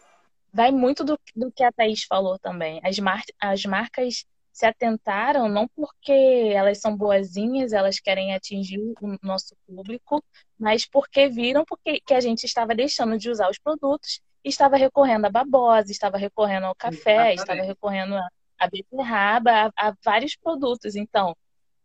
vai 0.53 0.71
muito 0.71 1.05
do, 1.05 1.19
do 1.35 1.51
que 1.51 1.65
a 1.65 1.73
Thaís 1.73 2.05
falou 2.05 2.39
também. 2.39 2.81
As, 2.85 2.99
mar, 2.99 3.23
as 3.41 3.65
marcas 3.65 4.25
se 4.53 4.67
atentaram 4.67 5.49
não 5.49 5.69
porque 5.69 6.53
elas 6.53 6.81
são 6.81 6.97
boazinhas, 6.97 7.73
elas 7.73 8.01
querem 8.01 8.35
atingir 8.35 8.81
o 9.01 9.17
nosso 9.23 9.55
público, 9.67 10.23
mas 10.59 10.85
porque 10.85 11.29
viram 11.29 11.65
porque, 11.65 12.01
que 12.01 12.13
a 12.13 12.21
gente 12.21 12.45
estava 12.45 12.75
deixando 12.75 13.17
de 13.17 13.31
usar 13.31 13.49
os 13.49 13.59
produtos, 13.59 14.21
estava 14.43 14.77
recorrendo 14.77 15.27
à 15.27 15.31
babosa, 15.31 15.93
estava 15.93 16.19
recorrendo 16.19 16.67
ao 16.67 16.75
café, 16.75 17.35
Exatamente. 17.35 17.39
estava 17.39 17.63
recorrendo 17.63 18.17
a, 18.17 18.29
a 18.59 18.69
beterraba, 18.69 19.73
a, 19.77 19.89
a 19.91 19.95
vários 20.05 20.35
produtos. 20.35 20.97
Então, 20.97 21.37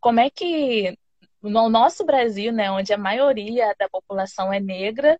como 0.04 0.20
é 0.20 0.30
que 0.30 0.98
no 1.42 1.70
nosso 1.70 2.06
Brasil, 2.06 2.52
né, 2.52 2.70
onde 2.70 2.92
a 2.92 2.98
maioria 2.98 3.74
da 3.80 3.88
população 3.88 4.52
é 4.52 4.60
negra, 4.60 5.18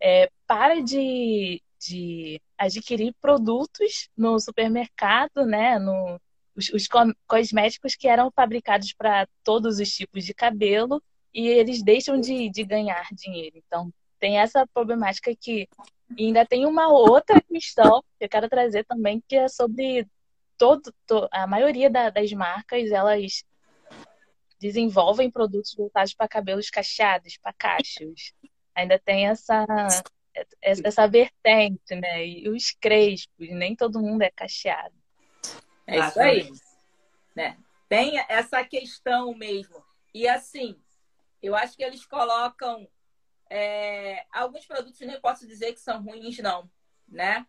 é, 0.00 0.28
para 0.44 0.80
de, 0.82 1.62
de 1.78 2.40
adquirir 2.58 3.14
produtos 3.20 4.08
no 4.16 4.40
supermercado, 4.40 5.46
né, 5.46 5.78
no, 5.78 6.20
os, 6.56 6.68
os 6.70 6.88
cosméticos 7.28 7.94
que 7.94 8.08
eram 8.08 8.28
fabricados 8.34 8.92
para 8.92 9.28
todos 9.44 9.78
os 9.78 9.88
tipos 9.88 10.24
de 10.24 10.34
cabelo 10.34 11.00
e 11.32 11.46
eles 11.46 11.80
deixam 11.80 12.18
de, 12.18 12.50
de 12.50 12.64
ganhar 12.64 13.06
dinheiro. 13.12 13.62
Então, 13.64 13.88
tem 14.18 14.40
essa 14.40 14.66
problemática 14.74 15.32
que 15.40 15.68
e 16.18 16.26
ainda 16.26 16.44
tem 16.44 16.66
uma 16.66 16.88
outra 16.88 17.40
questão 17.40 18.02
que 18.18 18.24
eu 18.24 18.28
quero 18.28 18.48
trazer 18.48 18.84
também, 18.84 19.22
que 19.28 19.36
é 19.36 19.46
sobre 19.46 20.08
todo, 20.58 20.92
to, 21.06 21.28
a 21.30 21.46
maioria 21.46 21.88
da, 21.88 22.10
das 22.10 22.32
marcas, 22.32 22.90
elas 22.90 23.44
desenvolvem 24.64 25.30
produtos 25.30 25.74
voltados 25.74 26.14
para 26.14 26.26
cabelos 26.26 26.70
cacheados, 26.70 27.36
para 27.36 27.52
cachos. 27.52 28.32
Ainda 28.74 28.98
tem 28.98 29.28
essa 29.28 29.66
essa 30.60 31.06
vertente, 31.06 31.94
né? 31.94 32.26
E 32.26 32.48
os 32.48 32.72
crespos, 32.72 33.48
nem 33.50 33.76
todo 33.76 34.00
mundo 34.00 34.22
é 34.22 34.30
cacheado. 34.30 34.94
É 35.86 35.98
isso 35.98 36.18
aí. 36.18 36.50
Né? 37.36 37.58
Tem 37.90 38.18
essa 38.26 38.64
questão 38.64 39.34
mesmo. 39.34 39.84
E 40.14 40.26
assim, 40.26 40.80
eu 41.42 41.54
acho 41.54 41.76
que 41.76 41.84
eles 41.84 42.06
colocam 42.06 42.88
é, 43.50 44.24
alguns 44.32 44.66
produtos 44.66 44.98
nem 45.00 45.20
posso 45.20 45.46
dizer 45.46 45.74
que 45.74 45.80
são 45.80 46.02
ruins, 46.02 46.38
não, 46.38 46.70
né? 47.06 47.46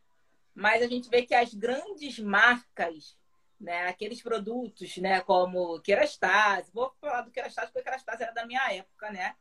Mas 0.53 0.84
a 0.84 0.88
gente 0.88 1.09
vê 1.09 1.26
que 1.26 1.34
as 1.34 1.53
grandes 1.53 2.20
marcas 2.20 3.18
né? 3.60 3.88
Aqueles 3.88 4.22
produtos, 4.22 4.97
né? 4.97 5.22
Como 5.22 5.80
Kerastase. 5.82 6.72
Vou 6.74 6.93
falar 6.99 7.22
do 7.22 7.32
Kerastase 7.32 7.72
porque 7.72 7.84
Kerastase 7.84 8.24
era 8.24 8.34
da 8.34 8.45
minha 8.45 8.72
época, 8.74 9.12
né? 9.12 9.36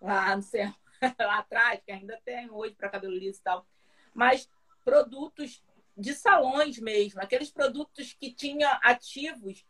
Lá, 0.00 0.34
não 0.34 0.42
sei, 0.42 0.64
lá 1.18 1.38
atrás, 1.38 1.80
que 1.84 1.92
ainda 1.92 2.20
tem 2.24 2.50
hoje 2.50 2.74
para 2.74 2.88
cabelo 2.88 3.14
liso 3.14 3.40
e 3.40 3.42
tal. 3.42 3.66
Mas 4.14 4.48
produtos 4.84 5.62
de 5.96 6.14
salões 6.14 6.78
mesmo, 6.78 7.20
aqueles 7.22 7.50
produtos 7.50 8.12
que 8.12 8.32
tinham 8.32 8.70
ativos 8.82 9.64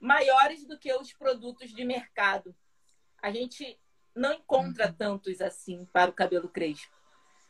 maiores 0.00 0.66
do 0.66 0.78
que 0.78 0.92
os 0.92 1.12
produtos 1.12 1.70
de 1.70 1.84
mercado. 1.84 2.54
A 3.22 3.30
gente 3.30 3.78
não 4.14 4.32
encontra 4.32 4.86
uhum. 4.86 4.94
tantos 4.94 5.40
assim 5.40 5.84
para 5.92 6.10
o 6.10 6.14
cabelo 6.14 6.48
crespo, 6.48 6.96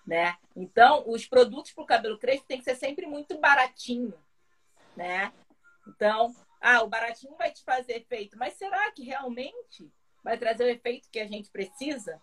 né? 0.07 0.37
Então, 0.55 1.05
os 1.07 1.27
produtos 1.27 1.73
para 1.73 1.85
o 1.85 1.87
cabelo 1.87 2.19
crespo 2.19 2.47
tem 2.47 2.59
que 2.59 2.65
ser 2.65 2.77
sempre 2.77 3.07
muito 3.07 3.39
baratinho, 3.39 4.15
né? 4.97 5.33
Então, 5.89 6.35
ah, 6.61 6.83
o 6.83 6.89
baratinho 6.89 7.35
vai 7.37 7.51
te 7.51 7.63
fazer 7.63 7.95
efeito, 7.95 8.37
mas 8.39 8.55
será 8.55 8.91
que 8.93 9.03
realmente 9.03 9.91
vai 10.23 10.37
trazer 10.37 10.65
o 10.65 10.69
efeito 10.69 11.09
que 11.11 11.21
a 11.21 11.27
gente 11.27 11.51
precisa? 11.51 12.21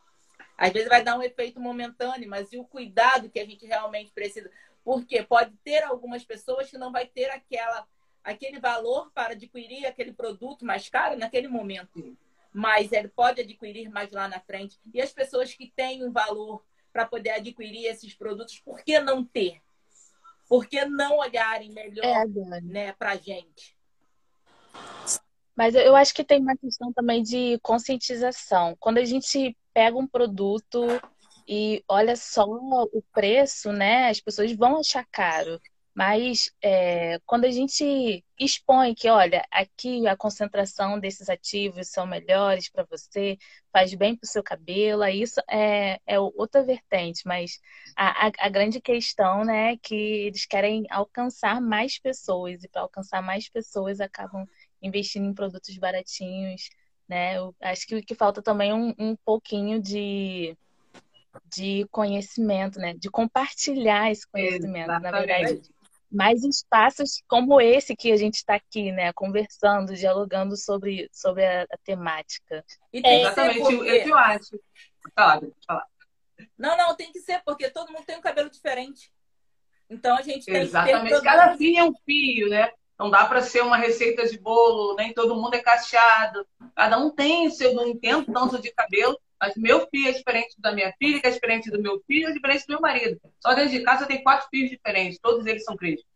Às 0.58 0.72
vezes 0.72 0.88
vai 0.88 1.04
dar 1.04 1.18
um 1.18 1.24
efeito 1.24 1.60
momentâneo, 1.60 2.30
mas 2.30 2.52
e 2.52 2.58
o 2.58 2.66
cuidado 2.66 3.30
que 3.30 3.40
a 3.40 3.46
gente 3.46 3.66
realmente 3.66 4.12
precisa? 4.12 4.50
Porque 4.84 5.24
pode 5.24 5.56
ter 5.64 5.84
algumas 5.84 6.24
pessoas 6.24 6.70
que 6.70 6.78
não 6.78 6.92
vai 6.92 7.08
ter 7.08 7.30
aquela 7.30 7.88
aquele 8.24 8.60
valor 8.60 9.12
para 9.12 9.34
adquirir 9.34 9.86
aquele 9.86 10.12
produto 10.12 10.66
mais 10.66 10.90
caro 10.90 11.16
naquele 11.16 11.48
momento, 11.48 12.18
mas 12.52 12.92
ele 12.92 13.08
pode 13.08 13.40
adquirir 13.40 13.88
mais 13.88 14.12
lá 14.12 14.28
na 14.28 14.40
frente. 14.40 14.80
E 14.92 15.00
as 15.00 15.14
pessoas 15.14 15.54
que 15.54 15.72
têm 15.76 16.04
um 16.04 16.12
valor 16.12 16.66
para 16.92 17.06
poder 17.06 17.32
adquirir 17.32 17.86
esses 17.86 18.16
produtos, 18.16 18.60
por 18.60 18.84
que 18.84 19.00
não 19.00 19.24
ter? 19.24 19.62
Por 20.48 20.68
que 20.68 20.86
não 20.86 21.18
olharem 21.18 21.72
melhor 21.72 22.06
é, 22.06 22.62
né, 22.62 22.94
para 22.94 23.12
a 23.12 23.16
gente? 23.16 23.76
Mas 25.56 25.74
eu 25.74 25.96
acho 25.96 26.14
que 26.14 26.24
tem 26.24 26.42
uma 26.42 26.58
questão 26.58 26.92
também 26.92 27.24
de 27.24 27.58
conscientização. 27.62 28.76
Quando 28.80 28.98
a 28.98 29.06
gente 29.06 29.58
pega 29.74 29.98
um 29.98 30.08
produto 30.08 30.86
e 31.48 31.84
olha 31.88 32.16
só 32.16 32.46
o 32.46 33.02
preço, 33.14 33.72
né? 33.72 34.10
As 34.10 34.20
pessoas 34.20 34.52
vão 34.52 34.80
achar 34.80 35.06
caro. 35.12 35.60
Mas 35.96 36.52
é, 36.62 37.20
quando 37.26 37.46
a 37.46 37.52
gente 37.52 38.24
expõe 38.40 38.94
que, 38.94 39.10
olha, 39.10 39.46
aqui 39.50 40.06
a 40.08 40.16
concentração 40.18 41.00
desses 41.00 41.30
ativos 41.30 41.88
são 41.90 42.06
melhores 42.06 42.70
para 42.70 42.84
você, 42.84 43.38
faz 43.72 43.94
bem 43.94 44.16
para 44.16 44.26
o 44.26 44.28
seu 44.28 44.44
cabelo, 44.44 45.06
isso 45.06 45.42
é, 45.50 46.00
é 46.06 46.20
outra 46.20 46.64
vertente. 46.64 47.22
Mas 47.26 47.60
a, 47.96 48.28
a, 48.28 48.32
a, 48.40 48.50
grande 48.50 48.82
questão 48.82 49.46
né, 49.46 49.74
é 49.74 49.78
que 49.78 49.96
eles 49.96 50.46
querem 50.46 50.86
alcançar 50.90 51.62
mais 51.62 51.98
pessoas, 51.98 52.64
e 52.64 52.68
para 52.68 52.82
alcançar 52.82 53.22
mais 53.22 53.48
pessoas 53.50 54.02
acabam 54.02 54.46
investindo 54.82 55.26
em 55.26 55.34
produtos 55.34 55.78
baratinhos 55.78 56.70
né? 57.08 57.38
Eu 57.38 57.56
acho 57.62 57.88
que 57.88 57.96
o 57.96 58.04
que 58.04 58.16
falta 58.16 58.42
também 58.42 58.72
é 58.72 58.76
um, 58.76 58.94
um 58.98 59.16
pouquinho 59.16 59.82
de, 59.82 60.58
de 61.46 61.88
conhecimento, 61.92 62.80
né? 62.80 62.94
De 62.96 63.10
compartilhar 63.10 64.12
esse 64.12 64.28
conhecimento, 64.28 64.90
Exatamente. 64.90 65.12
na 65.12 65.20
verdade. 65.20 65.75
Mais 66.16 66.44
espaços 66.44 67.22
como 67.28 67.60
esse 67.60 67.96
que 67.96 68.12
a 68.12 68.16
gente 68.16 68.36
está 68.36 68.56
aqui, 68.56 68.92
né? 68.92 69.12
Conversando, 69.14 69.94
dialogando 69.94 70.56
sobre, 70.56 71.10
sobre 71.12 71.46
a, 71.46 71.64
a 71.64 71.78
temática. 71.84 72.64
É, 72.94 73.22
exatamente, 73.22 73.60
porque... 73.60 73.90
eu, 73.90 74.08
eu 74.08 74.18
acho. 74.18 74.60
Fala, 75.14 75.42
fala. 75.68 75.86
Não, 76.58 76.78
não, 76.78 76.96
tem 76.96 77.12
que 77.12 77.20
ser, 77.20 77.42
porque 77.46 77.70
todo 77.70 77.92
mundo 77.92 78.06
tem 78.06 78.18
um 78.18 78.22
cabelo 78.22 78.50
diferente. 78.50 79.12
Então 79.90 80.18
a 80.18 80.22
gente 80.22 80.46
tem 80.46 80.62
Exatamente. 80.62 81.14
que 81.14 81.22
ter 81.22 81.22
Cada 81.22 81.58
fio 81.58 81.78
é 81.78 81.84
um 81.84 81.94
fio, 82.06 82.50
né? 82.50 82.72
Não 82.98 83.10
dá 83.10 83.26
para 83.26 83.42
ser 83.42 83.62
uma 83.62 83.78
receita 83.78 84.26
de 84.28 84.38
bolo, 84.38 84.96
nem 84.96 85.14
todo 85.14 85.36
mundo 85.36 85.54
é 85.54 85.62
cacheado. 85.62 86.48
Cada 86.76 86.98
um 86.98 87.12
tem 87.12 87.48
o 87.48 87.52
seu, 87.52 87.74
não 87.74 87.88
entendo 87.88 88.32
tanto 88.32 88.62
de 88.62 88.72
cabelo, 88.72 89.20
mas 89.46 89.56
meu 89.56 89.88
filho 89.88 90.10
é 90.10 90.12
diferente 90.12 90.56
da 90.58 90.72
minha 90.72 90.92
filha, 90.98 91.22
que 91.22 91.28
é 91.28 91.32
diferente 91.32 91.70
do 91.70 91.82
meu 91.82 92.02
filho, 92.08 92.30
é 92.30 92.32
diferente 92.32 92.66
do 92.66 92.72
meu 92.72 92.82
marido. 92.82 93.20
Só 93.40 93.54
dentro 93.54 93.72
de 93.72 93.84
casa 93.84 94.08
tem 94.08 94.24
quatro 94.24 94.48
filhos 94.50 94.72
diferentes, 94.72 95.20
todos 95.20 95.46
eles 95.46 95.64
são 95.64 95.76
cristãos. 95.78 96.10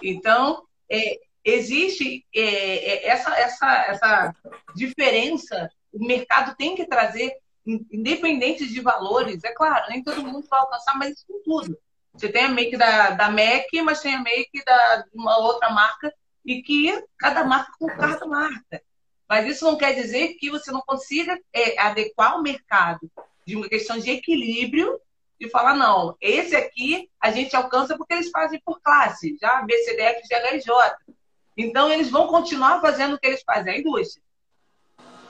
Então, 0.00 0.62
é, 0.88 1.18
existe 1.44 2.24
é, 2.34 2.40
é, 2.40 3.08
essa, 3.08 3.36
essa, 3.36 3.76
essa 3.88 4.34
diferença, 4.76 5.68
o 5.92 6.06
mercado 6.06 6.54
tem 6.56 6.76
que 6.76 6.86
trazer, 6.86 7.32
independente 7.66 8.66
de 8.68 8.80
valores, 8.80 9.42
é 9.42 9.52
claro, 9.52 9.86
nem 9.90 10.02
todo 10.02 10.22
mundo 10.22 10.46
vai 10.48 10.60
alcançar, 10.60 10.96
mas 10.96 11.16
isso 11.16 11.24
com 11.26 11.42
tudo. 11.42 11.76
Você 12.12 12.28
tem 12.28 12.44
a 12.44 12.48
make 12.48 12.76
da, 12.76 13.10
da 13.10 13.30
MAC, 13.30 13.82
mas 13.82 14.00
tem 14.00 14.14
a 14.14 14.22
make 14.22 14.50
de 14.52 15.18
uma 15.18 15.38
outra 15.38 15.70
marca, 15.70 16.12
e 16.44 16.62
que 16.62 17.04
cada 17.18 17.44
marca 17.44 17.72
com 17.78 17.86
cada 17.88 18.24
marca. 18.26 18.82
Mas 19.28 19.46
isso 19.46 19.64
não 19.64 19.76
quer 19.76 19.94
dizer 19.94 20.34
que 20.34 20.50
você 20.50 20.70
não 20.70 20.80
consiga 20.80 21.38
é, 21.52 21.78
adequar 21.78 22.38
o 22.38 22.42
mercado 22.42 23.10
de 23.46 23.56
uma 23.56 23.68
questão 23.68 23.98
de 23.98 24.10
equilíbrio 24.10 25.00
e 25.38 25.48
falar, 25.48 25.74
não, 25.74 26.16
esse 26.20 26.56
aqui 26.56 27.10
a 27.20 27.30
gente 27.30 27.54
alcança 27.54 27.96
porque 27.96 28.14
eles 28.14 28.30
fazem 28.30 28.60
por 28.64 28.80
classe, 28.80 29.36
já 29.40 29.62
BCDF, 29.62 30.22
GHJ. 30.28 31.14
Então, 31.56 31.90
eles 31.90 32.10
vão 32.10 32.26
continuar 32.28 32.80
fazendo 32.80 33.14
o 33.14 33.18
que 33.18 33.26
eles 33.26 33.42
fazem, 33.42 33.74
a 33.74 33.78
indústria. 33.78 34.22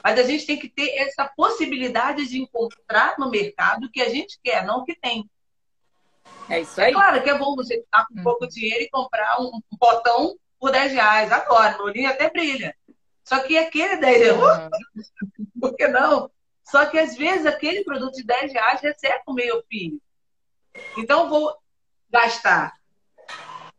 Mas 0.03 0.19
a 0.19 0.23
gente 0.23 0.47
tem 0.47 0.59
que 0.59 0.69
ter 0.69 0.91
essa 0.97 1.27
possibilidade 1.37 2.27
de 2.27 2.41
encontrar 2.41 3.17
no 3.19 3.31
mercado 3.31 3.87
o 3.87 3.91
que 3.91 4.01
a 4.01 4.09
gente 4.09 4.39
quer, 4.43 4.65
não 4.65 4.81
o 4.81 4.85
que 4.85 4.95
tem. 4.95 5.29
É 6.49 6.61
isso 6.61 6.81
aí. 6.81 6.91
É 6.91 6.93
claro 6.93 7.23
que 7.23 7.31
é 7.31 7.37
bom 7.37 7.55
você 7.55 7.75
estar 7.75 8.07
com 8.07 8.21
hum. 8.21 8.23
pouco 8.23 8.47
dinheiro 8.47 8.85
e 8.85 8.91
comprar 8.91 9.41
um, 9.41 9.61
potão 9.79 10.37
por 10.59 10.71
10 10.71 10.93
reais 10.93 11.33
agora. 11.33 11.77
No 11.77 11.85
olhinho 11.85 12.09
até 12.09 12.31
brilha. 12.31 12.75
Só 13.29 13.41
que 13.41 13.59
aquele 13.59 13.97
10 13.97 14.37
reais, 14.37 14.71
por 15.61 15.77
que 15.77 15.87
não? 15.87 16.31
Só 16.65 16.87
que 16.87 16.99
às 16.99 17.15
vezes 17.15 17.45
aquele 17.45 17.85
produto 17.85 18.15
de 18.15 18.25
10 18.25 18.55
reais 18.55 18.81
recebe 18.81 19.23
o 19.27 19.35
meu 19.35 19.63
filho. 19.69 20.01
Então 20.97 21.29
vou 21.29 21.55
gastar 22.09 22.73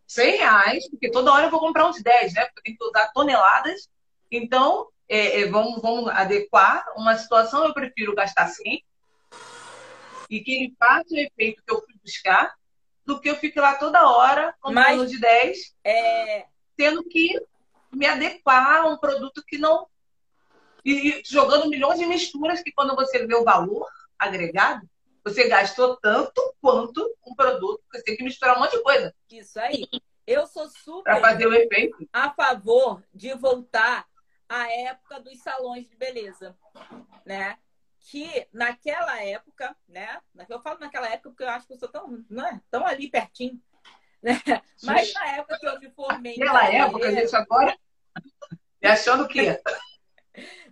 100 0.06 0.38
reais, 0.38 0.88
porque 0.88 1.10
toda 1.10 1.32
hora 1.34 1.47
eu 1.47 1.50
vou 1.50 1.60
comprar 1.60 1.88
uns 1.88 2.00
10, 2.00 2.34
né? 2.36 2.45
Porque 2.45 2.60
eu 2.60 2.64
tenho 2.64 2.78
que 2.78 2.84
usar 2.84 3.12
toneladas. 3.12 3.89
Então, 4.30 4.88
é, 5.08 5.41
é, 5.41 5.45
vamos, 5.47 5.82
vamos 5.82 6.10
adequar 6.12 6.86
uma 6.95 7.18
situação, 7.18 7.66
eu 7.66 7.74
prefiro 7.74 8.14
gastar 8.14 8.47
100 8.50 8.86
e 10.30 10.41
que 10.41 10.52
ele 10.52 10.76
faça 10.78 11.12
o 11.12 11.18
efeito 11.18 11.64
que 11.66 11.74
eu 11.74 11.82
fui 11.82 11.95
buscar, 12.04 12.54
do 13.04 13.20
que 13.20 13.28
eu 13.28 13.36
fique 13.36 13.60
lá 13.60 13.74
toda 13.74 14.08
hora 14.08 14.54
comprando 14.62 15.00
Mas, 15.00 15.10
de 15.10 15.20
10, 15.20 15.76
é... 15.84 16.45
tendo 16.78 17.04
que 17.06 17.34
me 17.92 18.06
adequar 18.06 18.82
a 18.82 18.88
um 18.88 18.98
produto 18.98 19.44
que 19.46 19.58
não. 19.58 19.88
E 20.86 21.22
jogando 21.26 21.70
milhões 21.70 22.00
de 22.00 22.06
misturas 22.06 22.62
que 22.62 22.72
quando 22.72 22.96
você 22.96 23.26
vê 23.26 23.36
o 23.36 23.44
valor 23.44 23.88
agregado, 24.18 24.88
você 25.24 25.48
gastou 25.48 25.98
tanto 25.98 26.56
quanto 26.62 27.16
um 27.26 27.36
produto, 27.36 27.82
você 27.92 28.04
tem 28.04 28.16
que 28.16 28.24
misturar 28.24 28.56
um 28.56 28.60
monte 28.60 28.78
de 28.78 28.84
coisa. 28.84 29.14
Isso 29.30 29.60
aí. 29.60 29.88
Eu 30.26 30.48
sou 30.48 30.70
super 30.70 31.04
para 31.04 31.22
fazer 31.22 31.48
o 31.48 31.54
efeito. 31.54 32.08
a 32.14 32.32
favor 32.32 33.04
de 33.14 33.34
voltar 33.34 34.08
à 34.48 34.72
época 34.72 35.20
dos 35.20 35.40
salões 35.40 35.88
de 35.88 35.96
beleza, 35.96 36.56
né? 37.26 37.58
que 38.00 38.48
naquela 38.52 39.22
época, 39.24 39.76
né? 39.88 40.20
Eu 40.48 40.62
falo 40.62 40.80
naquela 40.80 41.08
época 41.08 41.30
porque 41.30 41.44
eu 41.44 41.50
acho 41.50 41.68
que 41.68 41.74
eu 41.74 41.78
sou 41.78 41.90
tão, 41.90 42.26
não 42.30 42.46
é, 42.46 42.62
tão 42.72 42.86
ali 42.86 43.10
pertinho. 43.10 43.62
Né? 44.22 44.41
Mas 44.84 45.13
na 45.13 45.28
época 45.38 45.59
que 45.59 45.67
eu 45.67 45.80
me 45.80 45.91
formei. 45.91 46.38
Naquela 46.38 46.74
época, 46.74 47.07
a 47.07 47.11
gente 47.11 47.36
agora. 47.36 47.78
Me 48.82 48.89
achando 48.89 49.24
o 49.24 49.28
quê? 49.28 49.61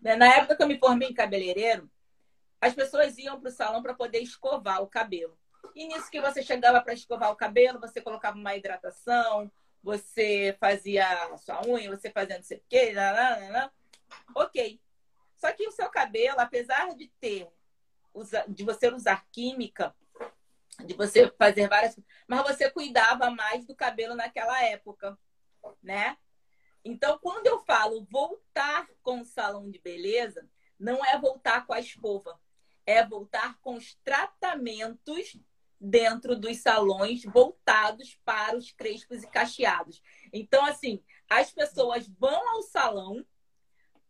Né, 0.01 0.15
na 0.15 0.27
época 0.27 0.55
que 0.55 0.63
eu 0.63 0.67
me 0.67 0.77
formei 0.77 1.09
em 1.09 1.13
cabeleireiro, 1.13 1.91
as 2.61 2.73
pessoas 2.73 3.17
iam 3.17 3.37
para 3.39 3.49
o 3.49 3.51
salão 3.51 3.81
para 3.81 3.93
poder 3.93 4.19
escovar 4.19 4.81
o 4.81 4.87
cabelo. 4.87 5.37
E 5.75 5.87
nisso 5.87 6.09
que 6.09 6.21
você 6.21 6.41
chegava 6.41 6.79
para 6.79 6.93
escovar 6.93 7.31
o 7.31 7.35
cabelo, 7.35 7.79
você 7.79 7.99
colocava 7.99 8.37
uma 8.37 8.55
hidratação, 8.55 9.51
você 9.83 10.55
fazia 10.59 11.05
a 11.25 11.37
sua 11.37 11.65
unha, 11.67 11.89
você 11.89 12.09
fazia 12.09 12.37
não 12.37 12.43
sei 12.43 12.57
o 12.57 12.63
quê, 12.69 12.93
ok. 14.35 14.79
Só 15.35 15.51
que 15.51 15.67
o 15.67 15.71
seu 15.71 15.89
cabelo, 15.89 16.39
apesar 16.39 16.95
de 16.95 17.07
ter, 17.19 17.47
de 18.47 18.63
você 18.63 18.87
usar 18.89 19.25
química, 19.31 19.93
de 20.85 20.93
você 20.93 21.31
fazer 21.37 21.67
várias, 21.67 21.97
mas 22.27 22.43
você 22.43 22.69
cuidava 22.69 23.29
mais 23.29 23.65
do 23.65 23.75
cabelo 23.75 24.15
naquela 24.15 24.63
época, 24.63 25.17
né? 25.81 26.17
Então, 26.83 27.19
quando 27.19 27.47
eu 27.47 27.59
falo 27.59 28.05
voltar 28.09 28.87
com 29.01 29.21
o 29.21 29.25
salão 29.25 29.69
de 29.69 29.79
beleza, 29.79 30.47
não 30.79 31.03
é 31.03 31.17
voltar 31.19 31.65
com 31.65 31.73
a 31.73 31.79
escova, 31.79 32.39
é 32.85 33.05
voltar 33.05 33.59
com 33.59 33.75
os 33.75 33.95
tratamentos 34.03 35.37
dentro 35.79 36.35
dos 36.35 36.57
salões 36.57 37.23
voltados 37.23 38.19
para 38.23 38.55
os 38.57 38.71
crespos 38.71 39.23
e 39.23 39.27
cacheados. 39.27 40.01
Então, 40.31 40.65
assim, 40.65 41.03
as 41.29 41.51
pessoas 41.51 42.07
vão 42.07 42.49
ao 42.49 42.61
salão 42.63 43.25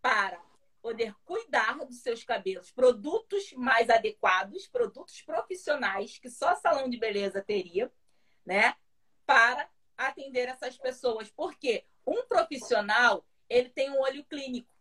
para 0.01 0.39
poder 0.87 1.13
cuidar 1.25 1.85
dos 1.85 1.99
seus 1.99 2.23
cabelos, 2.23 2.71
produtos 2.71 3.51
mais 3.51 3.89
adequados, 3.89 4.67
produtos 4.67 5.21
profissionais 5.21 6.17
que 6.17 6.29
só 6.29 6.55
salão 6.55 6.89
de 6.89 6.95
beleza 6.95 7.41
teria, 7.41 7.91
né, 8.45 8.73
para 9.25 9.69
atender 9.97 10.47
essas 10.47 10.77
pessoas. 10.77 11.29
Porque 11.29 11.83
um 12.05 12.25
profissional, 12.25 13.27
ele 13.49 13.67
tem 13.67 13.91
um 13.91 13.99
olho 13.99 14.23
clínico. 14.23 14.73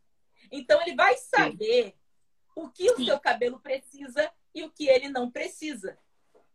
Então 0.52 0.80
ele 0.80 0.94
vai 0.94 1.16
saber 1.16 1.86
Sim. 1.86 1.94
o 2.54 2.70
que 2.70 2.88
o 2.88 2.98
Sim. 2.98 3.06
seu 3.06 3.18
cabelo 3.18 3.58
precisa 3.58 4.32
e 4.54 4.62
o 4.62 4.70
que 4.70 4.88
ele 4.88 5.08
não 5.08 5.28
precisa, 5.28 5.98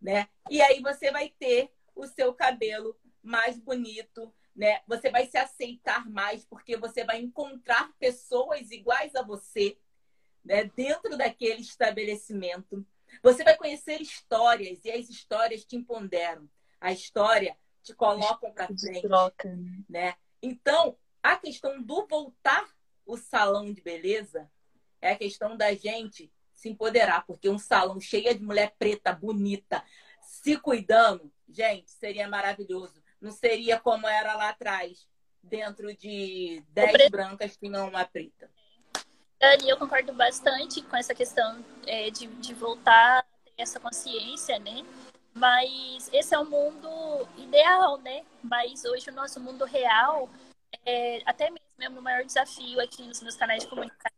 né? 0.02 0.30
E 0.50 0.62
aí 0.62 0.82
você 0.82 1.12
vai 1.12 1.28
ter 1.28 1.70
o 1.94 2.08
seu 2.08 2.34
cabelo 2.34 2.98
mais 3.22 3.60
bonito, 3.60 4.34
né? 4.56 4.82
Você 4.88 5.10
vai 5.10 5.26
se 5.26 5.38
aceitar 5.38 6.10
mais 6.10 6.46
porque 6.46 6.78
você 6.78 7.04
vai 7.04 7.22
encontrar 7.22 7.92
pessoas 8.00 8.72
iguais 8.72 9.16
a 9.16 9.22
você, 9.22 9.78
né? 10.44 10.66
Dentro 10.76 11.18
daquele 11.18 11.62
estabelecimento. 11.62 12.86
Você 13.22 13.44
vai 13.44 13.58
conhecer 13.58 14.02
histórias 14.02 14.84
e 14.86 14.92
as 14.92 15.10
histórias 15.10 15.66
te 15.66 15.76
empoderam. 15.76 16.50
A 16.80 16.92
história 16.92 17.58
te 17.84 17.94
colocam 17.94 18.52
para 18.52 18.68
frente, 18.68 19.02
troca, 19.02 19.56
né? 19.56 19.84
né? 19.90 20.16
Então, 20.42 20.98
a 21.22 21.36
questão 21.36 21.82
do 21.82 22.08
voltar 22.08 22.68
o 23.06 23.18
salão 23.18 23.72
de 23.72 23.82
beleza 23.82 24.50
é 25.02 25.12
a 25.12 25.18
questão 25.18 25.58
da 25.58 25.74
gente 25.74 26.32
se 26.54 26.70
empoderar, 26.70 27.26
porque 27.26 27.50
um 27.50 27.58
salão 27.58 28.00
cheio 28.00 28.34
de 28.36 28.44
mulher 28.44 28.76
preta, 28.78 29.12
bonita, 29.12 29.84
se 30.22 30.58
cuidando, 30.58 31.32
gente, 31.50 31.90
seria 31.90 32.28
maravilhoso 32.28 33.01
não 33.22 33.32
seria 33.32 33.80
como 33.80 34.08
era 34.08 34.36
lá 34.36 34.50
atrás. 34.50 35.08
Dentro 35.44 35.96
de 35.96 36.64
10 36.70 37.10
brancas 37.10 37.58
tinha 37.58 37.84
uma 37.84 38.06
preta. 38.06 38.50
Dani, 39.40 39.70
eu 39.70 39.78
concordo 39.78 40.14
bastante 40.14 40.82
com 40.84 40.96
essa 40.96 41.16
questão 41.16 41.66
é, 41.88 42.12
de, 42.12 42.28
de 42.28 42.54
voltar 42.54 43.20
a 43.20 43.24
ter 43.24 43.54
essa 43.58 43.80
consciência, 43.80 44.60
né? 44.60 44.86
Mas 45.34 46.10
esse 46.14 46.36
é 46.36 46.38
o 46.38 46.46
mundo 46.46 47.28
ideal, 47.38 47.98
né? 47.98 48.24
Mas 48.44 48.86
hoje 48.86 49.10
o 49.10 49.14
nosso 49.14 49.40
mundo 49.40 49.66
real, 49.66 50.30
é, 50.86 51.22
até 51.26 51.50
mesmo 51.80 52.00
o 52.00 52.04
maior 52.04 52.24
desafio 52.24 52.80
aqui 52.80 53.02
nos 53.02 53.22
meus 53.22 53.36
canais 53.36 53.64
de 53.64 53.70
comunicação, 53.70 54.12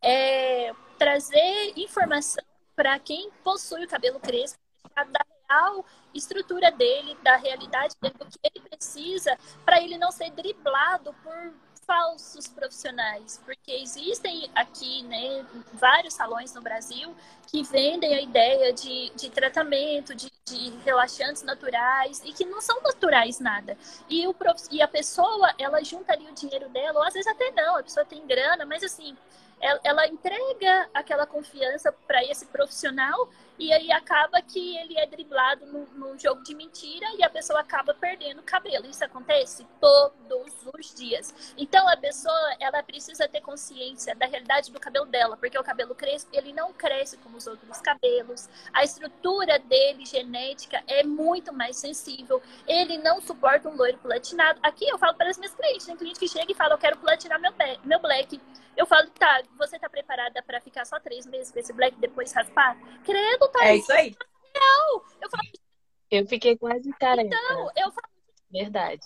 é 0.00 0.72
trazer 0.96 1.72
informação 1.76 2.42
para 2.74 2.98
quem 2.98 3.30
possui 3.44 3.84
o 3.84 3.88
cabelo 3.88 4.18
crespo, 4.18 4.58
da 4.94 5.24
real 5.48 5.84
estrutura 6.14 6.70
dele, 6.70 7.16
da 7.22 7.36
realidade 7.36 7.94
dele, 8.00 8.14
do 8.18 8.26
que 8.26 8.38
ele 8.42 8.68
precisa, 8.68 9.36
para 9.64 9.80
ele 9.80 9.98
não 9.98 10.10
ser 10.10 10.30
driblado 10.30 11.14
por 11.22 11.52
falsos 11.86 12.46
profissionais, 12.48 13.40
porque 13.46 13.72
existem 13.72 14.50
aqui 14.54 15.02
né, 15.04 15.46
vários 15.72 16.12
salões 16.12 16.52
no 16.52 16.60
Brasil 16.60 17.14
que 17.46 17.62
vendem 17.62 18.14
a 18.14 18.20
ideia 18.20 18.74
de, 18.74 19.10
de 19.16 19.30
tratamento, 19.30 20.14
de, 20.14 20.30
de 20.44 20.70
relaxantes 20.84 21.42
naturais 21.42 22.20
e 22.26 22.32
que 22.34 22.44
não 22.44 22.60
são 22.60 22.82
naturais 22.82 23.40
nada. 23.40 23.74
E, 24.06 24.26
o, 24.26 24.34
e 24.70 24.82
a 24.82 24.88
pessoa, 24.88 25.54
ela 25.58 25.82
juntaria 25.82 26.28
o 26.28 26.34
dinheiro 26.34 26.68
dela, 26.68 26.98
ou 26.98 27.06
às 27.06 27.14
vezes 27.14 27.26
até 27.26 27.50
não, 27.52 27.78
a 27.78 27.82
pessoa 27.82 28.04
tem 28.04 28.26
grana, 28.26 28.66
mas 28.66 28.82
assim, 28.84 29.16
ela, 29.58 29.80
ela 29.82 30.06
entrega 30.06 30.90
aquela 30.92 31.26
confiança 31.26 31.90
para 32.06 32.22
esse 32.22 32.44
profissional 32.46 33.30
e 33.58 33.72
aí 33.72 33.90
acaba 33.90 34.40
que 34.40 34.76
ele 34.76 34.96
é 34.96 35.06
driblado 35.06 35.66
no, 35.66 35.86
no, 35.94 36.18
jogo 36.18 36.42
de 36.42 36.54
mentira 36.54 37.06
e 37.18 37.24
a 37.24 37.30
pessoa 37.30 37.60
acaba 37.60 37.92
perdendo 37.92 38.38
o 38.40 38.44
cabelo. 38.44 38.86
Isso 38.86 39.04
acontece 39.04 39.66
todos 39.80 40.52
os 40.74 40.94
dias. 40.94 41.54
Então 41.56 41.88
a 41.88 41.96
pessoa 41.96 42.56
ela 42.60 42.82
precisa 42.82 43.28
ter 43.28 43.40
consciência 43.40 44.14
da 44.14 44.26
realidade 44.26 44.70
do 44.70 44.78
cabelo 44.78 45.06
dela, 45.06 45.36
porque 45.36 45.58
o 45.58 45.64
cabelo 45.64 45.94
cresce, 45.94 46.26
ele 46.32 46.52
não 46.52 46.72
cresce 46.72 47.16
como 47.18 47.36
os 47.36 47.46
outros 47.46 47.80
cabelos. 47.80 48.48
A 48.72 48.84
estrutura 48.84 49.58
dele 49.58 50.06
genética 50.06 50.82
é 50.86 51.02
muito 51.02 51.52
mais 51.52 51.76
sensível. 51.76 52.40
Ele 52.66 52.98
não 52.98 53.20
suporta 53.20 53.68
um 53.68 53.76
loiro 53.76 53.98
platinado. 53.98 54.60
Aqui 54.62 54.88
eu 54.88 54.98
falo 54.98 55.16
para 55.16 55.30
as 55.30 55.38
minhas 55.38 55.54
clientes, 55.54 55.86
tem 55.86 55.96
cliente 55.96 56.20
que 56.20 56.28
chega 56.28 56.52
e 56.52 56.54
fala 56.54 56.74
eu 56.74 56.78
quero 56.78 56.98
platinar 56.98 57.40
meu, 57.40 57.52
meu 57.84 57.98
black. 57.98 58.40
Eu 58.78 58.86
falo, 58.86 59.10
tá, 59.10 59.42
você 59.58 59.76
tá 59.76 59.88
preparada 59.90 60.40
para 60.40 60.60
ficar 60.60 60.84
só 60.84 61.00
três 61.00 61.26
meses 61.26 61.50
com 61.50 61.58
esse 61.58 61.72
black 61.72 61.98
depois 61.98 62.32
raspar? 62.32 62.76
Credo, 63.04 63.47
tá? 63.48 63.64
É 63.66 63.76
isso 63.76 63.92
aí. 63.92 64.16
Não, 64.54 65.02
eu 65.20 65.30
falo. 65.30 65.48
Eu 66.10 66.26
fiquei 66.26 66.56
quase 66.56 66.90
careca. 66.94 67.28
Então, 67.28 67.70
eu 67.76 67.92
falo. 67.92 68.08
Verdade. 68.50 69.02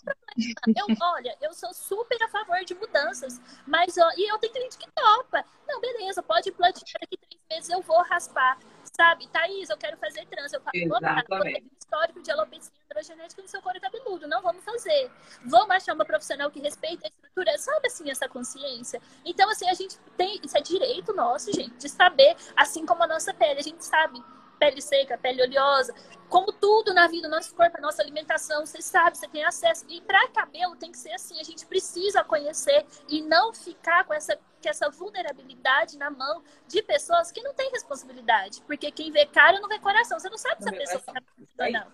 Eu, 0.69 0.87
olha, 1.03 1.37
eu 1.41 1.53
sou 1.53 1.75
super 1.75 2.23
a 2.23 2.29
favor 2.29 2.65
de 2.65 2.75
mudanças, 2.75 3.41
mas 3.67 3.99
ó, 3.99 4.09
e 4.17 4.31
eu 4.31 4.39
tenho 4.39 4.53
cliente 4.53 4.79
que 4.79 4.89
topa. 4.93 5.45
Não, 5.67 5.81
beleza, 5.81 6.23
pode 6.23 6.53
platinar 6.53 7.01
daqui 7.01 7.19
três 7.19 7.43
meses, 7.51 7.71
eu 7.71 7.83
vou 7.83 8.01
raspar. 8.03 8.57
Sabe, 8.97 9.27
Thaís, 9.29 9.69
eu 9.69 9.77
quero 9.77 9.97
fazer 9.97 10.27
trans. 10.27 10.53
Eu 10.53 10.61
falo, 10.61 10.71
Exatamente. 10.75 11.67
histórico 11.79 12.23
de 12.23 12.31
alopecia 12.31 12.73
androgenética 12.85 13.43
no 13.43 13.49
seu 13.49 13.61
couro 13.63 13.81
cabeludo. 13.81 14.29
Não 14.29 14.43
vamos 14.43 14.65
fazer. 14.65 15.11
Vamos 15.45 15.71
achar 15.71 15.95
uma 15.95 16.05
profissional 16.05 16.51
que 16.51 16.61
respeita 16.61 17.09
a 17.09 17.11
Sabe, 17.59 17.87
assim, 17.87 18.11
essa 18.11 18.29
consciência? 18.29 19.01
Então, 19.25 19.49
assim, 19.51 19.69
a 19.69 19.75
gente 19.75 19.99
tem... 20.17 20.41
Isso 20.45 20.57
é 20.57 20.61
direito 20.61 21.15
nosso, 21.15 21.53
gente, 21.53 21.75
de 21.77 21.89
saber, 21.89 22.37
assim 22.57 22.85
como 22.85 23.03
a 23.03 23.07
nossa 23.07 23.33
pele. 23.33 23.61
A 23.61 23.63
gente 23.63 23.85
sabe 23.85 24.23
pele 24.63 24.81
seca, 24.81 25.19
pele 25.19 25.43
oleosa, 25.43 25.93
como 26.29 26.53
tudo 26.53 26.95
na 26.95 27.09
vida, 27.09 27.29
nosso 27.29 27.53
corpo, 27.53 27.77
a 27.79 27.81
nossa 27.81 28.01
alimentação, 28.01 28.65
você 28.65 28.81
sabe, 28.81 29.19
você 29.19 29.27
tem 29.27 29.45
acesso. 29.45 29.85
E 29.89 30.01
para 30.01 30.29
cabelo 30.29 30.77
tem 30.77 30.93
que 30.93 30.99
ser 30.99 31.13
assim, 31.13 31.41
a 31.41 31.43
gente 31.43 31.67
precisa 31.67 32.23
conhecer 32.23 32.87
e 33.09 33.21
não 33.23 33.53
ficar 33.53 34.05
com 34.05 34.15
essa, 34.15 34.39
essa 34.65 34.89
vulnerabilidade 34.89 35.99
na 35.99 36.11
mão 36.11 36.45
de 36.69 36.81
pessoas 36.81 37.33
que 37.33 37.43
não 37.43 37.53
têm 37.55 37.73
responsabilidade. 37.73 38.63
Porque 38.63 38.93
quem 38.93 39.11
vê 39.11 39.27
cara 39.27 39.59
não 39.59 39.69
vê 39.69 39.81
coração. 39.81 40.19
Você 40.19 40.31
não 40.31 40.39
sabe 40.39 40.63
se 40.63 40.69
a 40.69 40.73
pessoa 40.73 41.01
está 41.01 41.13
ou 41.59 41.73
não. 41.73 41.93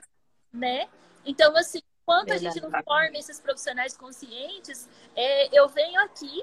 Né? 0.52 0.88
Então, 1.24 1.56
assim, 1.56 1.80
enquanto 2.08 2.32
a 2.32 2.38
gente 2.38 2.60
não 2.60 2.70
forma 2.82 3.18
esses 3.18 3.38
profissionais 3.38 3.94
conscientes, 3.94 4.88
é, 5.14 5.58
eu 5.58 5.68
venho 5.68 6.00
aqui 6.00 6.42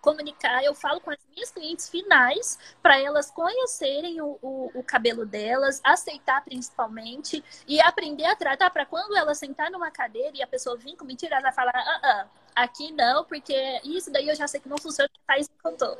comunicar, 0.00 0.62
eu 0.62 0.74
falo 0.74 1.00
com 1.00 1.10
as 1.10 1.18
minhas 1.34 1.50
clientes 1.50 1.88
finais 1.88 2.58
para 2.80 2.98
elas 2.98 3.30
conhecerem 3.30 4.20
o, 4.20 4.38
o, 4.40 4.70
o, 4.74 4.82
cabelo 4.84 5.26
delas, 5.26 5.80
aceitar 5.82 6.42
principalmente 6.44 7.42
e 7.66 7.80
aprender 7.80 8.24
a 8.24 8.36
tratar 8.36 8.70
para 8.70 8.86
quando 8.86 9.16
ela 9.16 9.34
sentar 9.34 9.70
numa 9.70 9.90
cadeira 9.90 10.36
e 10.36 10.42
a 10.42 10.46
pessoa 10.46 10.76
vir 10.76 10.96
com 10.96 11.04
mentira, 11.04 11.36
ela 11.36 11.52
falar, 11.52 11.74
ah, 11.74 12.00
ah, 12.02 12.28
aqui 12.54 12.92
não, 12.92 13.24
porque 13.24 13.80
isso 13.84 14.10
daí 14.12 14.28
eu 14.28 14.36
já 14.36 14.46
sei 14.46 14.60
que 14.60 14.68
não 14.68 14.78
funciona, 14.78 15.10
a 15.26 15.32
Thaís 15.32 15.50
contou. 15.62 15.98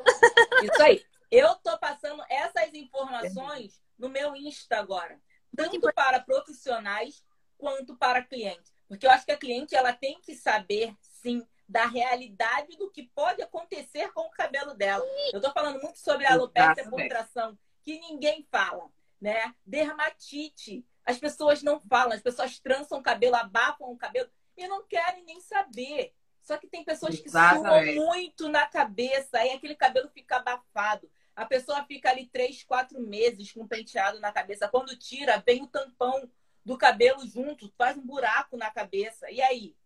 Isso 0.63 0.83
aí. 0.83 1.05
Eu 1.31 1.55
tô 1.57 1.77
passando 1.79 2.23
essas 2.29 2.73
informações 2.75 3.83
no 3.99 4.09
meu 4.09 4.35
Insta 4.37 4.79
agora, 4.79 5.19
tanto 5.55 5.81
para 5.93 6.21
profissionais 6.21 7.23
quanto 7.61 7.95
para 7.97 8.25
clientes, 8.25 8.73
porque 8.89 9.07
eu 9.07 9.11
acho 9.11 9.25
que 9.25 9.33
a 9.33 9.37
cliente 9.37 9.77
ela 9.77 9.93
tem 9.93 10.19
que 10.21 10.35
saber 10.35 10.97
sim 11.03 11.47
da 11.69 11.87
realidade 11.87 12.77
do 12.77 12.91
que 12.91 13.05
pode 13.15 13.41
acontecer 13.41 14.13
com 14.13 14.23
o 14.23 14.31
cabelo 14.31 14.75
dela. 14.75 15.05
Eu 15.33 15.39
estou 15.39 15.53
falando 15.53 15.81
muito 15.81 16.01
sobre 16.01 16.27
a 16.27 16.33
alopecia 16.33 16.89
por 16.91 17.07
tração, 17.07 17.57
que 17.85 18.01
ninguém 18.01 18.45
fala, 18.51 18.91
né? 19.21 19.55
Dermatite. 19.65 20.85
As 21.05 21.19
pessoas 21.19 21.63
não 21.63 21.81
falam, 21.81 22.13
as 22.13 22.21
pessoas 22.21 22.59
trançam 22.59 22.99
o 22.99 23.03
cabelo, 23.03 23.37
abafam 23.37 23.89
o 23.93 23.97
cabelo 23.97 24.29
e 24.57 24.67
não 24.67 24.85
querem 24.85 25.25
nem 25.25 25.41
saber. 25.41 26.13
Só 26.43 26.57
que 26.57 26.67
tem 26.67 26.83
pessoas 26.83 27.21
que 27.21 27.29
Exatamente. 27.29 27.95
suam 27.95 28.07
muito 28.07 28.49
na 28.49 28.67
cabeça, 28.67 29.39
aí 29.39 29.51
aquele 29.51 29.77
cabelo 29.77 30.09
fica 30.09 30.37
abafado. 30.37 31.09
A 31.37 31.47
pessoa 31.47 31.85
fica 31.85 32.11
ali 32.11 32.27
três, 32.27 32.65
quatro 32.65 33.01
meses 33.01 33.53
com 33.53 33.63
um 33.63 33.69
penteado 33.69 34.19
na 34.19 34.33
cabeça. 34.33 34.69
Quando 34.69 34.97
tira, 34.99 35.43
vem 35.47 35.63
o 35.63 35.69
tampão 35.69 36.29
do 36.71 36.79
cabelo 36.79 37.27
junto, 37.27 37.69
faz 37.77 37.97
um 37.99 38.07
buraco 38.07 38.57
na 38.57 38.71
cabeça. 38.71 39.29
E 39.29 39.43
aí? 39.43 39.77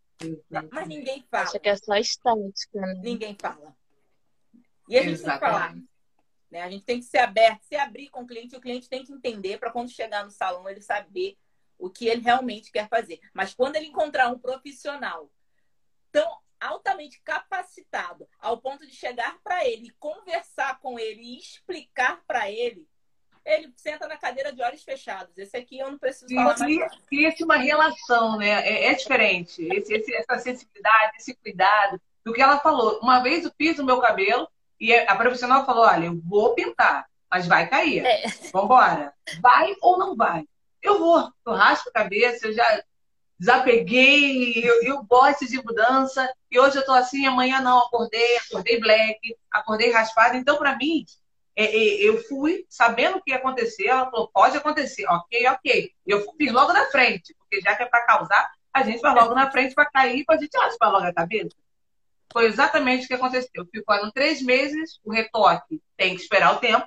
Mas 0.71 0.87
ninguém 0.87 1.25
fala. 1.31 1.45
Acha 1.45 1.59
que 1.59 1.69
é 1.71 1.77
só 1.77 1.95
estética, 1.97 2.79
né? 2.81 3.01
Ninguém 3.03 3.35
fala. 3.41 3.75
E 4.87 4.99
a 4.99 5.03
gente 5.03 5.15
Exatamente. 5.15 5.25
tem 5.25 5.33
que 5.33 5.39
falar. 5.41 5.77
Né? 6.51 6.61
A 6.61 6.71
gente 6.71 6.85
tem 6.85 7.01
que 7.01 7.07
ser 7.07 7.19
aberto, 7.19 7.63
se 7.63 7.75
abrir 7.75 8.11
com 8.11 8.21
o 8.21 8.27
cliente, 8.27 8.55
o 8.55 8.61
cliente 8.61 8.87
tem 8.87 9.03
que 9.03 9.13
entender 9.13 9.59
para 9.59 9.71
quando 9.71 9.89
chegar 9.89 10.25
no 10.25 10.31
salão 10.31 10.69
ele 10.69 10.83
saber 10.83 11.39
o 11.79 11.89
que 11.89 12.07
ele 12.07 12.21
realmente 12.21 12.71
quer 12.71 12.87
fazer. 12.87 13.19
Mas 13.33 13.55
quando 13.55 13.77
ele 13.77 13.87
encontrar 13.87 14.29
um 14.29 14.39
profissional 14.39 15.33
tão 16.13 16.39
altamente 16.61 17.19
capacitado 17.23 18.29
ao 18.39 18.61
ponto 18.61 18.87
de 18.87 18.95
chegar 18.95 19.39
para 19.43 19.67
ele, 19.67 19.91
conversar 19.99 20.79
com 20.81 20.99
ele 20.99 21.23
e 21.23 21.39
explicar 21.39 22.23
para 22.27 22.51
ele 22.51 22.87
ele 23.45 23.73
senta 23.77 24.09
na 24.09 24.17
cadeira 24.17 24.53
de 24.53 24.63
olhos 24.63 24.83
fechados. 24.83 25.37
Esse 25.37 25.57
aqui 25.57 25.79
eu 25.79 25.91
não 25.91 25.99
preciso 25.99 26.35
falar 26.35 26.59
mais. 26.59 26.99
Cria-se 27.09 27.45
uma 27.45 27.57
relação, 27.57 28.39
né? 28.39 28.67
É, 28.67 28.87
é 28.87 28.95
diferente. 28.95 29.63
Esse, 29.73 29.95
esse, 29.95 30.15
essa 30.15 30.39
sensibilidade, 30.39 31.17
esse 31.19 31.35
cuidado. 31.35 32.01
Do 32.25 32.33
que 32.33 32.41
ela 32.41 32.59
falou. 32.59 33.01
Uma 33.01 33.21
vez 33.21 33.45
eu 33.45 33.53
fiz 33.59 33.79
o 33.79 33.85
meu 33.85 34.01
cabelo 34.01 34.49
e 34.81 34.95
a 34.95 35.15
profissional 35.15 35.67
falou: 35.67 35.85
olha, 35.85 36.07
eu 36.07 36.19
vou 36.25 36.55
pintar, 36.55 37.07
mas 37.31 37.47
vai 37.47 37.69
cair. 37.69 38.05
É. 38.05 38.27
Vambora. 38.51 39.13
Vai 39.43 39.75
ou 39.83 39.99
não 39.99 40.17
vai? 40.17 40.47
Eu 40.83 40.99
vou. 40.99 41.31
Eu 41.47 41.53
raspo 41.53 41.91
a 41.91 41.93
cabeça, 41.93 42.47
eu 42.47 42.55
já 42.55 42.83
desapeguei, 43.39 44.67
eu, 44.67 44.83
eu 44.85 45.05
gosto 45.05 45.47
de 45.47 45.63
mudança. 45.63 46.33
E 46.51 46.59
hoje 46.59 46.79
eu 46.79 46.85
tô 46.85 46.93
assim, 46.93 47.27
amanhã 47.27 47.61
não, 47.61 47.79
acordei, 47.79 48.39
acordei 48.39 48.81
black, 48.81 49.37
acordei 49.51 49.91
raspado. 49.91 50.37
Então, 50.37 50.57
para 50.57 50.77
mim, 50.77 51.05
é, 51.05 51.05
é, 51.05 51.23
eu 51.57 52.23
fui 52.25 52.67
sabendo 52.69 53.19
o 53.19 53.23
que 53.23 53.31
ia 53.31 53.37
acontecer, 53.37 53.87
ela 53.87 54.11
falou, 54.11 54.29
pode 54.29 54.57
acontecer, 54.57 55.07
ok, 55.07 55.47
ok. 55.49 55.93
Eu 56.07 56.27
fiz 56.37 56.53
logo 56.53 56.73
na 56.73 56.87
frente, 56.87 57.35
porque 57.39 57.61
já 57.61 57.77
que 57.77 57.85
é 57.85 57.87
para 57.87 58.05
causar, 58.05 58.53
a 58.73 58.83
gente 58.83 59.01
vai 59.01 59.15
logo 59.15 59.35
na 59.35 59.51
frente 59.51 59.75
para 59.75 59.87
cair, 59.87 60.25
para 60.25 60.37
a 60.37 60.39
gente 60.41 60.57
raspar 60.57 60.89
logo 60.89 61.07
a 61.07 61.15
cabeça. 61.15 61.55
Foi 62.33 62.47
exatamente 62.47 63.05
o 63.05 63.09
que 63.09 63.15
aconteceu. 63.15 63.65
Ficaram 63.71 64.11
três 64.11 64.43
meses, 64.43 64.99
o 65.05 65.13
retoque 65.13 65.81
tem 65.97 66.17
que 66.17 66.23
esperar 66.23 66.57
o 66.57 66.59
tempo. 66.59 66.85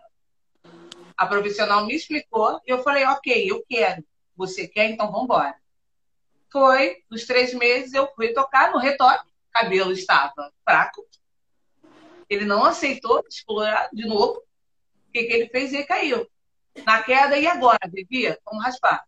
A 1.15 1.25
profissional 1.25 1.85
me 1.85 1.95
explicou 1.95 2.59
e 2.67 2.69
eu 2.69 2.83
falei, 2.83 3.05
ok, 3.05 3.49
eu 3.49 3.63
quero. 3.69 4.03
Você 4.35 4.67
quer, 4.67 4.89
então 4.89 5.07
vamos 5.07 5.23
embora. 5.23 5.55
Foi, 6.51 6.97
nos 7.09 7.25
três 7.25 7.53
meses, 7.53 7.93
eu 7.93 8.07
fui 8.13 8.33
tocar 8.33 8.71
no 8.71 8.79
retoque, 8.79 9.25
cabelo 9.51 9.93
estava 9.93 10.51
fraco. 10.63 11.05
Ele 12.29 12.43
não 12.43 12.65
aceitou 12.65 13.23
explorar 13.29 13.89
de 13.93 14.05
novo 14.05 14.43
que, 15.17 15.27
que 15.27 15.33
ele 15.33 15.49
fez? 15.49 15.73
Ele 15.73 15.83
caiu. 15.83 16.27
Na 16.85 17.01
queda, 17.01 17.37
e 17.37 17.47
agora, 17.47 17.79
Devia? 17.91 18.39
Vamos 18.45 18.63
raspar. 18.63 19.03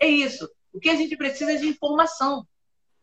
É 0.00 0.06
isso. 0.06 0.50
O 0.72 0.80
que 0.80 0.88
a 0.88 0.96
gente 0.96 1.16
precisa 1.16 1.52
é 1.52 1.56
de 1.56 1.68
informação. 1.68 2.46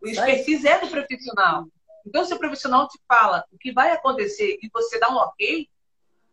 O 0.01 0.07
expertise 0.07 0.67
é 0.67 0.79
do 0.79 0.87
profissional. 0.87 1.67
Então, 2.05 2.25
se 2.25 2.33
o 2.33 2.39
profissional 2.39 2.87
te 2.87 2.99
fala 3.07 3.45
o 3.51 3.57
que 3.57 3.71
vai 3.71 3.91
acontecer 3.91 4.57
e 4.61 4.69
você 4.73 4.99
dá 4.99 5.09
um 5.09 5.17
ok, 5.17 5.69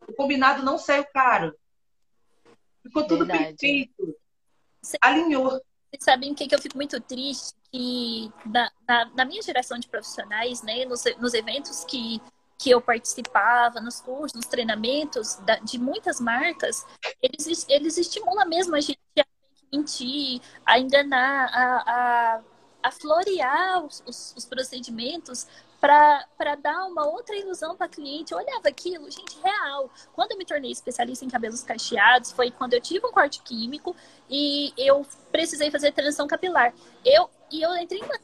o 0.06 0.12
combinado 0.14 0.62
não 0.62 0.78
saiu 0.78 1.04
caro. 1.12 1.54
Ficou 2.82 3.06
tudo 3.06 3.26
Verdade. 3.26 3.56
perfeito. 3.56 4.16
Alinhou. 5.00 5.50
Vocês 5.90 6.04
sabem 6.04 6.32
o 6.32 6.34
que, 6.34 6.46
que 6.46 6.54
eu 6.54 6.60
fico 6.60 6.76
muito 6.76 7.00
triste? 7.00 7.54
Que 7.72 8.30
na, 8.46 8.70
na, 8.86 9.04
na 9.06 9.24
minha 9.24 9.42
geração 9.42 9.78
de 9.78 9.88
profissionais, 9.88 10.62
né, 10.62 10.84
nos, 10.84 11.02
nos 11.18 11.34
eventos 11.34 11.84
que 11.84 12.20
que 12.64 12.70
eu 12.70 12.80
participava, 12.80 13.78
nos 13.78 14.00
cursos, 14.00 14.32
nos 14.32 14.46
treinamentos 14.46 15.36
da, 15.44 15.56
de 15.56 15.78
muitas 15.78 16.18
marcas, 16.18 16.86
eles, 17.20 17.66
eles 17.68 17.98
estimulam 17.98 18.48
mesmo 18.48 18.74
a 18.74 18.80
gente 18.80 18.98
a 19.18 19.24
mentir, 19.70 20.40
a 20.64 20.78
enganar, 20.78 21.50
a, 21.52 21.82
a, 21.86 22.40
a 22.84 22.90
florear 22.90 23.84
os, 23.84 24.02
os, 24.06 24.34
os 24.34 24.46
procedimentos 24.46 25.46
para 25.78 26.54
dar 26.54 26.86
uma 26.86 27.06
outra 27.06 27.36
ilusão 27.36 27.76
para 27.76 27.86
cliente. 27.86 28.32
Eu 28.32 28.38
olhava 28.38 28.66
aquilo, 28.66 29.10
gente, 29.10 29.38
real. 29.42 29.90
Quando 30.14 30.32
eu 30.32 30.38
me 30.38 30.46
tornei 30.46 30.72
especialista 30.72 31.22
em 31.22 31.28
cabelos 31.28 31.62
cacheados, 31.62 32.32
foi 32.32 32.50
quando 32.50 32.72
eu 32.72 32.80
tive 32.80 33.06
um 33.06 33.12
corte 33.12 33.42
químico 33.42 33.94
e 34.30 34.72
eu 34.78 35.06
precisei 35.30 35.70
fazer 35.70 35.92
transição 35.92 36.26
capilar. 36.26 36.72
Eu, 37.04 37.28
e 37.52 37.60
eu 37.60 37.76
entrei 37.76 38.00
na 38.00 38.18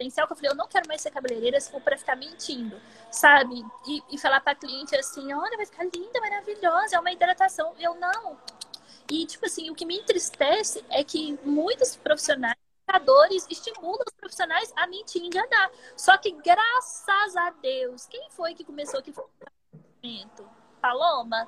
potencial 0.00 0.26
que 0.26 0.32
eu 0.32 0.36
falei, 0.36 0.50
eu 0.50 0.56
não 0.56 0.66
quero 0.66 0.88
mais 0.88 1.02
ser 1.02 1.10
cabeleireira 1.10 1.60
se 1.60 1.70
for 1.70 1.80
para 1.80 1.96
ficar 1.98 2.16
mentindo, 2.16 2.80
sabe? 3.10 3.62
E, 3.86 4.02
e 4.10 4.18
falar 4.18 4.40
para 4.40 4.54
cliente 4.54 4.96
assim, 4.96 5.32
olha, 5.34 5.56
vai 5.58 5.66
ficar 5.66 5.84
linda, 5.84 6.20
maravilhosa, 6.20 6.96
é 6.96 6.98
uma 6.98 7.12
hidratação. 7.12 7.74
Eu 7.78 7.94
não. 7.94 8.38
E, 9.10 9.26
tipo 9.26 9.44
assim, 9.44 9.68
o 9.68 9.74
que 9.74 9.84
me 9.84 9.98
entristece 9.98 10.82
é 10.88 11.04
que 11.04 11.38
muitos 11.44 11.96
profissionais 11.96 12.56
estimulam 13.50 14.02
os 14.06 14.14
profissionais 14.14 14.72
a 14.74 14.86
mentir 14.86 15.22
e 15.22 15.26
enganar. 15.26 15.70
Só 15.96 16.16
que, 16.16 16.32
graças 16.32 17.36
a 17.36 17.50
Deus, 17.62 18.06
quem 18.06 18.28
foi 18.30 18.54
que 18.54 18.64
começou 18.64 19.02
que 19.02 19.12
Paloma? 20.80 21.46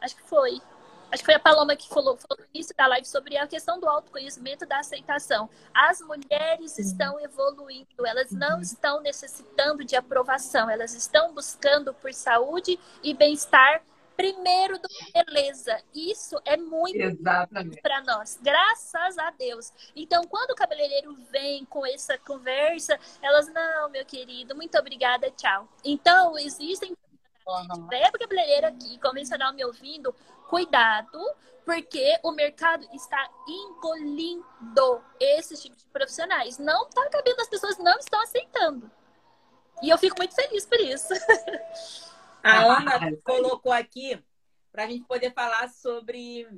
Acho 0.00 0.16
que 0.16 0.22
foi. 0.22 0.60
Acho 1.12 1.22
que 1.22 1.24
foi 1.24 1.34
a 1.34 1.40
Paloma 1.40 1.74
que 1.74 1.88
falou, 1.88 2.16
falou 2.16 2.38
no 2.38 2.46
início 2.54 2.74
da 2.76 2.86
live 2.86 3.06
sobre 3.06 3.36
a 3.36 3.46
questão 3.46 3.80
do 3.80 3.88
autoconhecimento 3.88 4.64
da 4.64 4.78
aceitação. 4.78 5.50
As 5.74 6.00
mulheres 6.00 6.78
estão 6.78 7.18
evoluindo, 7.20 8.06
elas 8.06 8.30
não 8.30 8.56
uhum. 8.56 8.60
estão 8.60 9.00
necessitando 9.00 9.84
de 9.84 9.96
aprovação, 9.96 10.70
elas 10.70 10.94
estão 10.94 11.34
buscando 11.34 11.92
por 11.94 12.14
saúde 12.14 12.78
e 13.02 13.12
bem-estar 13.12 13.82
primeiro 14.20 14.78
do 14.78 14.86
que 14.86 15.12
beleza. 15.12 15.82
Isso 15.94 16.38
é 16.44 16.56
muito 16.56 16.98
para 17.82 18.02
nós, 18.02 18.38
graças 18.42 19.16
a 19.16 19.30
Deus. 19.30 19.72
Então, 19.96 20.24
quando 20.24 20.50
o 20.50 20.54
cabeleireiro 20.54 21.16
vem 21.30 21.64
com 21.64 21.86
essa 21.86 22.18
conversa, 22.18 22.98
elas, 23.22 23.48
não, 23.48 23.88
meu 23.88 24.04
querido, 24.04 24.54
muito 24.54 24.78
obrigada, 24.78 25.30
tchau. 25.30 25.66
Então, 25.82 26.38
existem 26.38 26.94
uhum. 27.46 27.88
é 27.90 28.10
cabeleireiro 28.10 28.66
aqui, 28.66 28.98
convencional 28.98 29.54
me 29.54 29.64
ouvindo, 29.64 30.14
cuidado, 30.50 31.18
porque 31.64 32.18
o 32.24 32.32
mercado 32.32 32.84
está 32.92 33.30
engolindo 33.48 35.04
esses 35.20 35.62
tipos 35.62 35.78
de 35.78 35.88
profissionais. 35.88 36.58
Não 36.58 36.88
está 36.88 37.08
cabendo, 37.08 37.40
as 37.40 37.48
pessoas 37.48 37.78
não 37.78 37.96
estão 37.98 38.20
aceitando. 38.20 38.90
E 39.80 39.88
eu 39.88 39.96
fico 39.96 40.16
muito 40.18 40.34
feliz 40.34 40.66
por 40.66 40.80
isso. 40.80 41.14
A 42.42 42.64
Ana 42.64 43.16
colocou 43.22 43.70
aqui 43.70 44.20
para 44.72 44.84
a 44.84 44.86
gente 44.86 45.06
poder 45.06 45.32
falar 45.32 45.68
sobre 45.68 46.48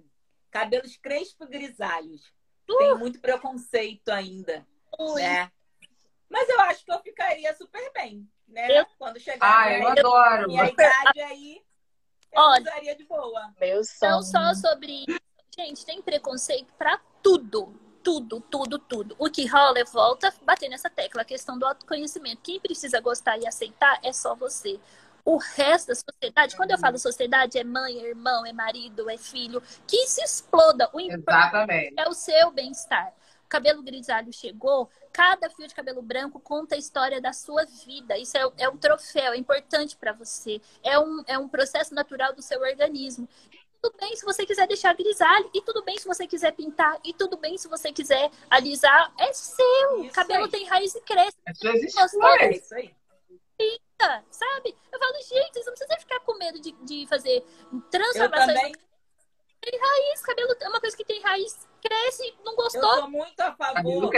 cabelos 0.50 0.96
crespo 0.96 1.46
grisalhos. 1.46 2.32
Uh! 2.70 2.78
Tem 2.78 2.94
muito 2.94 3.20
preconceito 3.20 4.08
ainda, 4.08 4.66
Ui. 4.98 5.20
né? 5.20 5.50
Mas 6.30 6.48
eu 6.48 6.60
acho 6.60 6.84
que 6.84 6.92
eu 6.92 7.00
ficaria 7.00 7.54
super 7.54 7.92
bem, 7.92 8.26
né? 8.48 8.80
Eu... 8.80 8.86
Quando 8.96 9.18
chegar 9.18 9.38
ah, 9.40 9.72
eu 9.72 9.88
adoro. 9.88 10.46
minha 10.46 10.66
idade 10.66 11.20
aí, 11.20 11.62
Olha, 12.34 12.62
usaria 12.62 12.96
de 12.96 13.04
boa. 13.04 13.52
Meu 13.60 13.82
Não 14.02 14.22
só 14.22 14.54
sobre 14.54 15.04
Gente, 15.54 15.84
tem 15.84 16.00
preconceito 16.00 16.72
para 16.78 16.98
tudo. 17.22 17.78
Tudo, 18.02 18.40
tudo, 18.40 18.78
tudo. 18.78 19.14
O 19.18 19.30
que 19.30 19.46
rola 19.46 19.78
é 19.78 19.84
volta 19.84 20.28
a 20.28 20.44
bater 20.44 20.68
nessa 20.68 20.90
tecla, 20.90 21.22
a 21.22 21.24
questão 21.24 21.58
do 21.58 21.66
autoconhecimento. 21.66 22.40
Quem 22.42 22.58
precisa 22.58 23.00
gostar 23.00 23.36
e 23.38 23.46
aceitar 23.46 24.00
é 24.02 24.12
só 24.12 24.34
você. 24.34 24.80
O 25.24 25.36
resto 25.36 25.88
da 25.88 25.94
sociedade, 25.94 26.56
quando 26.56 26.72
eu 26.72 26.78
falo 26.78 26.98
sociedade, 26.98 27.58
é 27.58 27.62
mãe, 27.62 27.96
é 28.00 28.08
irmão, 28.08 28.44
é 28.44 28.52
marido, 28.52 29.08
é 29.08 29.16
filho, 29.16 29.62
que 29.86 30.06
se 30.06 30.20
exploda. 30.24 30.90
O 30.92 30.98
importante 30.98 31.94
é 31.96 32.08
o 32.08 32.12
seu 32.12 32.50
bem-estar. 32.50 33.12
Cabelo 33.52 33.82
grisalho 33.82 34.32
chegou, 34.32 34.88
cada 35.12 35.50
fio 35.50 35.68
de 35.68 35.74
cabelo 35.74 36.00
branco 36.00 36.40
conta 36.40 36.74
a 36.74 36.78
história 36.78 37.20
da 37.20 37.34
sua 37.34 37.66
vida. 37.66 38.16
Isso 38.16 38.36
é, 38.38 38.50
é 38.56 38.68
um 38.68 38.78
troféu, 38.78 39.34
é 39.34 39.36
importante 39.36 39.94
para 39.94 40.12
você. 40.12 40.58
É 40.82 40.98
um, 40.98 41.22
é 41.26 41.36
um 41.36 41.46
processo 41.46 41.94
natural 41.94 42.32
do 42.34 42.40
seu 42.40 42.60
organismo 42.60 43.28
tudo 43.82 43.96
bem 43.98 44.14
se 44.14 44.24
você 44.24 44.46
quiser 44.46 44.68
deixar 44.68 44.94
grisalho, 44.94 45.50
e 45.52 45.60
tudo 45.60 45.82
bem 45.82 45.98
se 45.98 46.06
você 46.06 46.24
quiser 46.24 46.52
pintar, 46.52 47.00
e 47.04 47.12
tudo 47.12 47.36
bem 47.36 47.58
se 47.58 47.66
você 47.66 47.92
quiser 47.92 48.30
alisar. 48.48 49.12
É 49.18 49.32
seu. 49.32 50.04
Isso 50.04 50.14
cabelo 50.14 50.44
aí. 50.44 50.50
tem 50.52 50.64
raiz 50.66 50.94
e 50.94 51.00
cresce. 51.00 51.36
É 51.44 51.52
suas 51.52 52.12
escolhas. 52.12 52.58
Isso 52.58 52.74
aí 52.76 52.94
sabe? 54.30 54.76
Eu 54.92 54.98
falo, 54.98 55.14
gente, 55.14 55.52
vocês 55.52 55.66
não 55.66 55.72
precisam 55.74 55.98
ficar 55.98 56.20
com 56.20 56.38
medo 56.38 56.60
de, 56.60 56.72
de 56.82 57.06
fazer 57.06 57.44
transformações. 57.90 58.76
Tem 59.62 59.78
raiz, 59.78 60.20
cabelo 60.22 60.56
é 60.60 60.68
uma 60.68 60.80
coisa 60.80 60.96
que 60.96 61.04
tem 61.04 61.22
raiz, 61.22 61.68
cresce, 61.80 62.34
não 62.44 62.56
gostou? 62.56 62.82
Eu 62.82 63.00
sou 63.02 63.10
muito 63.10 63.40
a 63.40 63.54
favor 63.54 64.10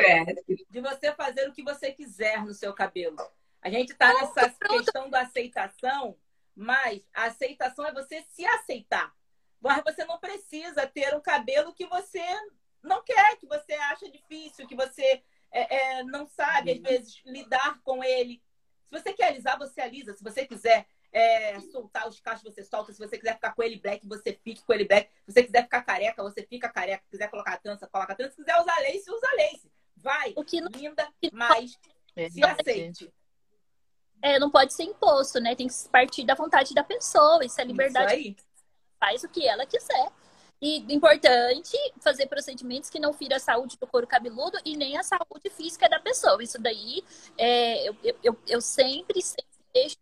de 0.70 0.80
você 0.80 1.12
fazer 1.12 1.46
o 1.46 1.52
que 1.52 1.62
você 1.62 1.92
quiser 1.92 2.42
no 2.42 2.54
seu 2.54 2.72
cabelo. 2.72 3.18
A 3.60 3.68
gente 3.68 3.92
está 3.92 4.12
nessa 4.14 4.48
pronto. 4.48 4.84
questão 4.84 5.10
da 5.10 5.20
aceitação, 5.20 6.16
mas 6.56 7.02
a 7.12 7.24
aceitação 7.24 7.86
é 7.86 7.92
você 7.92 8.22
se 8.30 8.46
aceitar. 8.46 9.14
Mas 9.60 9.84
você 9.84 10.06
não 10.06 10.18
precisa 10.18 10.86
ter 10.86 11.14
um 11.14 11.20
cabelo 11.20 11.74
que 11.74 11.86
você 11.86 12.24
não 12.82 13.02
quer, 13.02 13.36
que 13.36 13.46
você 13.46 13.74
acha 13.74 14.10
difícil, 14.10 14.66
que 14.66 14.74
você 14.74 15.22
é, 15.52 15.98
é, 15.98 16.02
não 16.04 16.26
sabe, 16.26 16.72
às 16.72 16.78
vezes, 16.78 17.20
lidar 17.26 17.80
com 17.82 18.02
ele. 18.02 18.42
Se 18.86 18.98
você 18.98 19.12
quer 19.12 19.28
alisar, 19.28 19.58
você 19.58 19.82
alisa. 19.82 20.14
Se 20.14 20.24
você 20.24 20.46
quiser 20.46 20.86
é, 21.14 21.60
soltar 21.60 22.08
os 22.08 22.18
cachos, 22.18 22.42
você 22.42 22.64
solta. 22.64 22.92
Se 22.92 22.98
você 22.98 23.16
quiser 23.16 23.34
ficar 23.34 23.54
com 23.54 23.62
ele 23.62 23.78
black, 23.78 24.04
você 24.06 24.36
fique 24.42 24.64
com 24.64 24.72
ele 24.72 24.84
black. 24.84 25.08
Se 25.24 25.32
você 25.32 25.44
quiser 25.44 25.62
ficar 25.62 25.82
careca, 25.82 26.22
você 26.24 26.42
fica 26.42 26.68
careca. 26.68 27.04
Se 27.04 27.10
quiser 27.12 27.30
colocar 27.30 27.56
trança, 27.58 27.86
coloca 27.86 28.16
trança. 28.16 28.32
Se 28.32 28.38
quiser 28.38 28.60
usar 28.60 28.76
lace, 28.80 29.08
usa 29.08 29.28
lace. 29.36 29.70
Vai, 29.96 30.34
o 30.36 30.44
que 30.44 30.60
não... 30.60 30.68
linda, 30.72 31.08
mas 31.32 31.78
se 32.30 32.44
aceite. 32.44 33.14
É, 34.20 34.38
não 34.40 34.50
pode 34.50 34.74
ser 34.74 34.82
imposto, 34.82 35.38
né? 35.38 35.54
Tem 35.54 35.68
que 35.68 35.74
partir 35.88 36.24
da 36.24 36.34
vontade 36.34 36.74
da 36.74 36.82
pessoa. 36.82 37.44
Isso 37.44 37.60
é 37.60 37.64
liberdade. 37.64 38.12
Isso 38.12 38.28
aí. 38.28 38.36
Faz 38.98 39.22
o 39.22 39.28
que 39.28 39.46
ela 39.46 39.64
quiser. 39.64 40.10
E 40.60 40.78
importante 40.92 41.76
fazer 42.00 42.26
procedimentos 42.26 42.90
que 42.90 42.98
não 42.98 43.12
firam 43.12 43.36
a 43.36 43.40
saúde 43.40 43.76
do 43.78 43.86
couro 43.86 44.06
cabeludo 44.06 44.58
e 44.64 44.76
nem 44.76 44.96
a 44.96 45.02
saúde 45.02 45.48
física 45.50 45.88
da 45.88 46.00
pessoa. 46.00 46.42
Isso 46.42 46.60
daí 46.60 47.04
é, 47.38 47.88
eu, 47.88 47.96
eu, 48.22 48.36
eu 48.48 48.60
sempre, 48.60 49.20
sempre 49.22 49.46
deixo 49.72 49.96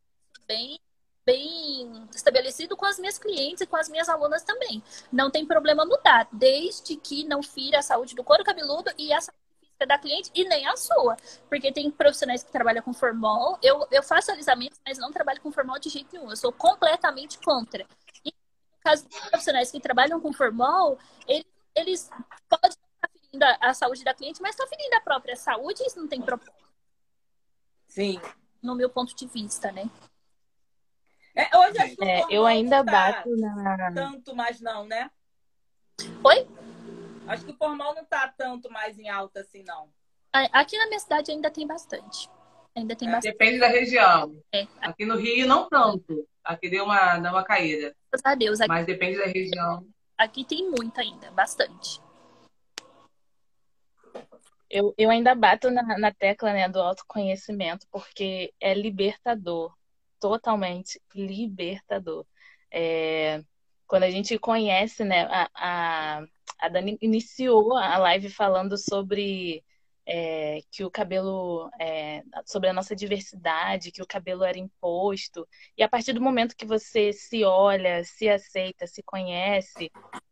bem, 0.46 0.78
bem 1.24 2.08
estabelecido 2.14 2.76
com 2.76 2.84
as 2.84 2.98
minhas 2.98 3.18
clientes 3.18 3.60
e 3.60 3.66
com 3.66 3.76
as 3.76 3.88
minhas 3.88 4.08
alunas 4.08 4.42
também. 4.42 4.82
Não 5.10 5.30
tem 5.30 5.46
problema 5.46 5.84
mudar, 5.84 6.28
desde 6.32 6.96
que 6.96 7.24
não 7.24 7.42
fira 7.42 7.78
a 7.78 7.82
saúde 7.82 8.14
do 8.14 8.24
couro 8.24 8.44
cabeludo 8.44 8.90
e 8.98 9.12
a 9.12 9.20
saúde 9.20 9.38
física 9.60 9.86
da 9.86 9.98
cliente 9.98 10.30
e 10.34 10.44
nem 10.44 10.66
a 10.66 10.76
sua. 10.76 11.16
Porque 11.48 11.72
tem 11.72 11.90
profissionais 11.90 12.42
que 12.42 12.50
trabalham 12.50 12.82
com 12.82 12.92
formol. 12.92 13.58
Eu, 13.62 13.86
eu 13.90 14.02
faço 14.02 14.32
alisamentos, 14.32 14.80
mas 14.86 14.98
não 14.98 15.12
trabalho 15.12 15.40
com 15.40 15.52
formol 15.52 15.78
de 15.78 15.88
jeito 15.88 16.08
nenhum. 16.12 16.30
Eu 16.30 16.36
sou 16.36 16.52
completamente 16.52 17.38
contra 17.38 17.86
caso 18.82 19.08
dos 19.08 19.18
profissionais 19.20 19.70
que 19.70 19.80
trabalham 19.80 20.20
com 20.20 20.32
formol, 20.32 20.98
eles, 21.26 21.46
eles 21.74 22.10
podem 22.48 22.70
estar 22.70 23.10
ferindo 23.10 23.44
a, 23.44 23.70
a 23.70 23.74
saúde 23.74 24.04
da 24.04 24.12
cliente, 24.12 24.42
mas 24.42 24.50
estão 24.50 24.66
ferindo 24.66 24.96
a 24.96 25.00
própria 25.00 25.36
saúde, 25.36 25.82
isso 25.86 25.98
não 25.98 26.08
tem 26.08 26.20
problema. 26.20 26.52
Sim. 27.86 28.20
No 28.62 28.74
meu 28.74 28.90
ponto 28.90 29.14
de 29.14 29.26
vista, 29.26 29.70
né? 29.72 29.88
É, 31.34 31.56
hoje 31.56 31.78
acho 31.78 31.96
que 31.96 32.04
é, 32.04 32.22
eu 32.30 32.44
ainda 32.44 32.84
tá 32.84 32.92
bato 32.92 33.30
na. 33.36 33.92
Tanto 33.94 34.34
mais 34.36 34.60
não, 34.60 34.86
né? 34.86 35.10
Oi? 36.24 36.46
Acho 37.26 37.44
que 37.44 37.52
o 37.52 37.56
formal 37.56 37.94
não 37.94 38.04
tá 38.04 38.32
tanto 38.36 38.70
mais 38.70 38.98
em 38.98 39.08
alta 39.08 39.40
assim, 39.40 39.62
não. 39.62 39.88
Aqui 40.32 40.76
na 40.78 40.86
minha 40.86 40.98
cidade 40.98 41.30
ainda 41.30 41.50
tem 41.50 41.66
bastante. 41.66 42.28
Ainda 42.74 42.96
tem 42.96 43.08
é, 43.08 43.12
bastante. 43.12 43.32
Depende 43.32 43.58
da 43.58 43.68
região. 43.68 44.42
É. 44.52 44.66
Aqui 44.80 45.04
no 45.04 45.16
Rio 45.16 45.46
não 45.46 45.68
tanto. 45.68 46.26
Aqui 46.42 46.68
deu 46.68 46.84
uma, 46.84 47.18
deu 47.18 47.30
uma 47.30 47.44
caída. 47.44 47.94
Graças 48.10 48.24
a 48.24 48.34
Deus. 48.34 48.60
Aqui, 48.60 48.68
Mas 48.68 48.86
depende 48.86 49.18
da 49.18 49.26
região. 49.26 49.86
Aqui 50.16 50.44
tem 50.44 50.70
muito 50.70 50.98
ainda, 51.00 51.30
bastante. 51.30 52.00
Eu, 54.70 54.94
eu 54.96 55.10
ainda 55.10 55.34
bato 55.34 55.70
na, 55.70 55.82
na 55.98 56.12
tecla 56.12 56.52
né, 56.52 56.68
do 56.68 56.80
autoconhecimento, 56.80 57.86
porque 57.90 58.54
é 58.58 58.72
libertador. 58.72 59.74
Totalmente 60.22 61.02
libertador. 61.16 62.24
É, 62.70 63.42
quando 63.88 64.04
a 64.04 64.10
gente 64.10 64.38
conhece, 64.38 65.02
né, 65.04 65.22
a, 65.28 65.50
a, 65.52 66.24
a 66.60 66.68
Dani 66.68 66.96
iniciou 67.02 67.76
a 67.76 67.98
live 67.98 68.30
falando 68.30 68.78
sobre 68.78 69.64
é, 70.06 70.60
que 70.70 70.84
o 70.84 70.90
cabelo, 70.92 71.68
é, 71.80 72.22
sobre 72.46 72.68
a 72.68 72.72
nossa 72.72 72.94
diversidade, 72.94 73.90
que 73.90 74.00
o 74.00 74.06
cabelo 74.06 74.44
era 74.44 74.56
imposto. 74.56 75.44
E 75.76 75.82
a 75.82 75.88
partir 75.88 76.12
do 76.12 76.20
momento 76.20 76.54
que 76.54 76.64
você 76.64 77.12
se 77.12 77.42
olha, 77.42 78.04
se 78.04 78.28
aceita, 78.28 78.86
se 78.86 79.02
conhece, 79.02 79.90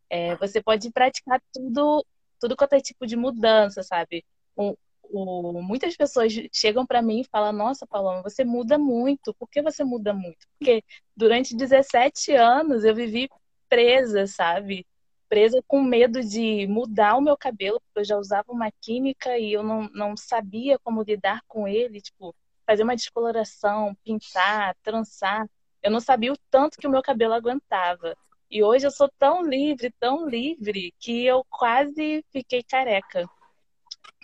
é, 0.08 0.36
você 0.36 0.62
pode 0.62 0.88
praticar 0.92 1.42
tudo, 1.52 2.06
tudo 2.38 2.56
quanto 2.56 2.74
é 2.74 2.80
tipo 2.80 3.08
de 3.08 3.16
mudança, 3.16 3.82
sabe? 3.82 4.24
O, 4.54 4.76
o, 5.12 5.62
muitas 5.62 5.96
pessoas 5.96 6.32
chegam 6.52 6.86
para 6.86 7.02
mim 7.02 7.20
e 7.20 7.28
falam: 7.30 7.52
Nossa, 7.52 7.86
Paloma, 7.86 8.22
você 8.22 8.44
muda 8.44 8.78
muito. 8.78 9.34
Por 9.34 9.48
que 9.48 9.62
você 9.62 9.84
muda 9.84 10.12
muito? 10.14 10.46
Porque 10.58 10.82
durante 11.16 11.56
17 11.56 12.32
anos 12.34 12.84
eu 12.84 12.94
vivi 12.94 13.28
presa, 13.68 14.26
sabe? 14.26 14.86
presa 15.30 15.62
com 15.68 15.80
medo 15.80 16.22
de 16.24 16.66
mudar 16.66 17.16
o 17.16 17.20
meu 17.20 17.36
cabelo, 17.36 17.80
porque 17.80 18.00
eu 18.00 18.04
já 18.04 18.16
usava 18.18 18.50
uma 18.50 18.68
química 18.82 19.38
e 19.38 19.52
eu 19.52 19.62
não, 19.62 19.88
não 19.94 20.16
sabia 20.16 20.76
como 20.80 21.04
lidar 21.04 21.40
com 21.46 21.68
ele, 21.68 22.00
tipo, 22.00 22.34
fazer 22.66 22.82
uma 22.82 22.96
descoloração, 22.96 23.96
pintar, 24.04 24.74
trançar. 24.82 25.48
Eu 25.80 25.92
não 25.92 26.00
sabia 26.00 26.32
o 26.32 26.38
tanto 26.50 26.76
que 26.78 26.86
o 26.86 26.90
meu 26.90 27.00
cabelo 27.00 27.34
aguentava. 27.34 28.16
E 28.50 28.60
hoje 28.64 28.86
eu 28.86 28.90
sou 28.90 29.08
tão 29.20 29.42
livre, 29.42 29.94
tão 30.00 30.28
livre, 30.28 30.92
que 30.98 31.24
eu 31.24 31.46
quase 31.48 32.24
fiquei 32.32 32.64
careca 32.64 33.28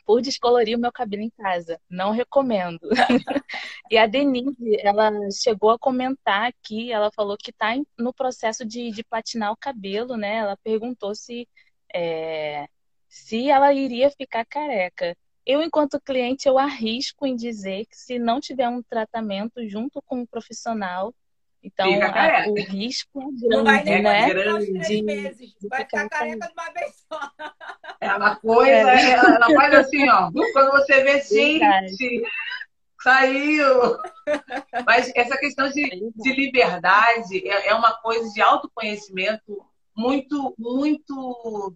por 0.07 0.23
descolorir 0.23 0.79
o 0.79 0.81
meu 0.81 0.93
cabelo 0.93 1.23
em 1.23 1.31
casa. 1.31 1.81
Não 1.91 2.13
recomendo. 2.13 2.89
e 3.91 3.99
a 3.99 4.07
Denise, 4.07 4.79
ela 4.81 5.11
chegou 5.33 5.71
a 5.71 5.79
comentar 5.79 6.49
aqui, 6.49 6.93
ela 6.93 7.11
falou 7.11 7.37
que 7.37 7.51
está 7.51 7.75
no 7.99 8.15
processo 8.15 8.65
de, 8.65 8.93
de 8.93 9.03
platinar 9.05 9.53
o 9.53 9.57
cabelo, 9.57 10.17
né? 10.17 10.37
Ela 10.37 10.57
perguntou 10.59 11.15
se, 11.15 11.49
é, 11.93 12.69
se 13.09 13.51
ela 13.51 13.75
iria 13.75 14.11
ficar 14.11 14.47
careca. 14.47 15.17
Eu, 15.45 15.63
enquanto 15.63 16.01
cliente, 16.01 16.49
eu 16.49 16.59
arrisco 16.59 17.27
em 17.27 17.37
dizer 17.37 17.87
que 17.87 17.97
se 17.97 18.19
não 18.19 18.41
tiver 18.41 18.69
um 18.69 18.83
tratamento 18.83 19.67
junto 19.69 20.01
com 20.03 20.21
um 20.21 20.27
profissional, 20.27 21.13
Então, 21.67 21.89
a, 22.01 22.49
o 22.49 22.55
risco 22.55 23.21
é 23.21 23.25
grande, 23.25 23.49
não 23.49 23.65
vai 23.65 23.83
nem 23.83 24.01
né? 24.01 24.29
Grande, 24.29 25.03
meses. 25.03 25.57
Vai 25.69 25.81
ficar 25.81 26.09
careca 26.09 26.47
de 26.47 26.53
uma 26.53 26.71
vez 26.71 27.05
só. 27.13 27.31
É 28.01 28.15
uma 28.15 28.37
coisa, 28.37 28.71
é. 28.93 29.11
ela 29.11 29.47
faz 29.53 29.75
assim, 29.75 30.09
ó. 30.09 30.31
Quando 30.53 30.71
você 30.71 31.03
vê, 31.03 31.21
gente, 31.27 32.23
saiu. 33.03 33.99
Mas 34.87 35.11
essa 35.17 35.37
questão 35.37 35.69
de, 35.69 36.13
de 36.15 36.33
liberdade 36.35 37.49
é, 37.49 37.71
é 37.71 37.75
uma 37.75 37.95
coisa 37.95 38.33
de 38.33 38.41
autoconhecimento 38.41 39.61
muito, 39.97 40.55
muito, 40.57 41.75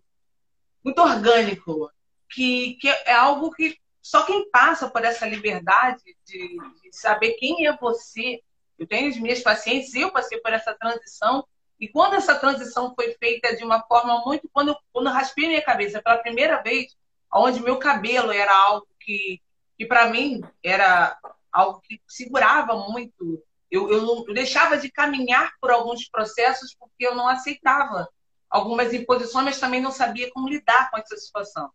muito 0.84 1.03
orgânico. 1.03 1.91
Que, 2.32 2.74
que 2.74 2.88
é 2.88 3.12
algo 3.12 3.51
que 3.51 3.76
só 4.01 4.24
quem 4.24 4.49
passa 4.51 4.88
por 4.88 5.05
essa 5.05 5.26
liberdade 5.26 6.01
de, 6.24 6.57
de 6.80 6.93
saber 6.93 7.32
quem 7.32 7.66
é 7.66 7.76
você 7.76 8.41
eu 8.81 8.87
tenho 8.87 9.11
as 9.11 9.18
minhas 9.18 9.43
pacientes, 9.43 9.95
eu 9.95 10.11
passei 10.11 10.41
por 10.41 10.55
essa 10.55 10.74
transição. 10.74 11.47
E 11.78 11.87
quando 11.87 12.14
essa 12.14 12.35
transição 12.35 12.95
foi 12.95 13.14
feita 13.20 13.55
de 13.55 13.62
uma 13.62 13.83
forma 13.83 14.22
muito. 14.24 14.49
Quando 14.51 14.68
eu, 14.68 14.76
quando 14.91 15.09
eu 15.09 15.12
raspei 15.12 15.49
minha 15.49 15.62
cabeça 15.62 16.01
pela 16.03 16.16
primeira 16.16 16.62
vez, 16.62 16.97
onde 17.31 17.62
meu 17.62 17.78
cabelo 17.78 18.33
era 18.33 18.51
algo 18.51 18.89
que, 18.99 19.39
que 19.76 19.85
para 19.85 20.09
mim, 20.09 20.41
era 20.64 21.14
algo 21.53 21.83
que 21.83 22.01
segurava 22.09 22.74
muito. 22.74 23.45
Eu, 23.70 23.91
eu, 23.91 24.24
eu 24.26 24.35
deixava 24.35 24.78
de 24.78 24.91
caminhar 24.91 25.53
por 25.61 25.70
alguns 25.70 26.09
processos 26.09 26.74
porque 26.74 27.07
eu 27.07 27.14
não 27.14 27.28
aceitava 27.28 28.09
algumas 28.49 28.95
imposições, 28.95 29.45
mas 29.45 29.61
também 29.61 29.83
não 29.83 29.93
sabia 29.93 30.31
como 30.33 30.49
lidar 30.49 30.91
com 30.91 30.97
essa 30.97 31.18
situação. 31.18 31.70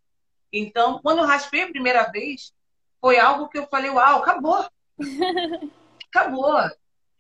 Então, 0.52 1.00
quando 1.04 1.20
eu 1.20 1.26
raspei 1.26 1.62
a 1.62 1.70
primeira 1.70 2.12
vez, 2.12 2.52
foi 3.00 3.20
algo 3.20 3.48
que 3.48 3.60
eu 3.60 3.68
falei, 3.68 3.92
uau, 3.92 4.24
acabou. 4.24 4.68
Acabou 6.08 6.58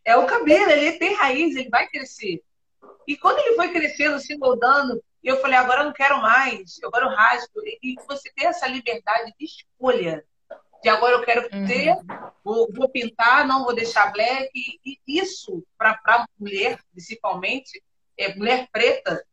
é 0.05 0.15
o 0.15 0.27
cabelo, 0.27 0.71
ele 0.71 0.93
tem 0.99 1.15
raiz, 1.15 1.55
ele 1.55 1.69
vai 1.69 1.87
crescer. 1.87 2.41
E 3.07 3.17
quando 3.17 3.39
ele 3.39 3.55
foi 3.55 3.71
crescendo, 3.71 4.19
se 4.19 4.37
moldando, 4.37 5.03
eu 5.23 5.41
falei, 5.41 5.57
agora 5.57 5.81
eu 5.81 5.85
não 5.85 5.93
quero 5.93 6.21
mais, 6.21 6.79
agora 6.83 7.05
eu 7.05 7.09
rasgo. 7.09 7.61
E 7.81 7.95
você 8.07 8.31
tem 8.35 8.47
essa 8.47 8.67
liberdade 8.67 9.33
de 9.37 9.45
escolha. 9.45 10.23
De 10.83 10.89
agora 10.89 11.15
eu 11.15 11.23
quero 11.23 11.49
ter, 11.49 11.89
uhum. 11.89 12.31
vou, 12.43 12.71
vou, 12.71 12.87
pintar, 12.87 13.47
não 13.47 13.63
vou 13.63 13.73
deixar 13.73 14.11
black. 14.13 14.49
E 14.53 14.99
isso, 15.07 15.65
para 15.77 15.99
a 16.05 16.25
mulher, 16.39 16.79
principalmente, 16.91 17.81
é 18.17 18.35
mulher 18.35 18.67
preta, 18.71 19.25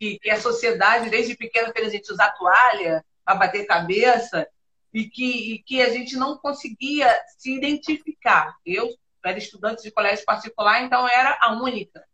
que, 0.00 0.18
que 0.18 0.30
a 0.30 0.40
sociedade, 0.40 1.10
desde 1.10 1.36
pequena, 1.36 1.72
fez 1.72 1.86
a 1.86 1.90
gente 1.90 2.12
usar 2.12 2.32
toalha 2.32 3.04
para 3.24 3.36
bater 3.36 3.66
cabeça, 3.66 4.48
e 4.92 5.04
que, 5.08 5.54
e 5.54 5.62
que 5.62 5.82
a 5.82 5.90
gente 5.90 6.16
não 6.16 6.38
conseguia 6.38 7.08
se 7.36 7.54
identificar. 7.54 8.56
Eu 8.64 8.88
era 9.28 9.38
estudante 9.38 9.82
de 9.82 9.90
colégio 9.90 10.24
particular, 10.24 10.82
então 10.82 11.08
era 11.08 11.36
a 11.40 11.52
única. 11.52 12.04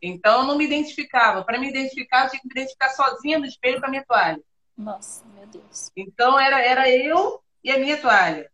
Então 0.00 0.40
eu 0.40 0.46
não 0.46 0.58
me 0.58 0.64
identificava. 0.64 1.44
Para 1.44 1.58
me 1.58 1.68
identificar, 1.68 2.24
eu 2.24 2.30
tinha 2.30 2.40
que 2.40 2.48
me 2.48 2.52
identificar 2.52 2.90
sozinha 2.90 3.38
no 3.38 3.46
espelho 3.46 3.80
com 3.80 3.86
a 3.86 3.90
minha 3.90 4.04
toalha. 4.04 4.42
Nossa, 4.76 5.24
meu 5.26 5.46
Deus. 5.46 5.90
Então 5.96 6.38
era, 6.38 6.60
era 6.60 6.90
eu 6.90 7.42
e 7.62 7.70
a 7.70 7.78
minha 7.78 7.96
toalha. 7.96 8.50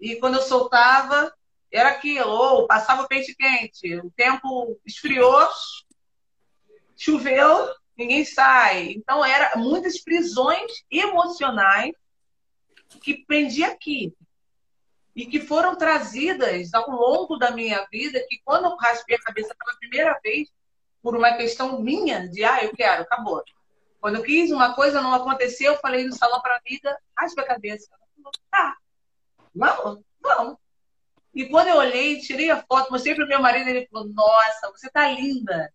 E 0.00 0.16
quando 0.16 0.36
eu 0.36 0.42
soltava, 0.42 1.32
era 1.72 1.90
aquilo, 1.90 2.28
ou 2.28 2.66
passava 2.66 3.02
o 3.02 3.08
pente 3.08 3.34
quente, 3.34 3.96
o 3.96 4.10
tempo 4.10 4.80
esfriou, 4.84 5.48
choveu, 6.96 7.68
ninguém 7.96 8.24
sai. 8.24 8.92
Então 8.92 9.24
era 9.24 9.56
muitas 9.56 10.00
prisões 10.00 10.84
emocionais 10.90 11.92
que 13.02 13.24
prendia 13.24 13.68
aqui 13.68 14.12
e 15.14 15.26
que 15.26 15.40
foram 15.40 15.76
trazidas 15.76 16.72
ao 16.72 16.90
longo 16.90 17.36
da 17.36 17.50
minha 17.50 17.86
vida, 17.90 18.24
que 18.28 18.40
quando 18.44 18.66
eu 18.66 18.76
raspei 18.76 19.16
a 19.16 19.22
cabeça 19.22 19.54
pela 19.58 19.76
primeira 19.78 20.18
vez, 20.22 20.48
por 21.02 21.16
uma 21.16 21.32
questão 21.32 21.80
minha, 21.80 22.28
de 22.28 22.44
ah, 22.44 22.62
eu 22.62 22.74
quero, 22.74 23.02
acabou. 23.02 23.42
Quando 24.00 24.16
eu 24.16 24.22
quis 24.22 24.50
uma 24.50 24.74
coisa, 24.74 25.00
não 25.00 25.12
aconteceu, 25.12 25.72
eu 25.72 25.80
falei 25.80 26.06
no 26.06 26.14
salão 26.14 26.40
para 26.40 26.56
a 26.56 26.60
vida, 26.64 26.96
raspa 27.16 27.42
a 27.42 27.46
cabeça. 27.46 27.88
Tá, 28.50 28.76
vamos, 29.54 30.02
vamos. 30.20 30.56
E 31.34 31.46
quando 31.46 31.68
eu 31.68 31.76
olhei, 31.76 32.20
tirei 32.20 32.50
a 32.50 32.62
foto, 32.62 32.90
mostrei 32.90 33.14
para 33.14 33.24
o 33.24 33.28
meu 33.28 33.40
marido, 33.40 33.68
ele 33.68 33.86
falou, 33.86 34.08
nossa, 34.08 34.70
você 34.70 34.90
tá 34.90 35.08
linda. 35.08 35.72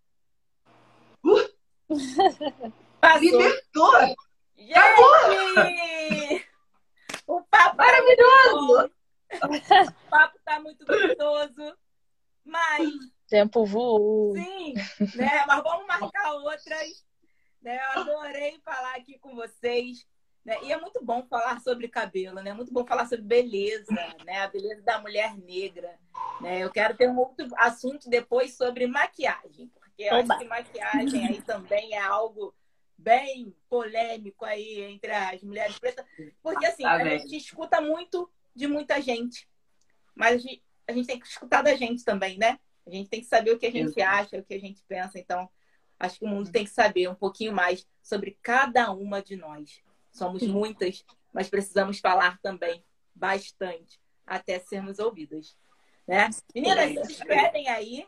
Uh, 1.23 1.49
libertou. 3.19 3.95
Acabou. 3.95 4.15
O 7.27 7.41
papo 7.43 7.77
maravilhoso. 7.77 8.91
O 9.43 10.09
papo 10.09 10.39
tá 10.43 10.59
muito 10.59 10.85
gostoso. 10.85 11.77
Mas. 12.43 12.89
Tempo 13.27 13.65
voou. 13.65 14.35
Sim, 14.35 14.73
né? 15.15 15.43
Mas 15.47 15.63
vamos 15.63 15.87
marcar 15.87 16.33
outras. 16.33 17.03
Né? 17.61 17.79
Eu 17.95 18.01
adorei 18.01 18.59
falar 18.63 18.95
aqui 18.95 19.17
com 19.17 19.35
vocês. 19.35 20.05
Né? 20.45 20.55
E 20.61 20.71
é 20.71 20.79
muito 20.79 21.03
bom 21.03 21.23
falar 21.23 21.59
sobre 21.59 21.87
cabelo, 21.87 22.35
né? 22.35 22.51
É 22.51 22.53
muito 22.53 22.71
bom 22.71 22.85
falar 22.85 23.07
sobre 23.07 23.25
beleza, 23.25 23.91
né? 24.23 24.41
A 24.41 24.47
beleza 24.47 24.83
da 24.83 24.99
mulher 24.99 25.35
negra. 25.35 25.97
Né? 26.39 26.59
Eu 26.59 26.71
quero 26.71 26.95
ter 26.95 27.09
um 27.09 27.17
outro 27.17 27.47
assunto 27.57 28.07
depois 28.07 28.55
sobre 28.55 28.85
maquiagem, 28.85 29.71
porque 29.73 30.03
eu 30.03 30.15
Oba. 30.17 30.35
acho 30.35 30.43
que 30.43 30.47
maquiagem 30.47 31.27
aí 31.27 31.41
também 31.41 31.95
é 31.95 31.99
algo 31.99 32.53
bem 32.95 33.55
polêmico 33.67 34.45
aí 34.45 34.83
entre 34.83 35.11
as 35.11 35.41
mulheres 35.41 35.79
pretas. 35.79 36.05
Porque 36.43 36.65
assim, 36.67 36.85
a 36.85 37.03
gente 37.17 37.35
escuta 37.35 37.81
muito 37.81 38.29
de 38.55 38.67
muita 38.67 39.01
gente. 39.01 39.47
Mas 40.15 40.43
a 40.87 40.93
gente 40.93 41.07
tem 41.07 41.19
que 41.19 41.27
escutar 41.27 41.61
da 41.61 41.75
gente 41.75 42.03
também, 42.03 42.37
né? 42.37 42.59
A 42.87 42.89
gente 42.89 43.09
tem 43.09 43.19
que 43.19 43.27
saber 43.27 43.51
o 43.51 43.59
que 43.59 43.65
a 43.65 43.71
gente 43.71 43.99
acha, 44.01 44.37
o 44.37 44.43
que 44.43 44.53
a 44.53 44.59
gente 44.59 44.83
pensa. 44.87 45.19
Então, 45.19 45.49
acho 45.99 46.19
que 46.19 46.25
o 46.25 46.27
mundo 46.27 46.51
tem 46.51 46.63
que 46.63 46.69
saber 46.69 47.09
um 47.09 47.15
pouquinho 47.15 47.51
mais 47.51 47.85
sobre 48.01 48.37
cada 48.41 48.91
uma 48.91 49.21
de 49.21 49.35
nós. 49.35 49.81
Somos 50.11 50.43
muitas, 50.43 51.03
mas 51.33 51.49
precisamos 51.49 51.99
falar 51.99 52.39
também 52.41 52.83
bastante 53.13 53.99
até 54.25 54.59
sermos 54.59 54.99
ouvidas. 54.99 55.57
Né? 56.07 56.29
Meninas, 56.53 56.89
se 56.91 57.01
despedem 57.17 57.67
aí, 57.67 58.07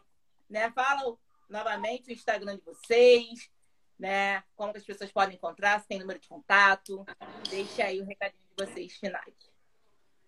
né? 0.50 0.72
Falam 0.72 1.18
novamente 1.50 2.10
o 2.10 2.14
Instagram 2.14 2.58
de 2.58 2.64
vocês, 2.64 3.50
né? 3.98 4.44
Como 4.56 4.72
as 4.76 4.84
pessoas 4.84 5.12
podem 5.12 5.36
encontrar, 5.36 5.82
se 5.82 5.88
tem 5.88 6.00
número 6.00 6.20
de 6.20 6.28
contato. 6.28 7.06
Deixe 7.50 7.82
aí 7.82 8.00
o 8.00 8.06
recadinho 8.06 8.44
de 8.56 8.66
vocês 8.66 8.94
finais. 8.94 9.57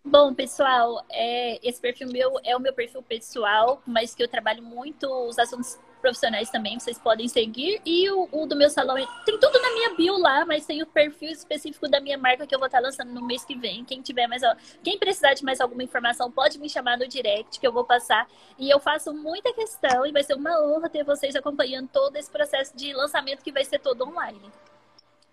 Bom, 0.04 0.34
pessoal, 0.34 1.06
é, 1.10 1.60
esse 1.62 1.80
perfil 1.80 2.08
meu 2.08 2.40
é 2.44 2.56
o 2.56 2.60
meu 2.60 2.74
perfil 2.74 3.04
pessoal, 3.04 3.82
mas 3.86 4.16
que 4.16 4.24
eu 4.24 4.30
trabalho 4.30 4.64
muito 4.64 5.06
os 5.28 5.38
assuntos 5.38 5.78
profissionais 6.00 6.50
também, 6.50 6.80
vocês 6.80 6.98
podem 6.98 7.28
seguir. 7.28 7.82
E 7.86 8.10
o, 8.10 8.28
o, 8.32 8.46
do 8.48 8.56
meu 8.56 8.70
salão, 8.70 8.96
tem 9.26 9.38
tudo 9.38 9.62
na 9.62 9.72
minha 9.72 9.96
bio 9.96 10.18
lá, 10.18 10.46
mas 10.46 10.66
tem 10.66 10.82
o 10.82 10.86
perfil 10.86 11.30
específico 11.30 11.88
da 11.90 12.00
minha 12.00 12.18
marca 12.18 12.48
que 12.48 12.56
eu 12.56 12.60
vou 12.60 12.68
estar 12.68 12.80
lançando 12.80 13.12
no 13.12 13.26
mês 13.26 13.44
que 13.44 13.56
vem. 13.56 13.84
Quem 13.84 14.02
tiver 14.02 14.26
mais, 14.28 14.42
quem 14.82 14.98
precisar 14.98 15.34
de 15.34 15.44
mais 15.44 15.60
alguma 15.60 15.84
informação, 15.84 16.32
pode 16.32 16.58
me 16.60 16.70
chamar 16.70 16.98
no 16.98 17.08
direct 17.08 17.60
que 17.60 17.68
eu 17.68 17.74
vou 17.74 17.84
passar. 17.84 18.26
E 18.58 18.70
eu 18.70 18.80
faço 18.80 19.14
muita 19.14 19.54
questão 19.54 20.06
e 20.06 20.12
vai 20.14 20.24
ser 20.24 20.36
uma 20.36 20.62
honra 20.64 20.90
ter 20.90 21.04
vocês 21.04 21.36
acompanhando 21.36 21.90
todo 21.90 22.16
esse 22.16 22.32
processo 22.32 22.76
de 22.76 22.94
lançamento 22.94 23.44
que 23.44 23.52
vai 23.52 23.66
ser 23.66 23.80
todo 23.80 24.08
online. 24.08 24.42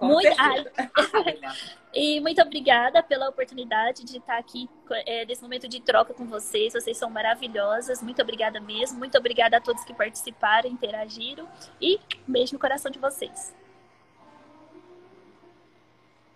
Muito, 0.01 0.29
e 1.95 2.21
muito 2.21 2.43
obrigada 2.43 3.03
pela 3.03 3.29
oportunidade 3.29 4.05
de 4.05 4.19
estar 4.19 4.37
aqui 4.37 4.69
é, 5.07 5.25
nesse 5.25 5.41
momento 5.43 5.67
de 5.67 5.81
troca 5.81 6.13
com 6.13 6.27
vocês. 6.27 6.75
Vocês 6.75 6.97
são 6.97 7.09
maravilhosas. 7.09 8.03
Muito 8.03 8.21
obrigada 8.21 8.61
mesmo. 8.61 8.99
Muito 8.99 9.17
obrigada 9.17 9.57
a 9.57 9.61
todos 9.61 9.85
que 9.85 9.95
participaram, 9.95 10.69
interagiram. 10.69 11.49
E 11.81 11.97
um 12.29 12.33
beijo 12.33 12.53
no 12.53 12.59
coração 12.59 12.91
de 12.91 12.99
vocês. 12.99 13.55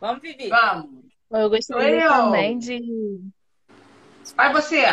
Vamos, 0.00 0.22
Vivi. 0.22 0.48
Vamos. 0.48 1.04
Eu 1.30 1.50
gostaria 1.50 2.04
eu. 2.04 2.11
também 2.11 2.58
de. 2.58 3.20
Vai 4.34 4.52
você. 4.52 4.84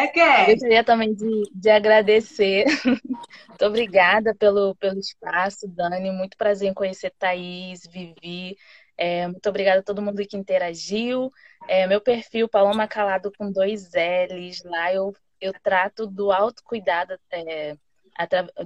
É 0.00 0.06
que 0.06 0.18
é. 0.18 0.44
Eu 0.44 0.54
gostaria 0.54 0.82
também 0.82 1.14
de, 1.14 1.42
de 1.54 1.68
agradecer. 1.68 2.64
Muito 3.48 3.64
obrigada 3.66 4.34
pelo, 4.34 4.74
pelo 4.76 4.98
espaço, 4.98 5.68
Dani. 5.68 6.10
Muito 6.10 6.38
prazer 6.38 6.70
em 6.70 6.74
conhecer 6.74 7.12
Thaís, 7.18 7.82
Vivi. 7.86 8.56
É, 8.96 9.26
muito 9.26 9.46
obrigada 9.48 9.80
a 9.80 9.82
todo 9.82 10.02
mundo 10.02 10.26
que 10.26 10.36
interagiu. 10.36 11.30
É, 11.68 11.86
meu 11.86 12.00
perfil, 12.00 12.48
Paloma 12.48 12.88
Calado 12.88 13.30
com 13.36 13.52
dois 13.52 13.90
L's. 13.92 14.62
Lá 14.64 14.92
eu, 14.92 15.14
eu 15.40 15.52
trato 15.62 16.06
do 16.06 16.32
autocuidado, 16.32 17.18
é, 17.30 17.76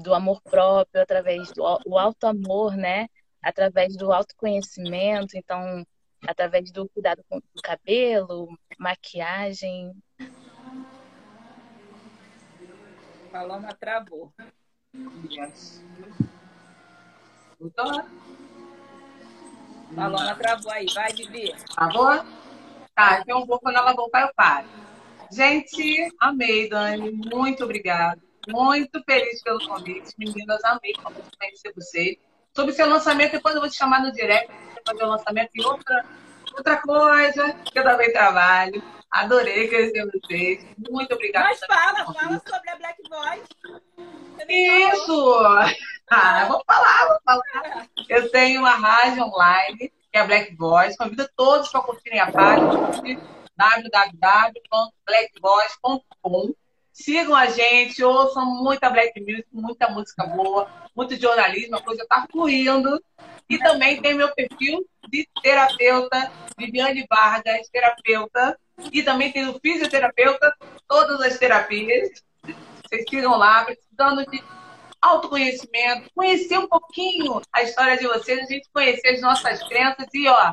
do 0.01 0.15
amor 0.15 0.41
próprio, 0.43 1.03
através 1.03 1.53
do 1.53 1.63
o 1.87 1.99
auto 1.99 2.27
amor, 2.27 2.77
né? 2.77 3.09
Através 3.43 3.97
do 3.97 4.13
autoconhecimento. 4.13 5.37
Então, 5.37 5.85
através 6.27 6.71
do 6.71 6.89
cuidado 6.89 7.25
com 7.29 7.39
o 7.39 7.63
cabelo, 7.63 8.49
maquiagem, 8.79 9.93
Paloma 13.35 13.75
travou. 13.75 14.33
Yes. 15.29 15.83
Paloma 19.93 20.37
travou 20.37 20.71
aí. 20.71 20.87
Vai, 20.95 21.13
Vivi. 21.13 21.53
Travou? 21.75 22.25
Tá, 22.95 23.19
então 23.19 23.45
pouco 23.45 23.65
quando 23.65 23.75
ela 23.75 23.93
voltar 23.93 24.21
eu 24.21 24.35
paro. 24.37 24.69
Gente, 25.33 26.15
amei, 26.21 26.69
Dani. 26.69 27.11
Muito 27.11 27.65
obrigada. 27.65 28.23
Muito 28.47 29.03
feliz 29.03 29.43
pelo 29.43 29.67
convite. 29.67 30.15
Meninas, 30.17 30.63
amei 30.63 30.93
conhecer 31.37 31.73
você. 31.75 32.17
Sobre 32.55 32.73
seu 32.73 32.89
lançamento, 32.89 33.33
depois 33.33 33.57
eu 33.57 33.61
vou 33.61 33.69
te 33.69 33.77
chamar 33.77 34.01
no 34.01 34.13
direct 34.13 34.47
para 34.47 34.93
fazer 34.93 35.03
o 35.03 35.09
lançamento 35.09 35.51
e 35.57 35.65
outra, 35.65 36.07
outra 36.57 36.77
coisa 36.79 37.53
que 37.65 37.79
eu 37.79 37.83
também 37.83 38.13
trabalho. 38.13 38.83
Adorei 39.11 39.69
conhecer 39.69 40.11
vocês. 40.11 40.67
Muito 40.91 41.15
obrigada. 41.15 41.49
Mas 41.49 41.61
fala, 41.61 42.13
fala 42.13 42.43
sobre 42.47 42.71
a 42.71 42.77
Black 42.77 43.03
Voice. 43.09 43.49
Isso! 44.49 45.39
Ah, 46.11 46.45
vou 46.47 46.63
falar, 46.67 47.09
vou 47.09 47.19
falar. 47.25 47.89
Eu 48.09 48.31
tenho 48.31 48.61
uma 48.61 48.75
rádio 48.75 49.25
online, 49.25 49.79
que 49.79 50.19
é 50.19 50.21
a 50.21 50.27
Black 50.27 50.55
Voice. 50.57 50.97
Convido 50.97 51.29
todos 51.37 51.69
para 51.71 51.83
curtirem 51.83 52.21
a 52.21 52.31
página 52.31 52.71
www.blackvoice.com. 53.57 56.55
Sigam 56.93 57.35
a 57.35 57.47
gente, 57.47 58.05
ouçam 58.05 58.47
muita 58.47 58.89
black 58.89 59.21
music, 59.21 59.49
muita 59.53 59.91
música 59.91 60.25
boa, 60.27 60.71
muito 60.95 61.17
jornalismo, 61.17 61.75
a 61.77 61.83
coisa 61.83 62.05
está 62.05 62.25
fluindo. 62.31 63.03
E 63.49 63.59
também 63.59 64.01
tem 64.01 64.15
meu 64.15 64.35
perfil 64.35 64.87
de 65.09 65.29
terapeuta, 65.43 66.33
Viviane 66.59 67.07
Vargas, 67.09 67.69
terapeuta. 67.69 68.59
E 68.93 69.03
também 69.03 69.33
tem 69.33 69.49
o 69.49 69.59
fisioterapeuta, 69.61 70.55
todas 70.89 71.21
as 71.21 71.39
terapias. 71.39 72.23
Vocês 72.43 73.05
sigam 73.09 73.37
lá, 73.37 73.65
precisando 73.65 74.29
de 74.31 74.43
autoconhecimento, 75.01 76.11
conhecer 76.15 76.59
um 76.59 76.67
pouquinho 76.67 77.41
a 77.53 77.63
história 77.63 77.97
de 77.97 78.07
vocês, 78.07 78.41
a 78.41 78.53
gente 78.53 78.69
conhecer 78.73 79.09
as 79.09 79.21
nossas 79.21 79.63
crenças 79.69 80.07
e, 80.15 80.27
ó, 80.27 80.53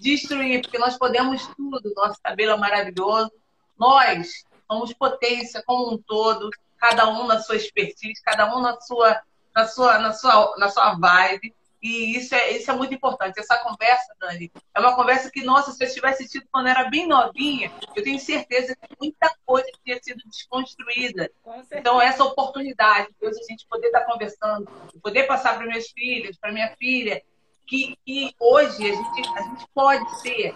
destruir, 0.00 0.60
porque 0.60 0.78
nós 0.78 0.98
podemos 0.98 1.46
tudo. 1.56 1.92
Nosso 1.96 2.20
cabelo 2.22 2.52
é 2.52 2.56
maravilhoso. 2.56 3.32
Nós 3.78 4.44
somos 4.70 4.92
potência 4.92 5.62
como 5.66 5.94
um 5.94 5.98
todo, 5.98 6.50
cada 6.78 7.08
um 7.08 7.26
na 7.26 7.40
sua 7.40 7.56
expertise, 7.56 8.22
cada 8.22 8.54
um 8.54 8.60
na 8.60 8.78
sua, 8.80 9.20
na 9.54 9.66
sua, 9.66 9.98
na 9.98 10.12
sua, 10.12 10.54
na 10.58 10.68
sua 10.68 10.94
vibe. 10.94 11.54
E 11.82 12.16
isso 12.16 12.34
é, 12.34 12.52
isso 12.52 12.70
é 12.70 12.74
muito 12.74 12.94
importante. 12.94 13.38
Essa 13.38 13.58
conversa, 13.58 14.14
Dani, 14.18 14.50
é 14.74 14.80
uma 14.80 14.94
conversa 14.94 15.30
que, 15.30 15.44
nossa, 15.44 15.72
se 15.72 15.84
eu 15.84 15.92
tivesse 15.92 16.28
tido 16.28 16.46
quando 16.50 16.68
era 16.68 16.88
bem 16.90 17.06
novinha, 17.06 17.70
eu 17.94 18.02
tenho 18.02 18.18
certeza 18.18 18.74
que 18.74 18.96
muita 19.00 19.32
coisa 19.44 19.66
tinha 19.84 20.02
sido 20.02 20.22
desconstruída. 20.26 21.30
Então, 21.72 22.00
essa 22.00 22.24
oportunidade 22.24 23.08
de 23.20 23.26
hoje 23.26 23.38
a 23.40 23.52
gente 23.52 23.66
poder 23.68 23.88
estar 23.88 24.04
conversando, 24.04 24.66
poder 25.02 25.24
passar 25.24 25.56
para 25.56 25.66
minhas 25.66 25.88
filhas, 25.88 26.36
para 26.36 26.52
minha 26.52 26.74
filha, 26.76 27.22
que, 27.66 27.96
que 28.04 28.34
hoje 28.40 28.90
a 28.90 28.94
gente, 28.94 29.28
a 29.36 29.42
gente 29.42 29.66
pode 29.74 30.20
ser, 30.20 30.54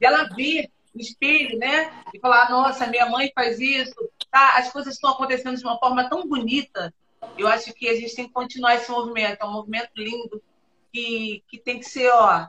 ela 0.00 0.24
ver 0.34 0.70
no 0.94 1.00
espelho, 1.00 1.58
né? 1.58 1.90
E 2.12 2.20
falar, 2.20 2.50
nossa, 2.50 2.86
minha 2.86 3.06
mãe 3.06 3.32
faz 3.34 3.58
isso, 3.58 3.94
tá? 4.30 4.58
As 4.58 4.70
coisas 4.70 4.94
estão 4.94 5.10
acontecendo 5.10 5.56
de 5.56 5.64
uma 5.64 5.78
forma 5.78 6.08
tão 6.08 6.26
bonita. 6.26 6.94
Eu 7.38 7.48
acho 7.48 7.72
que 7.72 7.88
a 7.88 7.94
gente 7.94 8.14
tem 8.14 8.26
que 8.26 8.32
continuar 8.32 8.74
esse 8.74 8.90
movimento, 8.90 9.40
é 9.40 9.44
um 9.44 9.52
movimento 9.52 9.90
lindo 9.96 10.42
que, 10.92 11.42
que 11.48 11.58
tem 11.58 11.78
que 11.78 11.86
ser, 11.86 12.10
ó, 12.10 12.46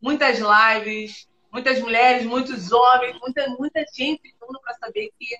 muitas 0.00 0.38
lives, 0.38 1.28
muitas 1.52 1.80
mulheres, 1.80 2.26
muitos 2.26 2.72
homens, 2.72 3.18
muita, 3.20 3.48
muita 3.50 3.84
gente 3.92 4.34
junto 4.40 4.60
para 4.60 4.74
saber 4.74 5.10
que 5.18 5.36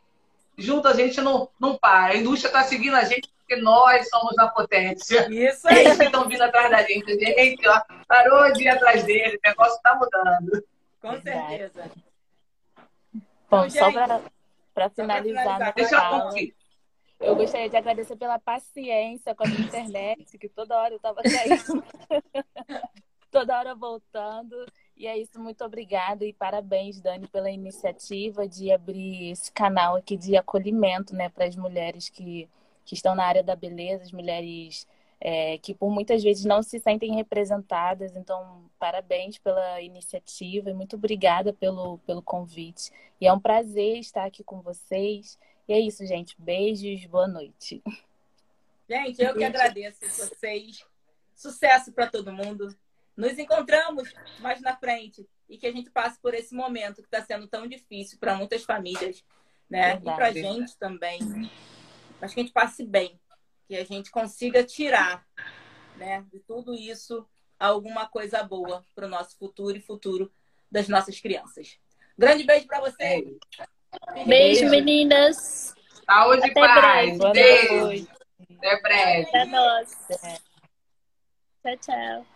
junto 0.57 0.87
a 0.87 0.95
gente 0.95 1.21
não, 1.21 1.49
não 1.59 1.77
para. 1.77 2.13
A 2.13 2.17
indústria 2.17 2.49
está 2.49 2.63
seguindo 2.63 2.95
a 2.95 3.05
gente 3.05 3.29
porque 3.39 3.57
nós 3.57 4.09
somos 4.09 4.39
a 4.39 4.49
potência. 4.49 5.29
Isso 5.31 5.69
aí. 5.69 5.85
Eles 5.85 6.01
estão 6.01 6.29
vindo 6.29 6.43
atrás 6.43 6.71
da 6.71 6.83
gente. 6.83 7.13
A 7.13 7.45
gente 7.45 7.69
ó, 7.69 7.83
parou 8.07 8.53
de 8.53 8.65
ir 8.65 8.69
atrás 8.69 9.05
dele, 9.05 9.37
o 9.37 9.49
negócio 9.49 9.77
está 9.77 9.95
mudando. 9.95 10.65
Com 11.01 11.21
certeza. 11.21 11.91
Bom, 13.51 13.69
só 13.69 13.93
para 13.93 14.91
finalizar, 14.91 15.43
finalizar. 15.43 15.75
Deixa 15.75 15.97
eu 15.97 16.21
curtir. 16.21 16.55
Eu 17.25 17.35
gostaria 17.35 17.71
de 17.71 17.77
agradecer 17.77 18.17
pela 18.17 18.39
paciência 18.39 19.35
com 19.35 19.45
a 19.45 19.49
internet, 19.49 20.37
que 20.37 20.49
toda 20.49 20.77
hora 20.77 20.93
eu 20.93 20.99
estava 20.99 21.23
caindo. 21.23 21.85
toda 23.31 23.59
hora 23.59 23.75
voltando. 23.75 24.55
E 24.97 25.07
é 25.07 25.19
isso, 25.19 25.41
muito 25.41 25.65
obrigada 25.65 26.25
e 26.25 26.33
parabéns, 26.33 27.01
Dani, 27.01 27.27
pela 27.27 27.51
iniciativa 27.51 28.47
de 28.47 28.71
abrir 28.71 29.31
esse 29.31 29.51
canal 29.51 29.97
aqui 29.97 30.17
de 30.17 30.37
acolhimento 30.37 31.15
né, 31.15 31.29
para 31.29 31.47
as 31.47 31.57
mulheres 31.57 32.09
que, 32.09 32.49
que 32.85 32.95
estão 32.95 33.15
na 33.15 33.25
área 33.25 33.43
da 33.43 33.57
beleza, 33.57 34.05
as 34.05 34.13
mulheres 34.13 34.87
é, 35.21 35.57
que 35.59 35.75
por 35.75 35.91
muitas 35.91 36.23
vezes 36.23 36.45
não 36.45 36.63
se 36.63 36.79
sentem 36.79 37.15
representadas. 37.15 38.15
Então, 38.15 38.71
parabéns 38.79 39.39
pela 39.39 39.81
iniciativa 39.81 40.71
e 40.71 40.75
muito 40.75 40.97
obrigada 40.97 41.53
pelo, 41.53 41.99
pelo 42.07 42.23
convite. 42.23 42.93
E 43.21 43.27
é 43.27 43.33
um 43.33 43.41
prazer 43.41 43.99
estar 43.99 44.27
aqui 44.27 44.45
com 44.45 44.61
vocês. 44.61 45.39
E 45.67 45.73
é 45.73 45.81
isso, 45.81 46.05
gente. 46.07 46.35
Beijos, 46.39 47.07
boa 47.07 47.27
noite. 47.27 47.83
Gente, 48.89 49.23
eu 49.23 49.35
que 49.35 49.45
agradeço 49.45 49.99
vocês. 50.01 50.85
Sucesso 51.35 51.91
para 51.93 52.07
todo 52.07 52.33
mundo. 52.33 52.77
Nos 53.17 53.39
encontramos 53.39 54.13
mais 54.41 54.61
na 54.61 54.77
frente 54.77 55.27
e 55.49 55.57
que 55.57 55.67
a 55.67 55.73
gente 55.73 55.91
passe 55.91 56.19
por 56.21 56.35
esse 56.35 56.55
momento 56.55 57.01
que 57.01 57.09
está 57.09 57.25
sendo 57.25 57.47
tão 57.49 57.67
difícil 57.67 58.19
para 58.19 58.35
muitas 58.35 58.63
famílias, 58.63 59.25
né? 59.71 59.95
Verdade. 59.95 60.09
E 60.09 60.15
para 60.15 60.27
a 60.27 60.33
gente 60.33 60.77
também. 60.77 61.19
Acho 62.21 62.35
que 62.35 62.41
a 62.41 62.43
gente 62.43 62.53
passe 62.53 62.85
bem, 62.85 63.19
que 63.67 63.75
a 63.77 63.85
gente 63.85 64.11
consiga 64.11 64.63
tirar, 64.63 65.27
né, 65.97 66.25
de 66.33 66.41
tudo 66.41 66.75
isso 66.75 67.27
alguma 67.59 68.07
coisa 68.07 68.43
boa 68.43 68.85
para 68.95 69.07
o 69.07 69.11
nosso 69.11 69.39
futuro 69.39 69.77
e 69.77 69.81
futuro 69.81 70.31
das 70.71 70.89
nossas 70.89 71.19
crianças. 71.21 71.79
Grande 72.17 72.45
beijo 72.45 72.67
para 72.67 72.81
vocês. 72.81 73.25
Beijo, 73.25 73.39
beijo, 74.27 74.69
meninas. 74.69 75.75
Saúde 76.07 76.49
e 76.49 76.55
paz. 76.55 77.19
Breve. 77.19 77.33
Beijo. 77.33 78.09
Até 78.59 78.81
breve. 78.81 79.29
Até 79.29 79.45
nós. 79.47 79.91
Tchau, 81.63 81.77
tchau. 81.81 82.27